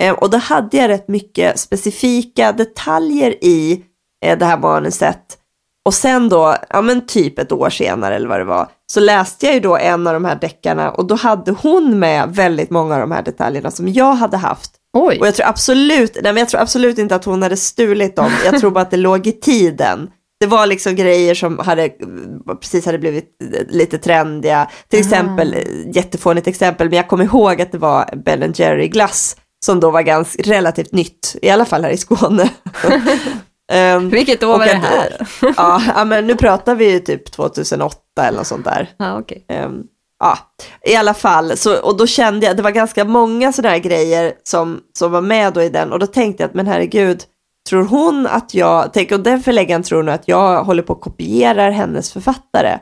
Eh, 0.00 0.14
och 0.14 0.30
då 0.30 0.36
hade 0.38 0.76
jag 0.76 0.88
rätt 0.88 1.08
mycket 1.08 1.58
specifika 1.58 2.52
detaljer 2.52 3.44
i 3.44 3.84
eh, 4.24 4.38
det 4.38 4.44
här 4.44 4.58
manuset. 4.58 5.38
Och 5.84 5.94
sen 5.94 6.28
då, 6.28 6.56
ja 6.68 6.82
men 6.82 7.06
typ 7.06 7.38
ett 7.38 7.52
år 7.52 7.70
senare 7.70 8.16
eller 8.16 8.28
vad 8.28 8.40
det 8.40 8.44
var, 8.44 8.68
så 8.92 9.00
läste 9.00 9.46
jag 9.46 9.54
ju 9.54 9.60
då 9.60 9.76
en 9.76 10.06
av 10.06 10.14
de 10.14 10.24
här 10.24 10.36
deckarna 10.36 10.90
och 10.90 11.06
då 11.06 11.14
hade 11.14 11.52
hon 11.52 11.98
med 11.98 12.28
väldigt 12.34 12.70
många 12.70 12.94
av 12.94 13.00
de 13.00 13.12
här 13.12 13.22
detaljerna 13.22 13.70
som 13.70 13.88
jag 13.88 14.14
hade 14.14 14.36
haft. 14.36 14.72
Oj. 14.92 15.18
Och 15.20 15.26
jag 15.26 15.34
tror 15.34 15.46
absolut, 15.46 16.14
nej 16.14 16.32
men 16.32 16.36
jag 16.36 16.48
tror 16.48 16.60
absolut 16.60 16.98
inte 16.98 17.14
att 17.14 17.24
hon 17.24 17.42
hade 17.42 17.56
stulit 17.56 18.16
dem, 18.16 18.30
jag 18.44 18.60
tror 18.60 18.70
bara 18.70 18.80
att 18.80 18.90
det 18.90 18.96
låg 18.96 19.26
i 19.26 19.32
tiden 19.32 20.10
det 20.40 20.46
var 20.46 20.66
liksom 20.66 20.94
grejer 20.94 21.34
som 21.34 21.58
hade, 21.58 21.90
precis 22.60 22.86
hade 22.86 22.98
blivit 22.98 23.36
lite 23.68 23.98
trendiga. 23.98 24.70
Till 24.88 24.98
Aha. 24.98 25.06
exempel, 25.06 25.56
jättefånigt 25.94 26.46
exempel, 26.46 26.88
men 26.88 26.96
jag 26.96 27.08
kommer 27.08 27.24
ihåg 27.24 27.62
att 27.62 27.72
det 27.72 27.78
var 27.78 28.16
Ben 28.16 28.52
Jerry 28.56 28.88
glass 28.88 29.36
som 29.64 29.80
då 29.80 29.90
var 29.90 30.02
ganska 30.02 30.42
relativt 30.42 30.92
nytt, 30.92 31.36
i 31.42 31.50
alla 31.50 31.64
fall 31.64 31.84
här 31.84 31.90
i 31.90 31.96
Skåne. 31.96 32.50
um, 33.96 34.10
Vilket 34.10 34.42
år 34.42 34.58
var 34.58 34.66
det 34.66 34.72
här? 34.72 35.28
ja, 35.96 36.04
men 36.04 36.26
nu 36.26 36.36
pratar 36.36 36.74
vi 36.74 36.90
ju 36.90 36.98
typ 36.98 37.30
2008 37.32 37.98
eller 38.18 38.38
något 38.38 38.46
sånt 38.46 38.64
där. 38.64 38.90
Ah, 38.98 39.18
okay. 39.18 39.38
Um, 39.64 39.86
ja, 40.18 40.38
i 40.86 40.96
alla 40.96 41.14
fall, 41.14 41.56
så, 41.56 41.80
och 41.80 41.96
då 41.96 42.06
kände 42.06 42.46
jag, 42.46 42.56
det 42.56 42.62
var 42.62 42.70
ganska 42.70 43.04
många 43.04 43.52
sådana 43.52 43.78
grejer 43.78 44.32
som, 44.44 44.80
som 44.98 45.12
var 45.12 45.20
med 45.20 45.52
då 45.52 45.62
i 45.62 45.68
den, 45.68 45.92
och 45.92 45.98
då 45.98 46.06
tänkte 46.06 46.42
jag 46.42 46.48
att 46.48 46.54
men 46.54 46.66
herregud, 46.66 47.22
Tror 47.68 47.84
hon 47.84 48.26
att 48.26 48.54
jag, 48.54 48.92
tänk 48.92 49.12
om 49.12 49.22
den 49.22 49.42
förläggaren 49.42 49.82
tror 49.82 50.02
nu 50.02 50.10
att 50.10 50.28
jag 50.28 50.64
håller 50.64 50.82
på 50.82 50.92
att 50.92 51.00
kopiera 51.00 51.70
hennes 51.70 52.12
författare. 52.12 52.78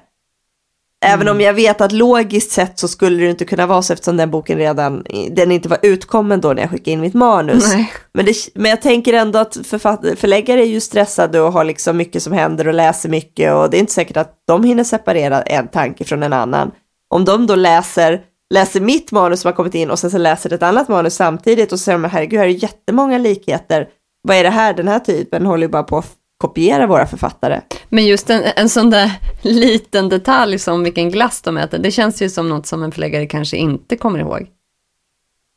Även 1.05 1.22
mm. 1.22 1.37
om 1.37 1.40
jag 1.40 1.55
vet 1.55 1.81
att 1.81 1.92
logiskt 1.92 2.51
sett 2.51 2.79
så 2.79 2.88
skulle 2.88 3.25
det 3.25 3.31
inte 3.31 3.44
kunna 3.44 3.66
vara 3.66 3.83
så 3.83 3.92
eftersom 3.92 4.16
den 4.16 4.31
boken 4.31 4.59
redan, 4.59 5.05
den 5.31 5.53
inte 5.53 5.68
var 5.68 5.79
utkommen 5.83 6.40
då 6.40 6.53
när 6.53 6.62
jag 6.62 6.70
skickade 6.70 6.90
in 6.90 7.01
mitt 7.01 7.14
manus. 7.14 7.75
Men, 8.12 8.25
det, 8.25 8.35
men 8.55 8.70
jag 8.70 8.83
tänker 8.83 9.12
ändå 9.12 9.38
att 9.38 9.57
förläggare 9.66 10.61
är 10.61 10.66
ju 10.66 10.81
stressade 10.81 11.40
och 11.40 11.53
har 11.53 11.64
liksom 11.64 11.96
mycket 11.96 12.22
som 12.22 12.33
händer 12.33 12.68
och 12.68 12.75
läser 12.75 13.09
mycket 13.09 13.55
och 13.55 13.70
det 13.70 13.77
är 13.77 13.81
inte 13.81 13.92
säkert 13.92 14.16
att 14.16 14.35
de 14.46 14.64
hinner 14.64 14.85
separera 14.85 15.42
en 15.42 15.68
tanke 15.68 16.05
från 16.05 16.22
en 16.22 16.33
annan. 16.33 16.70
Om 17.11 17.25
de 17.25 17.46
då 17.46 17.55
läser, 17.55 18.20
läser 18.55 18.81
mitt 18.81 19.12
manus 19.12 19.40
som 19.40 19.49
har 19.49 19.57
kommit 19.57 19.75
in 19.75 19.90
och 19.90 19.99
sen 19.99 20.11
så 20.11 20.18
läser 20.18 20.53
ett 20.53 20.62
annat 20.62 20.88
manus 20.88 21.14
samtidigt 21.14 21.72
och 21.72 21.79
så 21.79 21.83
säger 21.83 21.99
de 21.99 22.11
herregud, 22.11 22.40
här 22.40 22.46
är 22.46 22.51
jättemånga 22.51 23.18
likheter 23.18 23.88
vad 24.26 24.36
är 24.36 24.42
det 24.44 24.50
här, 24.50 24.74
den 24.74 24.88
här 24.88 24.98
typen 24.98 25.46
håller 25.46 25.66
ju 25.66 25.70
bara 25.70 25.82
på 25.82 25.98
att 25.98 26.12
kopiera 26.38 26.86
våra 26.86 27.06
författare. 27.06 27.60
Men 27.88 28.06
just 28.06 28.30
en, 28.30 28.42
en 28.56 28.68
sån 28.68 28.90
där 28.90 29.10
liten 29.42 30.08
detalj 30.08 30.58
som 30.58 30.84
vilken 30.84 31.10
glass 31.10 31.42
de 31.42 31.56
äter, 31.56 31.78
det 31.78 31.90
känns 31.90 32.22
ju 32.22 32.30
som 32.30 32.48
något 32.48 32.66
som 32.66 32.82
en 32.82 32.92
förläggare 32.92 33.26
kanske 33.26 33.56
inte 33.56 33.96
kommer 33.96 34.18
ihåg. 34.18 34.46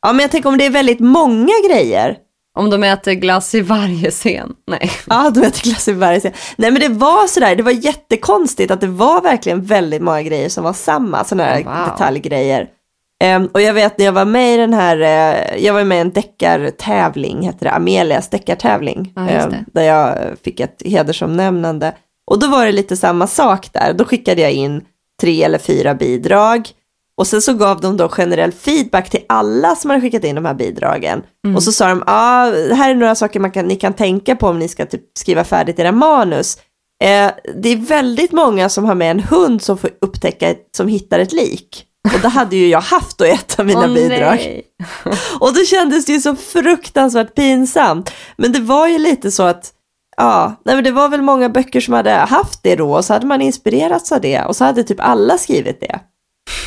Ja, 0.02 0.12
men 0.12 0.20
jag 0.20 0.30
tänker 0.30 0.48
om 0.48 0.58
det 0.58 0.66
är 0.66 0.70
väldigt 0.70 1.00
många 1.00 1.52
grejer. 1.68 2.16
Om 2.58 2.70
de 2.70 2.84
äter 2.84 3.12
glass 3.12 3.54
i 3.54 3.60
varje 3.60 4.10
scen? 4.10 4.54
Nej. 4.66 4.90
Ja, 5.06 5.30
de 5.34 5.42
äter 5.42 5.62
glass 5.62 5.88
i 5.88 5.92
varje 5.92 6.20
scen. 6.20 6.32
Nej, 6.56 6.70
men 6.70 6.80
det 6.80 6.88
var 6.88 7.26
sådär, 7.26 7.56
det 7.56 7.62
var 7.62 7.72
jättekonstigt 7.72 8.70
att 8.70 8.80
det 8.80 8.86
var 8.86 9.20
verkligen 9.20 9.62
väldigt 9.62 10.02
många 10.02 10.22
grejer 10.22 10.48
som 10.48 10.64
var 10.64 10.72
samma, 10.72 11.24
sådana 11.24 11.44
här 11.44 11.64
wow. 11.64 11.74
detaljgrejer. 11.90 12.68
Um, 13.24 13.46
och 13.46 13.60
jag 13.60 13.74
vet 13.74 13.98
när 13.98 14.04
jag 14.04 14.12
var 14.12 14.24
med 14.24 14.54
i 14.54 14.56
den 14.56 14.74
här, 14.74 14.96
uh, 14.96 15.64
jag 15.64 15.74
var 15.74 15.84
med 15.84 15.98
i 15.98 16.00
en 16.00 16.10
deckartävling, 16.10 17.42
heter 17.42 17.64
det, 17.64 17.72
Amelias 17.72 18.30
deckartävling, 18.30 19.12
ja, 19.16 19.44
um, 19.44 19.54
där 19.72 19.82
jag 19.82 20.18
fick 20.44 20.60
ett 20.60 20.82
hedersomnämnande. 20.84 21.92
Och 22.26 22.38
då 22.38 22.46
var 22.46 22.66
det 22.66 22.72
lite 22.72 22.96
samma 22.96 23.26
sak 23.26 23.72
där, 23.72 23.92
då 23.92 24.04
skickade 24.04 24.40
jag 24.40 24.52
in 24.52 24.84
tre 25.20 25.42
eller 25.42 25.58
fyra 25.58 25.94
bidrag. 25.94 26.68
Och 27.14 27.26
sen 27.26 27.42
så 27.42 27.54
gav 27.54 27.80
de 27.80 27.96
då 27.96 28.08
generell 28.08 28.52
feedback 28.52 29.10
till 29.10 29.20
alla 29.28 29.76
som 29.76 29.90
hade 29.90 30.02
skickat 30.02 30.24
in 30.24 30.34
de 30.34 30.44
här 30.44 30.54
bidragen. 30.54 31.22
Mm. 31.44 31.56
Och 31.56 31.62
så 31.62 31.72
sa 31.72 31.88
de, 31.88 32.02
ah, 32.06 32.44
här 32.74 32.90
är 32.90 32.94
några 32.94 33.14
saker 33.14 33.40
man 33.40 33.50
kan, 33.50 33.66
ni 33.66 33.76
kan 33.76 33.92
tänka 33.92 34.36
på 34.36 34.48
om 34.48 34.58
ni 34.58 34.68
ska 34.68 34.86
typ 34.86 35.02
skriva 35.18 35.44
färdigt 35.44 35.78
era 35.78 35.92
manus. 35.92 36.58
Eh, 37.02 37.30
det 37.54 37.68
är 37.68 37.76
väldigt 37.76 38.32
många 38.32 38.68
som 38.68 38.84
har 38.84 38.94
med 38.94 39.10
en 39.10 39.20
hund 39.20 39.62
som 39.62 39.78
får 39.78 39.90
upptäcka, 40.00 40.54
som 40.76 40.88
hittar 40.88 41.18
ett 41.18 41.32
lik. 41.32 41.86
Och 42.14 42.20
det 42.20 42.28
hade 42.28 42.56
ju 42.56 42.68
jag 42.68 42.80
haft 42.80 43.20
i 43.20 43.24
ett 43.24 43.58
av 43.58 43.66
mina 43.66 43.86
oh, 43.86 43.94
bidrag. 43.94 44.62
och 45.40 45.54
då 45.54 45.64
kändes 45.64 46.04
det 46.04 46.12
ju 46.12 46.20
så 46.20 46.36
fruktansvärt 46.36 47.34
pinsamt. 47.34 48.12
Men 48.36 48.52
det 48.52 48.60
var 48.60 48.88
ju 48.88 48.98
lite 48.98 49.30
så 49.30 49.42
att, 49.42 49.72
ja, 50.16 50.60
nej 50.64 50.74
men 50.74 50.84
det 50.84 50.90
var 50.90 51.08
väl 51.08 51.22
många 51.22 51.48
böcker 51.48 51.80
som 51.80 51.94
hade 51.94 52.10
haft 52.10 52.62
det 52.62 52.76
då 52.76 52.94
och 52.94 53.04
så 53.04 53.12
hade 53.12 53.26
man 53.26 53.40
inspirerats 53.40 54.12
av 54.12 54.20
det 54.20 54.44
och 54.44 54.56
så 54.56 54.64
hade 54.64 54.84
typ 54.84 55.00
alla 55.00 55.38
skrivit 55.38 55.80
det. 55.80 56.00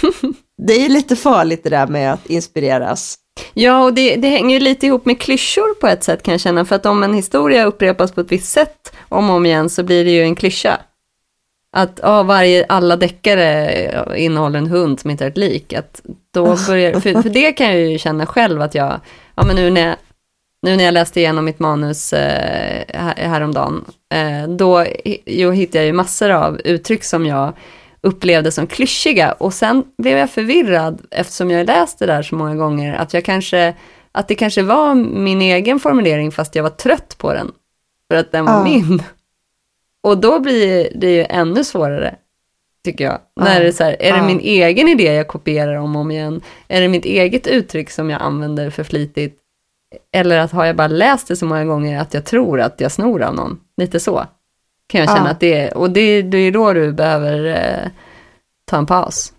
det 0.67 0.74
är 0.74 0.80
ju 0.80 0.89
lite 0.89 1.15
farligt 1.15 1.63
det 1.63 1.69
där 1.69 1.88
med 1.88 2.13
att 2.13 2.26
inspireras. 2.26 3.17
Ja, 3.54 3.84
och 3.84 3.93
det, 3.93 4.15
det 4.15 4.30
hänger 4.30 4.60
ju 4.60 4.60
lite 4.60 4.86
ihop 4.86 5.06
med 5.06 5.19
klyschor 5.19 5.74
på 5.74 5.88
ett 5.88 6.04
sätt 6.04 6.24
kan 6.24 6.32
jag 6.32 6.41
känna, 6.41 6.65
för 6.65 6.76
att 6.76 6.86
om 6.86 7.04
en 7.04 7.13
historia 7.13 7.65
upprepas 7.65 8.12
på 8.12 8.21
ett 8.21 8.31
visst 8.31 8.52
sätt 8.52 8.96
om 9.10 9.29
och 9.29 9.36
om 9.36 9.46
igen 9.46 9.69
så 9.69 9.84
blir 9.84 10.06
det 10.06 10.12
ju 10.12 10.21
en 10.21 10.36
klyscha. 10.36 10.79
Att 11.76 12.00
ja, 12.04 12.24
varje, 12.24 12.65
alla 12.69 12.96
deckare 12.96 14.15
innehåller 14.17 14.60
en 14.60 14.67
hund 14.67 15.00
som 15.00 15.10
inte 15.10 15.24
är 15.26 15.30
ett 15.30 15.38
lik. 15.38 15.74
Att 15.74 16.02
då 16.34 16.46
börjar, 16.67 17.00
för, 17.00 17.21
för 17.21 17.30
det 17.30 17.52
kan 17.52 17.67
jag 17.67 17.80
ju 17.92 17.98
känna 17.98 18.26
själv 18.26 18.62
att 18.62 18.76
jag, 18.76 19.00
ja 19.36 19.44
men 19.46 19.56
nu 19.56 19.69
när 19.69 19.88
jag 19.88 19.96
nu 20.62 20.76
när 20.76 20.84
jag 20.84 20.94
läste 20.94 21.19
igenom 21.19 21.46
mitt 21.46 21.60
manus 21.60 22.13
eh, 22.13 22.84
här- 22.88 23.15
häromdagen, 23.30 23.86
eh, 24.13 24.50
då 24.50 24.86
jo, 25.26 25.52
hittade 25.52 25.78
jag 25.78 25.86
ju 25.86 25.94
massor 25.94 26.30
av 26.30 26.60
uttryck 26.65 27.04
som 27.04 27.26
jag 27.26 27.54
upplevde 28.02 28.52
som 28.52 28.67
klyschiga 28.67 29.32
och 29.32 29.54
sen 29.54 29.84
blev 29.98 30.17
jag 30.17 30.30
förvirrad 30.30 31.02
eftersom 31.12 31.52
jag 31.52 31.67
läste 31.67 32.06
det 32.06 32.13
där 32.13 32.24
så 32.24 32.36
många 32.36 32.56
gånger 32.56 32.94
att 32.96 33.13
jag 33.13 33.26
kanske, 33.26 33.74
att 34.12 34.28
det 34.28 34.36
kanske 34.36 34.62
var 34.62 34.96
min 34.96 35.42
egen 35.42 35.80
formulering 35.80 36.32
fast 36.32 36.56
jag 36.56 36.63
var 36.63 36.69
trött 36.69 37.15
på 37.17 37.34
den 37.34 37.52
för 38.12 38.19
att 38.19 38.32
den 38.32 38.46
var 38.46 38.54
Ja. 38.54 38.63
min. 38.63 39.04
Och 40.04 40.17
då 40.17 40.39
blir 40.39 40.91
det 40.95 41.15
ju 41.15 41.25
ännu 41.29 41.63
svårare, 41.63 42.15
tycker 42.85 43.04
jag. 43.06 43.19
När 43.35 43.60
det 43.62 43.67
är 43.67 43.71
så 43.71 43.83
här, 43.83 43.91
är 43.99 44.12
det 44.12 44.17
Ja. 44.17 44.27
min 44.27 44.39
egen 44.39 44.87
idé 44.87 45.13
jag 45.13 45.27
kopierar 45.27 45.75
om 45.75 45.95
och 45.95 46.01
om 46.01 46.12
igen? 46.12 46.41
Är 46.67 46.81
det 46.81 46.87
mitt 46.87 47.06
eget 47.06 47.47
uttryck 47.47 47.89
som 47.89 48.10
jag 48.10 48.21
använder 48.21 48.69
för 48.69 48.83
flitigt? 48.83 49.39
Eller 50.12 50.37
att 50.39 50.51
har 50.51 50.65
jag 50.65 50.75
bara 50.75 50.87
läst 50.87 51.27
det 51.27 51.35
så 51.35 51.45
många 51.45 51.65
gånger 51.65 51.99
att 52.01 52.13
jag 52.13 52.25
tror 52.25 52.62
att 52.62 52.81
jag 52.81 52.91
snor 52.91 53.21
av 53.21 53.35
någon? 53.35 53.60
Lite 53.77 53.99
så 53.99 54.25
kan 54.87 55.01
jag 55.01 55.10
känna 55.10 55.25
Ja. 55.27 55.31
att 55.31 55.39
det 55.39 55.54
är. 55.54 55.77
Och 55.77 55.91
det, 55.91 56.21
det 56.21 56.37
är 56.37 56.51
då 56.51 56.73
du 56.73 56.91
behöver 56.93 57.45
eh, 57.45 57.89
ta 58.65 58.77
en 58.77 58.85
paus. 58.85 59.33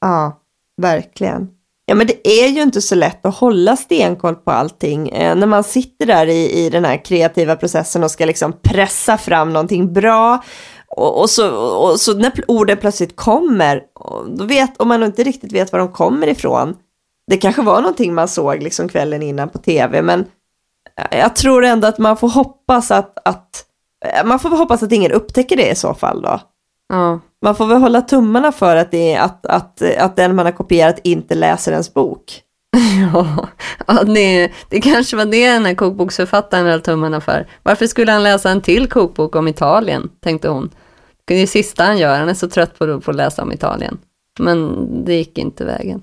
Ja, 0.00 0.40
verkligen. 0.76 1.48
Ja, 1.90 1.94
men 1.94 2.06
det 2.06 2.28
är 2.28 2.48
ju 2.48 2.62
inte 2.62 2.82
så 2.82 2.94
lätt 2.94 3.26
att 3.26 3.36
hålla 3.36 3.76
stenkoll 3.76 4.34
på 4.34 4.50
allting. 4.50 5.08
Eh, 5.08 5.36
när 5.36 5.46
man 5.46 5.64
sitter 5.64 6.06
där 6.06 6.26
i, 6.26 6.64
i 6.64 6.70
den 6.70 6.84
här 6.84 7.04
kreativa 7.04 7.56
processen 7.56 8.04
och 8.04 8.10
ska 8.10 8.26
liksom 8.26 8.52
pressa 8.62 9.18
fram 9.18 9.52
någonting 9.52 9.92
bra. 9.92 10.44
Och, 10.88 11.20
och, 11.20 11.30
så, 11.30 11.56
och 11.56 12.00
så 12.00 12.14
när 12.14 12.32
orden 12.48 12.76
plötsligt 12.76 13.16
kommer, 13.16 13.82
då 14.36 14.44
vet, 14.44 14.80
om 14.80 14.88
man 14.88 15.02
inte 15.02 15.24
riktigt 15.24 15.52
vet 15.52 15.72
var 15.72 15.78
de 15.78 15.92
kommer 15.92 16.26
ifrån. 16.26 16.76
Det 17.30 17.36
kanske 17.36 17.62
var 17.62 17.80
någonting 17.80 18.14
man 18.14 18.28
såg 18.28 18.62
liksom 18.62 18.88
kvällen 18.88 19.22
innan 19.22 19.48
på 19.48 19.58
tv, 19.58 20.02
men 20.02 20.20
eh, 21.10 21.18
jag 21.18 21.36
tror 21.36 21.64
ändå 21.64 21.88
att 21.88 21.98
man 21.98 22.16
får 22.16 22.28
hoppas 22.28 22.90
att, 22.90 23.28
att 23.28 23.64
eh, 24.04 24.26
man 24.26 24.38
får 24.38 24.50
hoppas 24.50 24.82
att 24.82 24.92
ingen 24.92 25.12
upptäcker 25.12 25.56
det 25.56 25.70
i 25.70 25.74
så 25.74 25.94
fall 25.94 26.22
då. 26.22 26.40
Ja, 26.88 27.20
Man 27.42 27.54
får 27.54 27.66
väl 27.66 27.80
hålla 27.80 28.00
tummarna 28.00 28.52
för 28.52 28.76
att, 28.76 28.90
det 28.90 29.12
är, 29.12 29.20
att, 29.20 29.46
att, 29.46 29.82
att 29.98 30.16
den 30.16 30.34
man 30.34 30.46
har 30.46 30.52
kopierat 30.52 30.98
inte 31.04 31.34
läser 31.34 31.72
ens 31.72 31.94
bok. 31.94 32.42
ja. 33.12 33.48
ja 33.86 34.04
det, 34.04 34.52
det 34.68 34.80
kanske 34.80 35.16
var 35.16 35.24
det 35.24 35.52
den 35.52 35.64
här 35.64 35.74
kokboksförfattaren 35.74 36.66
höll 36.66 36.80
tummarna 36.80 37.20
för. 37.20 37.46
Varför 37.62 37.86
skulle 37.86 38.12
han 38.12 38.22
läsa 38.22 38.50
en 38.50 38.60
till 38.60 38.88
kokbok 38.88 39.36
om 39.36 39.48
Italien, 39.48 40.10
tänkte 40.20 40.48
hon. 40.48 40.70
Det 41.24 41.34
är 41.34 41.40
det 41.40 41.46
sista 41.46 41.84
han 41.84 41.98
gör, 41.98 42.18
han 42.18 42.28
är 42.28 42.34
så 42.34 42.48
trött 42.48 42.78
på, 42.78 43.00
på 43.00 43.10
att 43.10 43.16
läsa 43.16 43.42
om 43.42 43.52
Italien. 43.52 43.98
Men 44.38 44.86
det 45.04 45.14
gick 45.14 45.38
inte 45.38 45.64
vägen. 45.64 46.02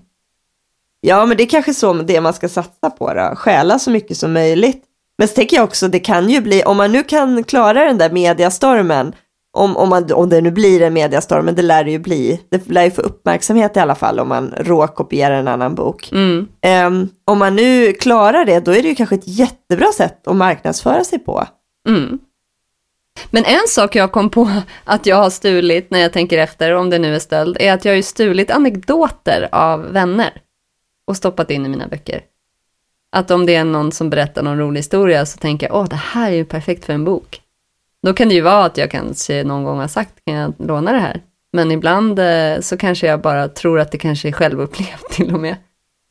Ja, 1.01 1.25
men 1.25 1.37
det 1.37 1.43
är 1.43 1.47
kanske 1.47 1.73
så 1.73 1.93
det 1.93 2.21
man 2.21 2.33
ska 2.33 2.49
satsa 2.49 2.89
på 2.89 3.13
då. 3.13 3.35
Stjäla 3.35 3.79
så 3.79 3.91
mycket 3.91 4.17
som 4.17 4.33
möjligt. 4.33 4.83
Men 5.17 5.27
så 5.27 5.33
tänker 5.33 5.57
jag 5.57 5.63
också, 5.63 5.87
det 5.87 5.99
kan 5.99 6.29
ju 6.29 6.41
bli, 6.41 6.63
om 6.63 6.77
man 6.77 6.91
nu 6.91 7.03
kan 7.03 7.43
klara 7.43 7.85
den 7.85 7.97
där 7.97 8.09
mediastormen, 8.09 9.15
om, 9.55 9.77
om, 9.77 9.89
man, 9.89 10.11
om 10.13 10.29
det 10.29 10.41
nu 10.41 10.51
blir 10.51 10.81
en 10.81 10.93
mediastorm, 10.93 11.45
men 11.45 11.55
det 11.55 11.61
lär 11.61 11.83
det 11.83 11.91
ju 11.91 11.99
bli. 11.99 12.41
Det 12.49 12.69
lär 12.69 12.83
ju 12.83 12.91
få 12.91 13.01
uppmärksamhet 13.01 13.77
i 13.77 13.79
alla 13.79 13.95
fall 13.95 14.19
om 14.19 14.27
man 14.27 14.53
råkopierar 14.57 15.35
en 15.35 15.47
annan 15.47 15.75
bok. 15.75 16.11
Mm. 16.11 16.47
Ehm, 16.61 17.09
om 17.25 17.39
man 17.39 17.55
nu 17.55 17.93
klarar 17.93 18.45
det, 18.45 18.59
då 18.59 18.71
är 18.71 18.81
det 18.81 18.87
ju 18.87 18.95
kanske 18.95 19.15
ett 19.15 19.27
jättebra 19.27 19.91
sätt 19.91 20.27
att 20.27 20.35
marknadsföra 20.35 21.03
sig 21.03 21.19
på. 21.19 21.47
Mm. 21.87 22.19
Men 23.29 23.45
en 23.45 23.67
sak 23.67 23.95
jag 23.95 24.11
kom 24.11 24.29
på 24.29 24.49
att 24.83 25.05
jag 25.05 25.15
har 25.15 25.29
stulit 25.29 25.91
när 25.91 25.99
jag 25.99 26.13
tänker 26.13 26.37
efter, 26.37 26.71
om 26.71 26.89
det 26.89 26.99
nu 26.99 27.15
är 27.15 27.19
stöld, 27.19 27.57
är 27.59 27.73
att 27.73 27.85
jag 27.85 27.91
har 27.91 27.95
ju 27.97 28.03
stulit 28.03 28.51
anekdoter 28.51 29.49
av 29.51 29.81
vänner 29.81 30.41
och 31.07 31.17
stoppat 31.17 31.51
in 31.51 31.65
i 31.65 31.69
mina 31.69 31.87
böcker. 31.87 32.21
Att 33.11 33.31
om 33.31 33.45
det 33.45 33.55
är 33.55 33.63
någon 33.63 33.91
som 33.91 34.09
berättar 34.09 34.43
någon 34.43 34.59
rolig 34.59 34.79
historia 34.79 35.25
så 35.25 35.37
tänker 35.37 35.67
jag, 35.67 35.75
åh, 35.75 35.85
det 35.89 35.95
här 35.95 36.31
är 36.31 36.35
ju 36.35 36.45
perfekt 36.45 36.85
för 36.85 36.93
en 36.93 37.05
bok. 37.05 37.41
Då 38.05 38.13
kan 38.13 38.29
det 38.29 38.35
ju 38.35 38.41
vara 38.41 38.65
att 38.65 38.77
jag 38.77 38.91
kanske 38.91 39.43
någon 39.43 39.63
gång 39.63 39.79
har 39.79 39.87
sagt, 39.87 40.25
kan 40.25 40.35
jag 40.35 40.53
låna 40.57 40.91
det 40.91 40.99
här? 40.99 41.21
Men 41.53 41.71
ibland 41.71 42.19
eh, 42.19 42.59
så 42.59 42.77
kanske 42.77 43.07
jag 43.07 43.21
bara 43.21 43.47
tror 43.47 43.79
att 43.79 43.91
det 43.91 43.97
kanske 43.97 44.27
är 44.27 44.31
självupplevt 44.31 45.09
till 45.11 45.33
och 45.33 45.39
med. 45.39 45.55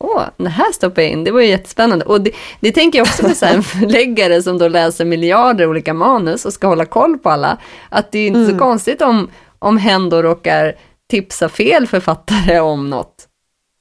Åh, 0.03 0.23
det 0.37 0.49
här 0.49 0.71
stoppar 0.71 1.01
jag 1.01 1.11
in, 1.11 1.23
det 1.23 1.31
var 1.31 1.41
ju 1.41 1.47
jättespännande. 1.47 2.05
Och 2.05 2.21
det, 2.21 2.31
det 2.59 2.71
tänker 2.71 2.99
jag 2.99 3.07
också 3.07 3.23
med 3.23 3.37
så 3.37 3.45
en 3.45 3.63
förläggare 3.63 4.41
som 4.41 4.57
då 4.57 4.67
läser 4.67 5.05
miljarder 5.05 5.67
olika 5.67 5.93
manus 5.93 6.45
och 6.45 6.53
ska 6.53 6.67
hålla 6.67 6.85
koll 6.85 7.17
på 7.17 7.29
alla. 7.29 7.57
Att 7.89 8.11
det 8.11 8.19
är 8.19 8.27
inte 8.27 8.51
så 8.51 8.59
konstigt 8.59 9.01
om, 9.01 9.29
om 9.59 9.77
hen 9.77 10.09
då 10.09 10.21
råkar 10.21 10.75
tipsa 11.09 11.49
fel 11.49 11.87
författare 11.87 12.59
om 12.59 12.89
något. 12.89 13.27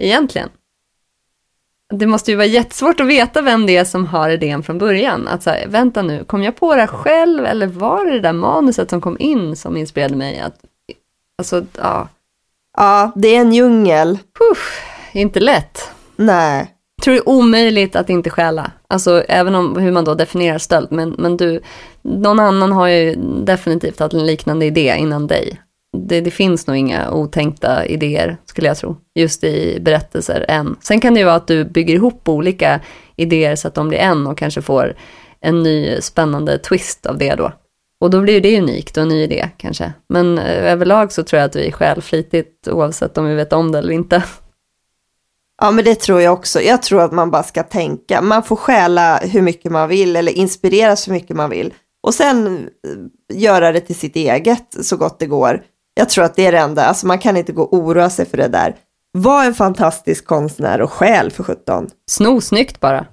Egentligen. 0.03 0.49
Det 1.99 2.07
måste 2.07 2.30
ju 2.30 2.36
vara 2.36 2.47
jättesvårt 2.47 3.01
att 3.01 3.07
veta 3.07 3.42
vem 3.42 3.66
det 3.66 3.76
är 3.76 3.84
som 3.84 4.07
har 4.07 4.30
idén 4.30 4.62
från 4.62 4.78
början. 4.78 5.28
Att 5.28 5.42
så 5.42 5.51
här, 5.51 5.66
vänta 5.66 6.03
nu, 6.03 6.24
kom 6.24 6.42
jag 6.42 6.57
på 6.57 6.74
det 6.74 6.80
här 6.80 6.86
själv 6.86 7.45
eller 7.47 7.66
var 7.66 8.05
det 8.05 8.12
det 8.12 8.20
där 8.20 8.32
manuset 8.32 8.90
som 8.90 9.01
kom 9.01 9.16
in 9.20 9.57
som 9.57 9.76
inspirerade 9.76 10.16
mig? 10.16 10.40
Att, 10.40 10.55
alltså, 11.38 11.64
ja, 11.76 12.09
Ja, 12.76 13.12
det 13.14 13.36
är 13.36 13.40
en 13.40 13.53
djungel. 13.53 14.18
Puff, 14.38 14.82
inte 15.12 15.40
lätt. 15.40 15.90
Nej. 16.16 16.70
Jag 16.97 17.05
tror 17.05 17.14
det 17.14 17.20
är 17.20 17.28
omöjligt 17.28 17.97
att 17.97 18.11
inte 18.11 18.30
stjäla. 18.30 18.70
Alltså 18.88 19.22
även 19.28 19.55
om 19.55 19.76
hur 19.76 19.92
man 19.92 20.05
då 20.05 20.14
definierar 20.14 20.59
stöld. 20.59 20.88
Men, 20.90 21.11
men 21.18 21.36
du, 21.36 21.61
någon 22.03 22.40
annan 22.40 22.72
har 22.72 22.88
ju 22.88 23.14
definitivt 23.45 24.01
haft 24.01 24.14
en 24.14 24.26
liknande 24.26 24.66
idé 24.66 24.97
innan 24.99 25.26
dig. 25.26 25.61
Det, 25.95 26.20
det 26.20 26.30
finns 26.30 26.66
nog 26.66 26.76
inga 26.76 27.11
otänkta 27.11 27.86
idéer, 27.86 28.36
skulle 28.45 28.68
jag 28.68 28.76
tro, 28.76 28.97
just 29.14 29.45
i 29.45 29.78
berättelser 29.80 30.45
än. 30.49 30.76
Sen 30.80 31.01
kan 31.01 31.14
det 31.14 31.20
ju 31.20 31.26
vara 31.26 31.36
att 31.36 31.47
du 31.47 31.64
bygger 31.64 31.95
ihop 31.95 32.28
olika 32.28 32.80
idéer 33.16 33.57
så 33.57 33.68
att 33.68 33.74
de 33.74 33.88
blir 33.88 33.99
en 33.99 34.26
och 34.26 34.38
kanske 34.38 34.62
får 34.62 34.97
en 35.40 35.62
ny 35.62 36.01
spännande 36.01 36.59
twist 36.59 37.07
av 37.07 37.18
det 37.18 37.34
då. 37.34 37.53
Och 38.01 38.11
då 38.11 38.20
blir 38.20 38.34
ju 38.34 38.40
det 38.40 38.59
unikt 38.59 38.97
och 38.97 39.03
en 39.03 39.09
ny 39.09 39.22
idé 39.22 39.51
kanske. 39.57 39.92
Men 40.09 40.38
eh, 40.38 40.72
överlag 40.72 41.12
så 41.12 41.22
tror 41.22 41.40
jag 41.40 41.47
att 41.47 41.57
vi 41.57 41.72
stjäl 41.72 42.03
flitigt 42.03 42.68
oavsett 42.68 43.18
om 43.18 43.26
vi 43.26 43.34
vet 43.34 43.53
om 43.53 43.72
det 43.72 43.78
eller 43.78 43.92
inte. 43.92 44.22
Ja, 45.62 45.70
men 45.70 45.84
det 45.84 45.95
tror 45.95 46.20
jag 46.20 46.32
också. 46.32 46.61
Jag 46.61 46.82
tror 46.82 47.03
att 47.03 47.12
man 47.12 47.30
bara 47.30 47.42
ska 47.42 47.62
tänka. 47.62 48.22
Man 48.22 48.42
får 48.42 48.57
stjäla 48.57 49.16
hur 49.16 49.42
mycket 49.42 49.72
man 49.72 49.88
vill 49.88 50.16
eller 50.16 50.32
inspireras 50.32 51.03
så 51.03 51.12
mycket 51.12 51.36
man 51.36 51.51
vill. 51.51 51.74
Och 52.03 52.14
sen 52.14 52.47
eh, 52.57 53.36
göra 53.36 53.72
det 53.72 53.80
till 53.80 53.97
sitt 53.97 54.16
eget 54.16 54.76
så 54.80 54.97
gott 54.97 55.18
det 55.18 55.26
går. 55.26 55.62
Jag 55.97 56.09
tror 56.09 56.24
att 56.24 56.36
det 56.36 56.47
är 56.47 56.53
det 56.53 56.59
enda. 56.59 56.84
Alltså 56.84 57.07
man 57.07 57.18
kan 57.18 57.36
inte 57.36 57.53
gå 57.53 57.62
och 57.62 57.74
oroa 57.74 58.11
sig 58.11 58.26
för 58.26 58.36
det 58.36 58.49
där. 58.49 58.74
Var 59.12 59.45
en 59.45 59.55
fantastisk 59.55 60.26
konstnär 60.26 60.80
och 60.80 60.92
själ 60.92 61.30
för 61.30 61.42
17. 61.45 61.88
Sno 62.07 62.40
snyggt 62.40 62.80
bara. 62.80 63.07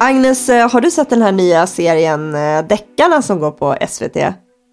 Agnes, 0.00 0.48
eh, 0.48 0.70
har 0.70 0.80
du 0.80 0.90
sett 0.90 1.10
den 1.10 1.22
här 1.22 1.32
nya 1.32 1.66
serien 1.66 2.34
eh, 2.34 2.66
Deckarna 2.66 3.22
som 3.22 3.40
går 3.40 3.50
på 3.50 3.76
SVT? 3.88 4.16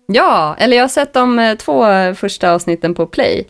Ja, 0.08 0.56
eller 0.58 0.78
jag 0.78 0.84
har 0.84 0.90
sett 0.90 1.14
de 1.14 1.40
eh, 1.40 1.56
två 1.56 1.86
första 2.16 2.52
avsnitten 2.52 2.94
på 2.94 3.06
Play. 3.06 3.48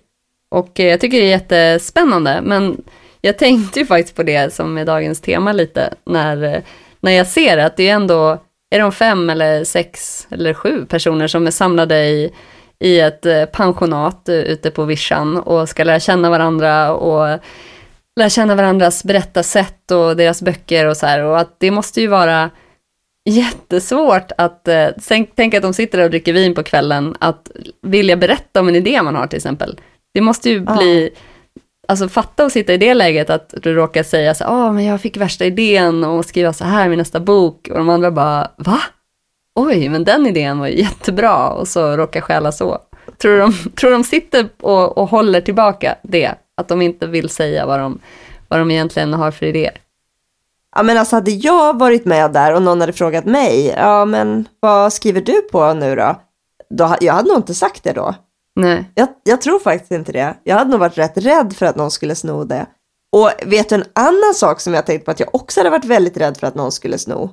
Och 0.51 0.71
jag 0.73 0.99
tycker 0.99 1.17
det 1.17 1.25
är 1.25 1.29
jättespännande, 1.29 2.41
men 2.43 2.81
jag 3.21 3.37
tänkte 3.37 3.79
ju 3.79 3.85
faktiskt 3.85 4.15
på 4.15 4.23
det 4.23 4.53
som 4.53 4.77
är 4.77 4.85
dagens 4.85 5.21
tema 5.21 5.53
lite, 5.53 5.93
när, 6.05 6.63
när 6.99 7.11
jag 7.11 7.27
ser 7.27 7.57
att 7.57 7.77
det 7.77 7.89
är 7.89 7.93
ändå, 7.93 8.43
är 8.75 8.79
de 8.79 8.91
fem 8.91 9.29
eller 9.29 9.63
sex 9.63 10.27
eller 10.31 10.53
sju 10.53 10.85
personer 10.85 11.27
som 11.27 11.47
är 11.47 11.51
samlade 11.51 12.05
i, 12.05 12.31
i 12.79 12.99
ett 12.99 13.25
eh, 13.25 13.45
pensionat 13.45 14.29
ute 14.29 14.71
på 14.71 14.83
vischan 14.83 15.37
och 15.37 15.69
ska 15.69 15.83
lära 15.83 15.99
känna 15.99 16.29
varandra 16.29 16.93
och 16.93 17.39
lära 18.19 18.29
känna 18.29 18.55
varandras 18.55 19.03
berättarsätt 19.03 19.91
och 19.91 20.15
deras 20.15 20.41
böcker 20.41 20.85
och 20.85 20.97
så 20.97 21.05
här, 21.05 21.23
och 21.23 21.39
att 21.39 21.55
det 21.59 21.71
måste 21.71 22.01
ju 22.01 22.07
vara 22.07 22.49
jättesvårt 23.29 24.31
att, 24.37 24.67
eh, 24.67 24.87
tänk, 25.35 25.53
att 25.53 25.61
de 25.61 25.73
sitter 25.73 25.97
där 25.97 26.05
och 26.05 26.11
dricker 26.11 26.33
vin 26.33 26.55
på 26.55 26.63
kvällen, 26.63 27.15
att 27.19 27.51
vilja 27.81 28.17
berätta 28.17 28.59
om 28.59 28.67
en 28.67 28.75
idé 28.75 29.01
man 29.01 29.15
har 29.15 29.27
till 29.27 29.37
exempel. 29.37 29.79
Det 30.13 30.21
måste 30.21 30.49
ju 30.49 30.65
Ja 30.67 31.09
alltså 31.89 32.09
fatta 32.09 32.45
att 32.45 32.51
sitta 32.51 32.73
i 32.73 32.77
det 32.77 32.93
läget 32.93 33.29
att 33.29 33.53
du 33.63 33.73
råkar 33.73 34.03
säga 34.03 34.35
så 34.35 34.43
ja 34.43 34.49
ah, 34.49 34.71
men 34.71 34.85
jag 34.85 35.01
fick 35.01 35.17
värsta 35.17 35.45
idén 35.45 36.03
och 36.03 36.25
skriva 36.25 36.53
så 36.53 36.63
här 36.63 36.85
i 36.85 36.89
min 36.89 36.99
nästa 36.99 37.19
bok 37.19 37.67
och 37.71 37.77
de 37.77 37.89
andra 37.89 38.11
bara, 38.11 38.51
va? 38.57 38.79
Oj, 39.55 39.89
men 39.89 40.03
den 40.03 40.27
idén 40.27 40.59
var 40.59 40.67
ju 40.67 40.79
jättebra 40.79 41.49
och 41.49 41.67
så 41.67 41.97
råkar 41.97 42.21
stjäla 42.21 42.51
så. 42.51 42.77
Tror 43.17 43.31
du 43.31 43.39
de, 43.39 43.53
tror 43.75 43.91
de 43.91 44.03
sitter 44.03 44.49
och, 44.61 44.97
och 44.97 45.09
håller 45.09 45.41
tillbaka 45.41 45.95
det, 46.03 46.31
att 46.57 46.67
de 46.67 46.81
inte 46.81 47.07
vill 47.07 47.29
säga 47.29 47.65
vad 47.65 47.79
de, 47.79 47.99
vad 48.47 48.59
de 48.59 48.71
egentligen 48.71 49.13
har 49.13 49.31
för 49.31 49.45
idéer? 49.45 49.77
Ja, 50.75 50.83
men 50.83 50.97
alltså 50.97 51.15
hade 51.15 51.31
jag 51.31 51.79
varit 51.79 52.05
med 52.05 52.31
där 52.33 52.55
och 52.55 52.61
någon 52.61 52.81
hade 52.81 52.93
frågat 52.93 53.25
mig, 53.25 53.73
ja 53.77 54.05
men 54.05 54.47
vad 54.59 54.93
skriver 54.93 55.21
du 55.21 55.41
på 55.41 55.73
nu 55.73 55.95
då? 55.95 56.15
då 56.69 56.95
jag 57.01 57.13
hade 57.13 57.27
nog 57.27 57.37
inte 57.37 57.53
sagt 57.53 57.83
det 57.83 57.93
då. 57.93 58.15
Nej. 58.61 58.91
Jag, 58.95 59.07
jag 59.23 59.41
tror 59.41 59.59
faktiskt 59.59 59.91
inte 59.91 60.11
det. 60.11 60.37
Jag 60.43 60.55
hade 60.55 60.71
nog 60.71 60.79
varit 60.79 60.97
rätt 60.97 61.17
rädd 61.17 61.53
för 61.55 61.65
att 61.65 61.75
någon 61.75 61.91
skulle 61.91 62.15
sno 62.15 62.43
det. 62.43 62.65
Och 63.11 63.31
vet 63.45 63.69
du 63.69 63.75
en 63.75 63.83
annan 63.95 64.33
sak 64.35 64.61
som 64.61 64.73
jag 64.73 64.85
tänkt 64.85 65.05
på 65.05 65.11
att 65.11 65.19
jag 65.19 65.35
också 65.35 65.59
hade 65.59 65.69
varit 65.69 65.85
väldigt 65.85 66.17
rädd 66.17 66.37
för 66.37 66.47
att 66.47 66.55
någon 66.55 66.71
skulle 66.71 66.97
sno? 66.97 67.29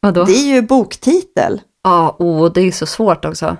Vadå? 0.00 0.24
Det 0.24 0.32
är 0.32 0.54
ju 0.54 0.62
boktitel. 0.62 1.60
Ja, 1.84 2.16
oh, 2.18 2.52
det 2.52 2.60
är 2.60 2.72
så 2.72 2.86
svårt 2.86 3.24
också. 3.24 3.56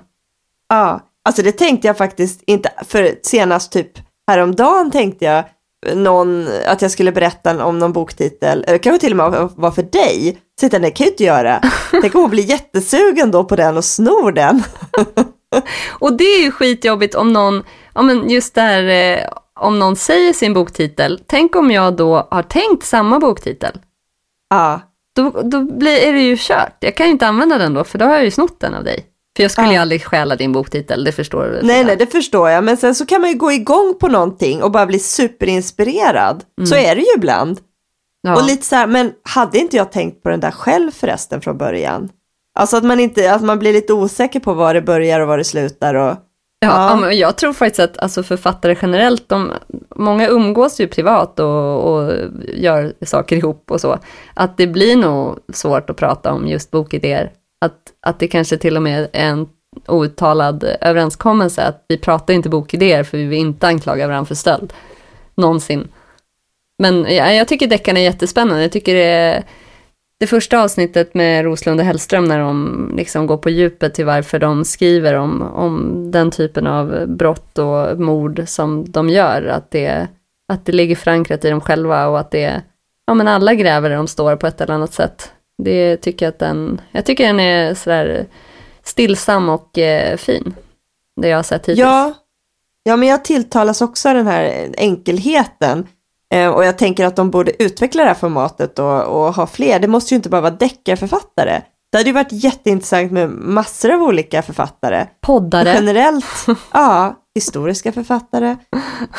Ja, 0.69 1.01
alltså 1.25 1.43
det 1.43 1.53
tänkte 1.53 1.87
jag 1.87 1.99
faktiskt 1.99 2.43
inte, 2.47 2.73
för 2.85 3.15
senast 3.23 3.73
typ 3.73 3.93
häromdagen 4.27 4.91
tänkte 4.91 5.25
jag 5.25 5.45
någon, 5.95 6.49
att 6.67 6.83
jag 6.83 6.91
skulle 6.91 7.13
berätta 7.13 7.67
om 7.67 7.79
någon 7.79 7.93
boktitel, 7.93 8.65
eller 8.67 8.79
kanske 8.79 9.01
till 9.01 9.21
och 9.21 9.33
med 9.33 9.49
var 9.57 9.71
för 9.71 9.83
dig. 9.83 10.39
Så 10.61 10.69
det 10.69 10.91
kan 10.91 11.05
jag 11.05 11.13
inte 11.13 11.25
göra. 11.25 11.61
Tänk 11.91 12.15
om 12.15 12.21
hon 12.21 12.31
blir 12.31 12.45
jättesugen 12.45 13.31
då 13.31 13.45
på 13.45 13.57
den 13.57 13.77
och 13.77 13.85
snor 13.85 14.33
den. 14.33 14.63
och 15.99 16.13
det 16.17 16.25
är 16.25 16.43
ju 16.43 16.51
skitjobbigt 16.51 17.15
om 17.15 17.33
någon, 17.33 17.63
ja 17.95 18.03
men 18.03 18.31
just 18.31 18.55
där, 18.55 18.83
eh, 19.19 19.25
om 19.61 19.79
någon 19.79 19.97
säger 19.97 20.33
sin 20.33 20.55
boktitel, 20.55 21.21
tänk 21.27 21.57
om 21.57 21.71
jag 21.71 21.97
då 21.97 22.29
har 22.31 22.43
tänkt 22.43 22.85
samma 22.87 23.19
boktitel. 23.19 23.79
Ja. 24.51 24.81
Då, 25.17 25.31
då 25.45 25.61
blir, 25.61 25.99
är 25.99 26.13
det 26.13 26.21
ju 26.21 26.37
kört. 26.39 26.77
Jag 26.81 26.97
kan 26.97 27.07
ju 27.07 27.13
inte 27.13 27.27
använda 27.27 27.59
den 27.59 27.75
då, 27.75 27.85
för 27.85 27.99
då 27.99 28.05
har 28.05 28.13
jag 28.15 28.25
ju 28.25 28.31
snott 28.31 28.61
den 28.61 28.75
av 28.75 28.85
dig. 28.85 29.07
För 29.37 29.43
jag 29.43 29.51
skulle 29.51 29.67
Ja. 29.67 29.73
ju 29.73 29.79
aldrig 29.79 30.05
stjäla 30.05 30.37
din 30.37 30.53
boktitel, 30.53 31.05
det 31.05 31.13
förstår 31.13 31.45
du. 31.45 31.67
Nej, 31.67 31.85
nej, 31.85 31.97
det 31.97 32.07
förstår 32.07 32.51
jag. 32.51 32.65
Men 32.65 32.77
sen 32.77 32.95
så 32.95 33.07
kan 33.07 33.21
man 33.21 33.31
ju 33.31 33.37
gå 33.37 33.53
igång 33.53 33.95
på 34.01 34.09
någonting 34.09 34.63
och 34.63 34.71
bara 34.71 34.87
bli 34.87 34.99
superinspirerad. 34.99 36.45
Så 36.69 36.75
Mm. 36.75 36.91
är 36.91 36.95
det 36.95 37.01
ju 37.01 37.07
ibland. 37.17 37.61
Ja. 38.23 38.37
Och 38.37 38.47
lite 38.47 38.67
så 38.67 38.77
här, 38.77 38.87
men 38.87 39.13
hade 39.23 39.59
inte 39.59 39.77
jag 39.77 39.93
tänkt 39.93 40.23
på 40.23 40.29
den 40.29 40.41
där 40.41 40.51
själv 40.51 40.91
förresten 40.91 41.41
från 41.41 41.59
början? 41.59 42.09
Alltså 42.59 42.77
att 42.77 42.85
man 42.85 43.01
inte, 43.01 43.35
att 43.35 43.43
man 43.43 43.59
blir 43.59 43.73
lite 43.73 43.93
osäker 43.93 44.41
på 44.41 44.55
var 44.55 44.75
det 44.75 44.83
börjar 44.83 45.21
och 45.21 45.29
var 45.29 45.39
det 45.39 45.45
slutar 45.45 45.95
och 45.95 46.17
Ja, 46.65 46.99
Ja. 47.03 47.13
jag 47.13 47.37
tror 47.37 47.53
faktiskt 47.53 47.81
att 47.81 47.99
alltså 47.99 48.23
författare 48.23 48.77
generellt, 48.83 49.29
de, 49.29 49.53
många 49.97 50.29
umgås 50.29 50.81
ju 50.81 50.89
privat 50.89 51.41
och, 51.41 51.93
och 51.93 52.13
gör 52.55 52.93
saker 53.05 53.37
ihop 53.37 53.71
och 53.71 53.81
så. 53.81 53.99
Att 54.35 54.57
det 54.57 54.67
blir 54.67 54.97
nog 54.97 55.39
svårt 55.53 55.91
att 55.91 55.97
prata 55.97 56.33
om 56.33 56.49
just 56.49 56.71
bokidéer. 56.71 57.33
Att, 57.65 57.79
att 58.07 58.19
det 58.19 58.29
kanske 58.29 58.57
till 58.57 58.77
och 58.77 58.83
med 58.83 59.09
är 59.13 59.29
en 59.31 59.49
outtalad 59.89 60.65
överenskommelse 60.81 61.63
att 61.63 61.85
vi 61.89 61.99
pratar 61.99 62.35
inte 62.35 62.49
bokidéer 62.49 63.05
för 63.05 63.19
vi 63.19 63.25
vill 63.25 63.39
inte 63.39 63.67
anklaga 63.67 64.07
varandra 64.07 64.27
för 64.27 64.35
stöld. 64.35 64.73
Någonsin. 65.35 65.89
Men 66.79 67.03
ja, 67.03 67.33
jag 67.33 67.49
tycker 67.49 67.67
deckarna 67.67 67.99
är 68.01 68.05
jättespännande. 68.05 68.63
Jag 68.63 68.73
tycker 68.73 68.95
det 68.95 69.05
är 69.05 69.43
det 70.23 70.27
första 70.27 70.63
avsnittet 70.63 71.15
med 71.15 71.45
Roslund 71.45 71.81
och 71.81 71.87
Hellström 71.87 72.25
när 72.25 72.39
de 72.39 72.93
liksom 72.97 73.27
går 73.27 73.37
på 73.37 73.51
djupet 73.51 73.95
till 73.95 74.05
varför 74.05 74.39
de 74.39 74.65
skriver 74.65 75.15
om, 75.15 75.43
om 75.43 76.11
den 76.11 76.31
typen 76.31 76.67
av 76.67 77.07
brott 77.07 77.59
och 77.59 78.01
mord 78.01 78.43
som 78.47 78.91
de 78.91 79.09
gör, 79.09 79.47
att 79.47 79.71
det, 79.71 80.09
att 80.49 80.67
det 80.67 80.73
ligger 80.73 80.97
förankrat 80.97 81.45
i 81.45 81.51
dem 81.51 81.61
själva 81.61 82.07
och 82.07 82.21
att 82.21 82.31
det, 82.31 82.63
ja 83.07 83.15
men 83.15 83.29
alla 83.29 83.55
gräver 83.55 83.91
där 83.91 83.97
de 83.97 84.07
står 84.07 84.37
på 84.37 84.47
ett 84.47 84.61
eller 84.61 84.75
annat 84.75 84.93
sätt. 84.93 85.33
Det 85.59 85.97
tycker 85.97 86.27
jag 86.27 86.33
att 86.33 86.39
den, 86.39 86.81
jag 86.93 87.07
tycker 87.07 87.27
den 87.27 87.41
är 87.41 87.75
sådär 87.75 88.27
stillsam 88.83 89.49
och 89.49 89.79
eh, 89.79 90.17
fin, 90.17 90.55
det 91.21 91.29
jag 91.29 91.39
har 91.39 91.43
sett 91.43 91.63
hittills. 91.63 91.79
Ja, 91.79 92.15
ja, 92.83 92.97
men 92.97 93.09
jag 93.09 93.25
tilltalas 93.25 93.83
också 93.83 94.09
av 94.09 94.15
den 94.15 94.27
här 94.27 94.69
enkelheten. 94.77 95.87
Eh, 96.33 96.49
och 96.49 96.65
jag 96.65 96.79
tänker 96.79 97.07
att 97.07 97.17
de 97.17 97.31
borde 97.31 97.63
utveckla 97.63 98.03
det 98.03 98.09
här 98.09 98.15
formatet 98.15 98.79
och, 98.79 99.03
och 99.03 99.35
ha 99.35 99.47
fler. 99.47 99.81
Det 99.81 99.89
måste 99.89 100.15
ju 100.15 100.17
inte 100.17 100.29
bara 100.29 100.41
vara 100.41 100.51
deckarförfattare. 100.51 101.63
Det 101.93 101.99
hade 101.99 102.09
ju 102.09 102.15
varit 102.15 102.45
jätteintressant 102.45 103.13
med 103.13 103.31
massor 103.31 103.91
av 103.91 104.03
olika 104.03 104.43
författare. 104.43 105.07
Poddare. 105.21 105.73
Generellt, 105.75 106.25
ja, 106.73 107.17
historiska 107.35 107.93
författare. 107.93 108.57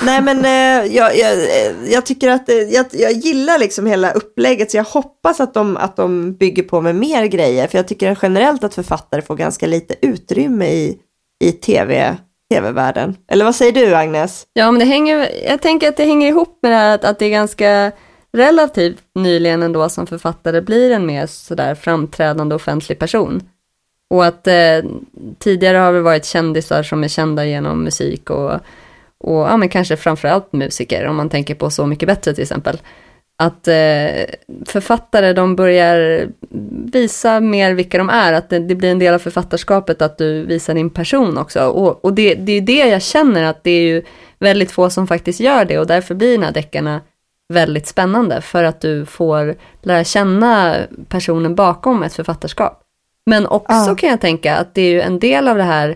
Nej 0.03 0.21
men 0.21 0.45
eh, 0.45 0.95
jag, 0.95 1.17
jag, 1.17 1.33
eh, 1.33 1.91
jag 1.91 2.05
tycker 2.05 2.29
att 2.29 2.49
jag, 2.71 2.85
jag 2.91 3.11
gillar 3.11 3.59
liksom 3.59 3.85
hela 3.85 4.11
upplägget 4.11 4.71
så 4.71 4.77
jag 4.77 4.83
hoppas 4.83 5.39
att 5.39 5.53
de, 5.53 5.77
att 5.77 5.95
de 5.95 6.33
bygger 6.33 6.63
på 6.63 6.81
med 6.81 6.95
mer 6.95 7.25
grejer. 7.25 7.67
För 7.67 7.77
jag 7.77 7.87
tycker 7.87 8.17
generellt 8.21 8.63
att 8.63 8.75
författare 8.75 9.21
får 9.21 9.35
ganska 9.35 9.67
lite 9.67 9.95
utrymme 10.01 10.65
i, 10.65 10.97
i 11.43 11.51
tv, 11.51 12.17
tv-världen. 12.53 13.17
Eller 13.27 13.45
vad 13.45 13.55
säger 13.55 13.71
du 13.71 13.95
Agnes? 13.95 14.47
Ja, 14.53 14.71
men 14.71 14.79
det 14.79 14.85
hänger, 14.85 15.29
jag 15.47 15.61
tänker 15.61 15.89
att 15.89 15.97
det 15.97 16.05
hänger 16.05 16.27
ihop 16.27 16.59
med 16.61 16.71
det 16.71 16.75
här 16.75 16.95
att, 16.95 17.05
att 17.05 17.19
det 17.19 17.25
är 17.25 17.29
ganska 17.29 17.91
relativt 18.33 19.03
nyligen 19.15 19.63
ändå 19.63 19.89
som 19.89 20.07
författare 20.07 20.61
blir 20.61 20.91
en 20.91 21.05
mer 21.05 21.25
sådär 21.27 21.75
framträdande 21.75 22.55
offentlig 22.55 22.99
person. 22.99 23.41
Och 24.09 24.25
att 24.25 24.47
eh, 24.47 24.79
tidigare 25.39 25.77
har 25.77 25.93
det 25.93 26.01
varit 26.01 26.25
kändisar 26.25 26.83
som 26.83 27.03
är 27.03 27.07
kända 27.07 27.45
genom 27.45 27.83
musik 27.83 28.29
och, 28.29 28.53
och 29.17 29.41
ja, 29.41 29.57
men 29.57 29.69
kanske 29.69 29.97
framförallt 29.97 30.53
musiker, 30.53 31.07
om 31.07 31.15
man 31.15 31.29
tänker 31.29 31.55
på 31.55 31.69
Så 31.69 31.85
mycket 31.85 32.07
bättre 32.07 32.33
till 32.33 32.41
exempel. 32.41 32.79
Att 33.43 33.67
eh, 33.67 34.25
författare, 34.65 35.33
de 35.33 35.55
börjar 35.55 36.27
visa 36.91 37.39
mer 37.39 37.73
vilka 37.73 37.97
de 37.97 38.09
är, 38.09 38.33
att 38.33 38.49
det, 38.49 38.59
det 38.59 38.75
blir 38.75 38.91
en 38.91 38.99
del 38.99 39.13
av 39.13 39.19
författarskapet 39.19 40.01
att 40.01 40.17
du 40.17 40.45
visar 40.45 40.73
din 40.73 40.89
person 40.89 41.37
också. 41.37 41.65
Och, 41.65 42.05
och 42.05 42.13
det, 42.13 42.35
det 42.35 42.51
är 42.51 42.61
det 42.61 42.87
jag 42.87 43.01
känner, 43.01 43.43
att 43.43 43.63
det 43.63 43.71
är 43.71 43.81
ju 43.81 44.03
väldigt 44.39 44.71
få 44.71 44.89
som 44.89 45.07
faktiskt 45.07 45.39
gör 45.39 45.65
det 45.65 45.79
och 45.79 45.87
därför 45.87 46.15
blir 46.15 46.37
de 46.37 46.43
här 46.43 46.51
deckarna 46.51 47.01
väldigt 47.53 47.87
spännande 47.87 48.41
för 48.41 48.63
att 48.63 48.81
du 48.81 49.05
får 49.05 49.55
lära 49.81 50.03
känna 50.03 50.75
personen 51.09 51.55
bakom 51.55 52.03
ett 52.03 52.13
författarskap. 52.13 52.79
Men 53.25 53.47
också 53.47 53.89
Ja. 53.89 53.95
kan 53.97 54.09
jag 54.09 54.21
tänka 54.21 54.55
att 54.55 54.73
det 54.75 54.81
är 54.81 54.89
ju 54.89 55.01
en 55.01 55.19
del 55.19 55.47
av 55.47 55.57
det 55.57 55.63
här 55.63 55.95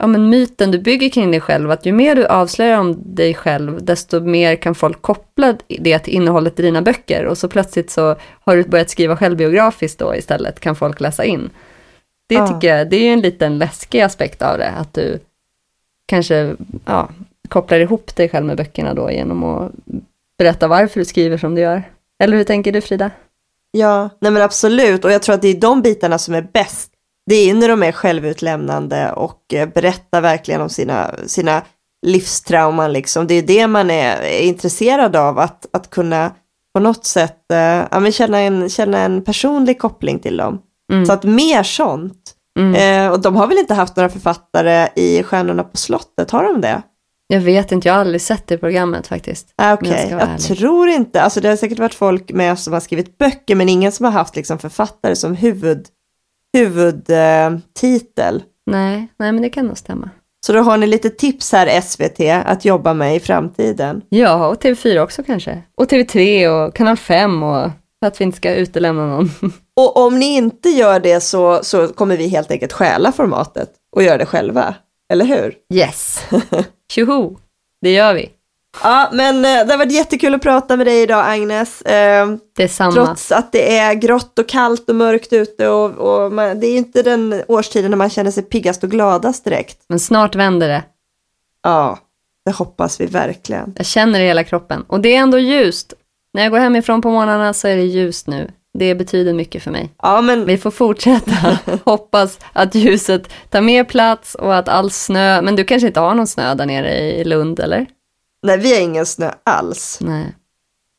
ja, 0.00 0.06
men 0.06 0.28
myten 0.30 0.70
du 0.70 0.78
bygger 0.78 1.08
kring 1.08 1.30
dig 1.30 1.40
själv, 1.40 1.70
att 1.70 1.86
ju 1.86 1.92
mer 1.92 2.14
du 2.14 2.26
avslöjar 2.26 2.78
om 2.78 3.14
dig 3.14 3.34
själv, 3.34 3.84
desto 3.84 4.20
mer 4.20 4.56
kan 4.56 4.74
folk 4.74 5.02
koppla 5.02 5.56
det 5.68 5.98
till 5.98 6.14
innehållet 6.14 6.58
i 6.60 6.62
dina 6.62 6.82
böcker 6.82 7.24
och 7.24 7.38
så 7.38 7.48
plötsligt 7.48 7.90
så 7.90 8.16
har 8.44 8.56
du 8.56 8.62
börjat 8.64 8.90
skriva 8.90 9.16
självbiografiskt 9.16 9.98
då 9.98 10.14
istället, 10.16 10.60
kan 10.60 10.76
folk 10.76 11.00
läsa 11.00 11.24
in. 11.24 11.50
Det 12.26 12.34
Ja. 12.34 12.46
tycker 12.46 12.76
jag, 12.76 12.90
det 12.90 12.96
är 12.96 13.00
ju 13.00 13.12
en 13.12 13.20
liten 13.20 13.58
läskig 13.58 14.00
aspekt 14.00 14.42
av 14.42 14.58
det, 14.58 14.68
att 14.70 14.94
du 14.94 15.18
kanske 16.06 16.56
ja, 16.84 17.08
kopplar 17.48 17.78
ihop 17.80 18.16
dig 18.16 18.28
själv 18.28 18.46
med 18.46 18.56
böckerna 18.56 18.94
då 18.94 19.10
genom 19.10 19.44
att 19.44 19.72
berätta 20.38 20.68
varför 20.68 21.00
du 21.00 21.04
skriver 21.04 21.38
som 21.38 21.54
du 21.54 21.60
gör. 21.60 21.82
Eller 22.18 22.36
hur 22.36 22.44
tänker 22.44 22.72
du 22.72 22.80
Frida? 22.80 23.10
Ja, 23.70 24.10
nej 24.20 24.32
men 24.32 24.42
absolut. 24.42 25.04
Och 25.04 25.12
jag 25.12 25.22
tror 25.22 25.34
att 25.34 25.42
det 25.42 25.48
är 25.48 25.60
de 25.60 25.82
bitarna 25.82 26.18
som 26.18 26.34
är 26.34 26.42
bäst. 26.52 26.89
Det 27.26 27.50
är 27.50 27.54
när 27.54 27.68
de 27.68 27.82
är 27.82 27.92
självutlämnande 27.92 29.12
och 29.12 29.54
eh, 29.54 29.68
berättar 29.68 30.20
verkligen 30.20 30.60
om 30.60 30.68
sina, 30.68 31.10
sina 31.26 31.62
livstrauman 32.06 32.92
liksom. 32.92 33.26
Det 33.26 33.34
är 33.34 33.42
det 33.42 33.66
man 33.66 33.90
är, 33.90 34.40
intresserad 34.42 35.16
av, 35.16 35.38
att, 35.38 35.66
att 35.72 35.90
kunna 35.90 36.32
på 36.74 36.80
något 36.80 37.04
sätt 37.04 37.52
eh, 37.52 37.86
ja, 37.90 38.00
men 38.00 38.12
känna, 38.12 38.38
en, 38.38 38.68
känna 38.68 38.98
en 38.98 39.24
personlig 39.24 39.78
koppling 39.78 40.18
till 40.18 40.36
dem. 40.36 40.58
Mm. 40.92 41.06
Så 41.06 41.12
att 41.12 41.24
mer 41.24 41.62
sånt. 41.62 42.34
Mm. 42.58 42.74
Eh, 42.74 43.12
och 43.12 43.20
de 43.20 43.36
har 43.36 43.46
väl 43.46 43.58
inte 43.58 43.74
haft 43.74 43.96
några 43.96 44.08
författare 44.08 44.88
i 44.96 45.22
Stjärnorna 45.22 45.64
på 45.64 45.76
slottet, 45.76 46.30
har 46.30 46.44
de 46.44 46.60
det? 46.60 46.82
Jag 47.32 47.40
vet 47.40 47.72
inte, 47.72 47.88
jag 47.88 47.94
har 47.94 48.00
aldrig 48.00 48.20
sett 48.20 48.46
det 48.46 48.58
programmet 48.58 49.06
faktiskt. 49.06 49.54
Ah, 49.56 49.74
Okej, 49.74 50.08
jag 50.10 50.20
jag, 50.20 50.40
tror 50.40 50.88
inte, 50.88 51.22
alltså 51.22 51.40
det 51.40 51.48
har 51.48 51.56
säkert 51.56 51.78
varit 51.78 51.94
folk 51.94 52.32
med 52.32 52.58
som 52.58 52.72
har 52.72 52.80
skrivit 52.80 53.18
böcker, 53.18 53.54
men 53.54 53.68
ingen 53.68 53.92
som 53.92 54.04
har 54.04 54.12
haft 54.12 54.36
liksom 54.36 54.58
författare 54.58 55.16
som 55.16 55.34
huvud, 55.34 55.86
huvudtitel. 56.52 57.60
Titel. 57.74 58.42
Nej, 58.66 59.08
nej 59.18 59.32
men 59.32 59.42
det 59.42 59.50
kan 59.50 59.66
nog 59.66 59.78
stämma. 59.78 60.10
Så 60.46 60.52
då 60.52 60.60
har 60.60 60.76
ni 60.76 60.86
lite 60.86 61.10
tips 61.10 61.52
här 61.52 61.80
SVT 61.80 62.20
att 62.44 62.64
jobba 62.64 62.94
med 62.94 63.16
i 63.16 63.20
framtiden. 63.20 64.02
Ja, 64.08 64.48
och 64.48 64.62
TV4 64.62 65.00
också 65.00 65.22
kanske. 65.22 65.62
Och 65.76 65.86
TV3 65.90 66.48
och 66.48 66.74
Kanal 66.74 66.96
5 66.96 67.42
och 67.42 67.70
för 68.00 68.06
att 68.06 68.20
vi 68.20 68.24
inte 68.24 68.36
ska 68.36 68.54
utelämna 68.54 69.06
någon. 69.06 69.30
Och 69.76 69.96
om 69.96 70.18
ni 70.18 70.36
inte 70.36 70.68
gör 70.68 71.00
det 71.00 71.20
så, 71.20 71.60
så 71.62 71.88
kommer 71.88 72.16
vi 72.16 72.28
helt 72.28 72.50
enkelt 72.50 72.72
stjäla 72.72 73.12
formatet 73.12 73.70
och 73.96 74.02
göra 74.02 74.18
det 74.18 74.26
själva. 74.26 74.74
Eller 75.12 75.24
hur? 75.24 75.54
Yes! 75.74 76.24
Tjoho! 76.92 77.36
Det 77.82 77.92
gör 77.92 78.14
vi. 78.14 78.30
Ja, 78.82 79.08
men 79.12 79.36
eh, 79.36 79.66
det 79.66 79.72
har 79.72 79.78
varit 79.78 79.92
jättekul 79.92 80.34
att 80.34 80.42
prata 80.42 80.76
med 80.76 80.86
dig 80.86 81.02
idag 81.02 81.24
Agnes. 81.26 81.82
Eh, 81.82 82.28
Det 82.56 82.62
är 82.62 82.68
samma. 82.68 82.92
Trots 82.92 83.32
att 83.32 83.52
det 83.52 83.76
är 83.78 83.94
grått 83.94 84.38
och 84.38 84.48
kallt 84.48 84.88
och 84.88 84.94
mörkt 84.96 85.32
ute 85.32 85.68
och, 85.68 85.90
och 85.90 86.32
man, 86.32 86.60
det 86.60 86.66
är 86.66 86.76
inte 86.76 87.02
den 87.02 87.42
årstiden 87.48 87.90
när 87.90 87.98
man 87.98 88.10
känner 88.10 88.30
sig 88.30 88.42
piggast 88.42 88.84
och 88.84 88.90
gladast 88.90 89.44
direkt. 89.44 89.78
Men 89.88 90.00
snart 90.00 90.34
vänder 90.34 90.68
det. 90.68 90.82
Ja, 91.62 91.98
det 92.44 92.50
hoppas 92.50 93.00
vi 93.00 93.06
verkligen. 93.06 93.74
Jag 93.76 93.86
känner 93.86 94.18
det 94.18 94.24
i 94.24 94.28
hela 94.28 94.44
kroppen. 94.44 94.84
Och 94.88 95.00
det 95.00 95.14
är 95.14 95.18
ändå 95.18 95.38
ljust. 95.38 95.92
När 96.34 96.42
jag 96.42 96.52
går 96.52 96.58
hemifrån 96.58 97.02
på 97.02 97.10
morgnarna 97.10 97.52
så 97.52 97.68
är 97.68 97.76
det 97.76 97.82
ljust 97.82 98.26
nu. 98.26 98.50
Det 98.78 98.94
betyder 98.94 99.32
mycket 99.32 99.62
för 99.62 99.70
mig. 99.70 99.90
Ja, 100.02 100.20
men 100.20 100.44
Vi 100.44 100.58
får 100.58 100.70
fortsätta 100.70 101.58
hoppas 101.84 102.38
att 102.52 102.74
ljuset 102.74 103.32
tar 103.50 103.60
mer 103.60 103.84
plats 103.84 104.34
och 104.34 104.56
att 104.56 104.68
all 104.68 104.90
snö, 104.90 105.42
men 105.42 105.56
du 105.56 105.64
kanske 105.64 105.86
inte 105.86 106.00
har 106.00 106.14
någon 106.14 106.26
snö 106.26 106.54
där 106.54 106.66
nere 106.66 106.98
i 107.00 107.24
Lund 107.24 107.60
eller? 107.60 107.86
Nej, 108.42 108.58
vi 108.58 108.74
har 108.74 108.80
ingen 108.80 109.06
snö 109.06 109.30
alls. 109.44 109.98
Nej. 110.00 110.36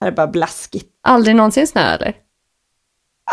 Här 0.01 0.07
är 0.07 0.11
bara 0.11 0.27
blaskigt. 0.27 0.87
Aldrig 1.03 1.35
någonsin 1.35 1.67
snö 1.67 1.81
eller? 1.81 2.15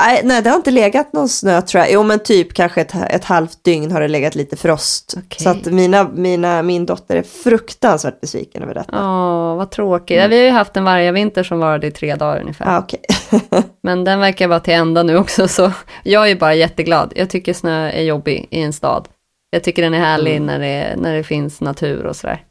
Nej, 0.00 0.20
nej, 0.24 0.42
det 0.42 0.50
har 0.50 0.56
inte 0.56 0.70
legat 0.70 1.12
någon 1.12 1.28
snö 1.28 1.62
tror 1.62 1.84
jag. 1.84 1.92
Jo, 1.92 2.02
men 2.02 2.18
typ 2.18 2.54
kanske 2.54 2.80
ett, 2.80 2.94
ett 3.10 3.24
halvt 3.24 3.64
dygn 3.64 3.92
har 3.92 4.00
det 4.00 4.08
legat 4.08 4.34
lite 4.34 4.56
frost. 4.56 5.14
Okej. 5.18 5.44
Så 5.44 5.48
att 5.48 5.64
mina, 5.66 6.08
mina, 6.08 6.62
min 6.62 6.86
dotter 6.86 7.16
är 7.16 7.22
fruktansvärt 7.22 8.20
besviken 8.20 8.62
över 8.62 8.74
detta. 8.74 8.92
Åh, 8.92 9.56
vad 9.56 9.70
tråkigt. 9.70 10.16
Ja, 10.16 10.26
vi 10.26 10.38
har 10.38 10.44
ju 10.44 10.50
haft 10.50 10.76
en 10.76 10.84
vargavinter 10.84 11.42
som 11.42 11.58
varade 11.58 11.86
i 11.86 11.90
tre 11.90 12.14
dagar 12.14 12.40
ungefär. 12.40 12.64
Ja, 12.64 12.78
okej. 12.78 13.00
Men 13.82 14.04
den 14.04 14.20
verkar 14.20 14.48
vara 14.48 14.60
till 14.60 14.74
ända 14.74 15.02
nu 15.02 15.16
också, 15.16 15.48
så 15.48 15.72
jag 16.02 16.30
är 16.30 16.36
bara 16.36 16.54
jätteglad. 16.54 17.12
Jag 17.16 17.30
tycker 17.30 17.52
snö 17.52 17.90
är 17.90 18.02
jobbig 18.02 18.48
i 18.50 18.62
en 18.62 18.72
stad. 18.72 19.08
Jag 19.50 19.64
tycker 19.64 19.82
den 19.82 19.94
är 19.94 20.00
härlig 20.00 20.36
mm. 20.36 20.46
när, 20.46 20.58
det, 20.58 20.96
när 20.96 21.16
det 21.16 21.22
finns 21.22 21.60
natur 21.60 22.06
och 22.06 22.16
sådär. 22.16 22.42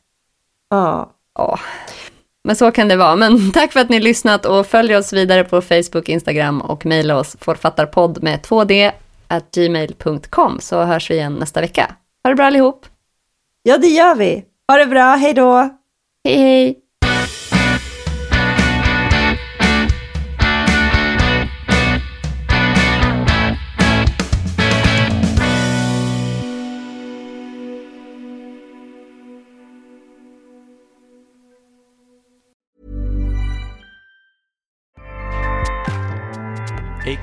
Ja. 0.70 1.12
Ja. 1.38 1.60
Men 2.44 2.56
så 2.56 2.72
kan 2.72 2.88
det 2.88 2.96
vara. 2.96 3.16
Men 3.16 3.52
tack 3.54 3.74
för 3.74 3.80
att 3.80 3.90
ni 3.90 4.00
lyssnat 4.00 4.46
och 4.46 4.68
följ 4.68 4.96
oss 4.96 5.14
vidare 5.14 5.44
på 5.44 5.62
Facebook, 5.62 6.10
Instagram 6.10 6.62
och 6.62 6.86
mejla 6.86 7.18
oss 7.18 7.38
forfattarpodd 7.42 8.24
med 8.24 8.40
2D 8.40 8.92
at 9.28 9.52
gmail.com 9.52 10.60
så 10.60 10.84
hörs 10.84 11.12
vi 11.12 11.16
igen 11.16 11.34
nästa 11.34 11.62
vecka. 11.62 11.96
Ha 12.24 12.30
det 12.30 12.36
bra 12.36 12.46
allihop! 12.46 12.86
Ja, 13.64 13.78
det 13.78 13.88
gör 13.88 14.16
vi. 14.16 14.46
Ha 14.68 14.78
det 14.78 14.86
bra, 14.86 15.16
hej 15.16 15.34
då! 15.34 15.70
Hej, 16.24 16.38
hej! 16.38 16.80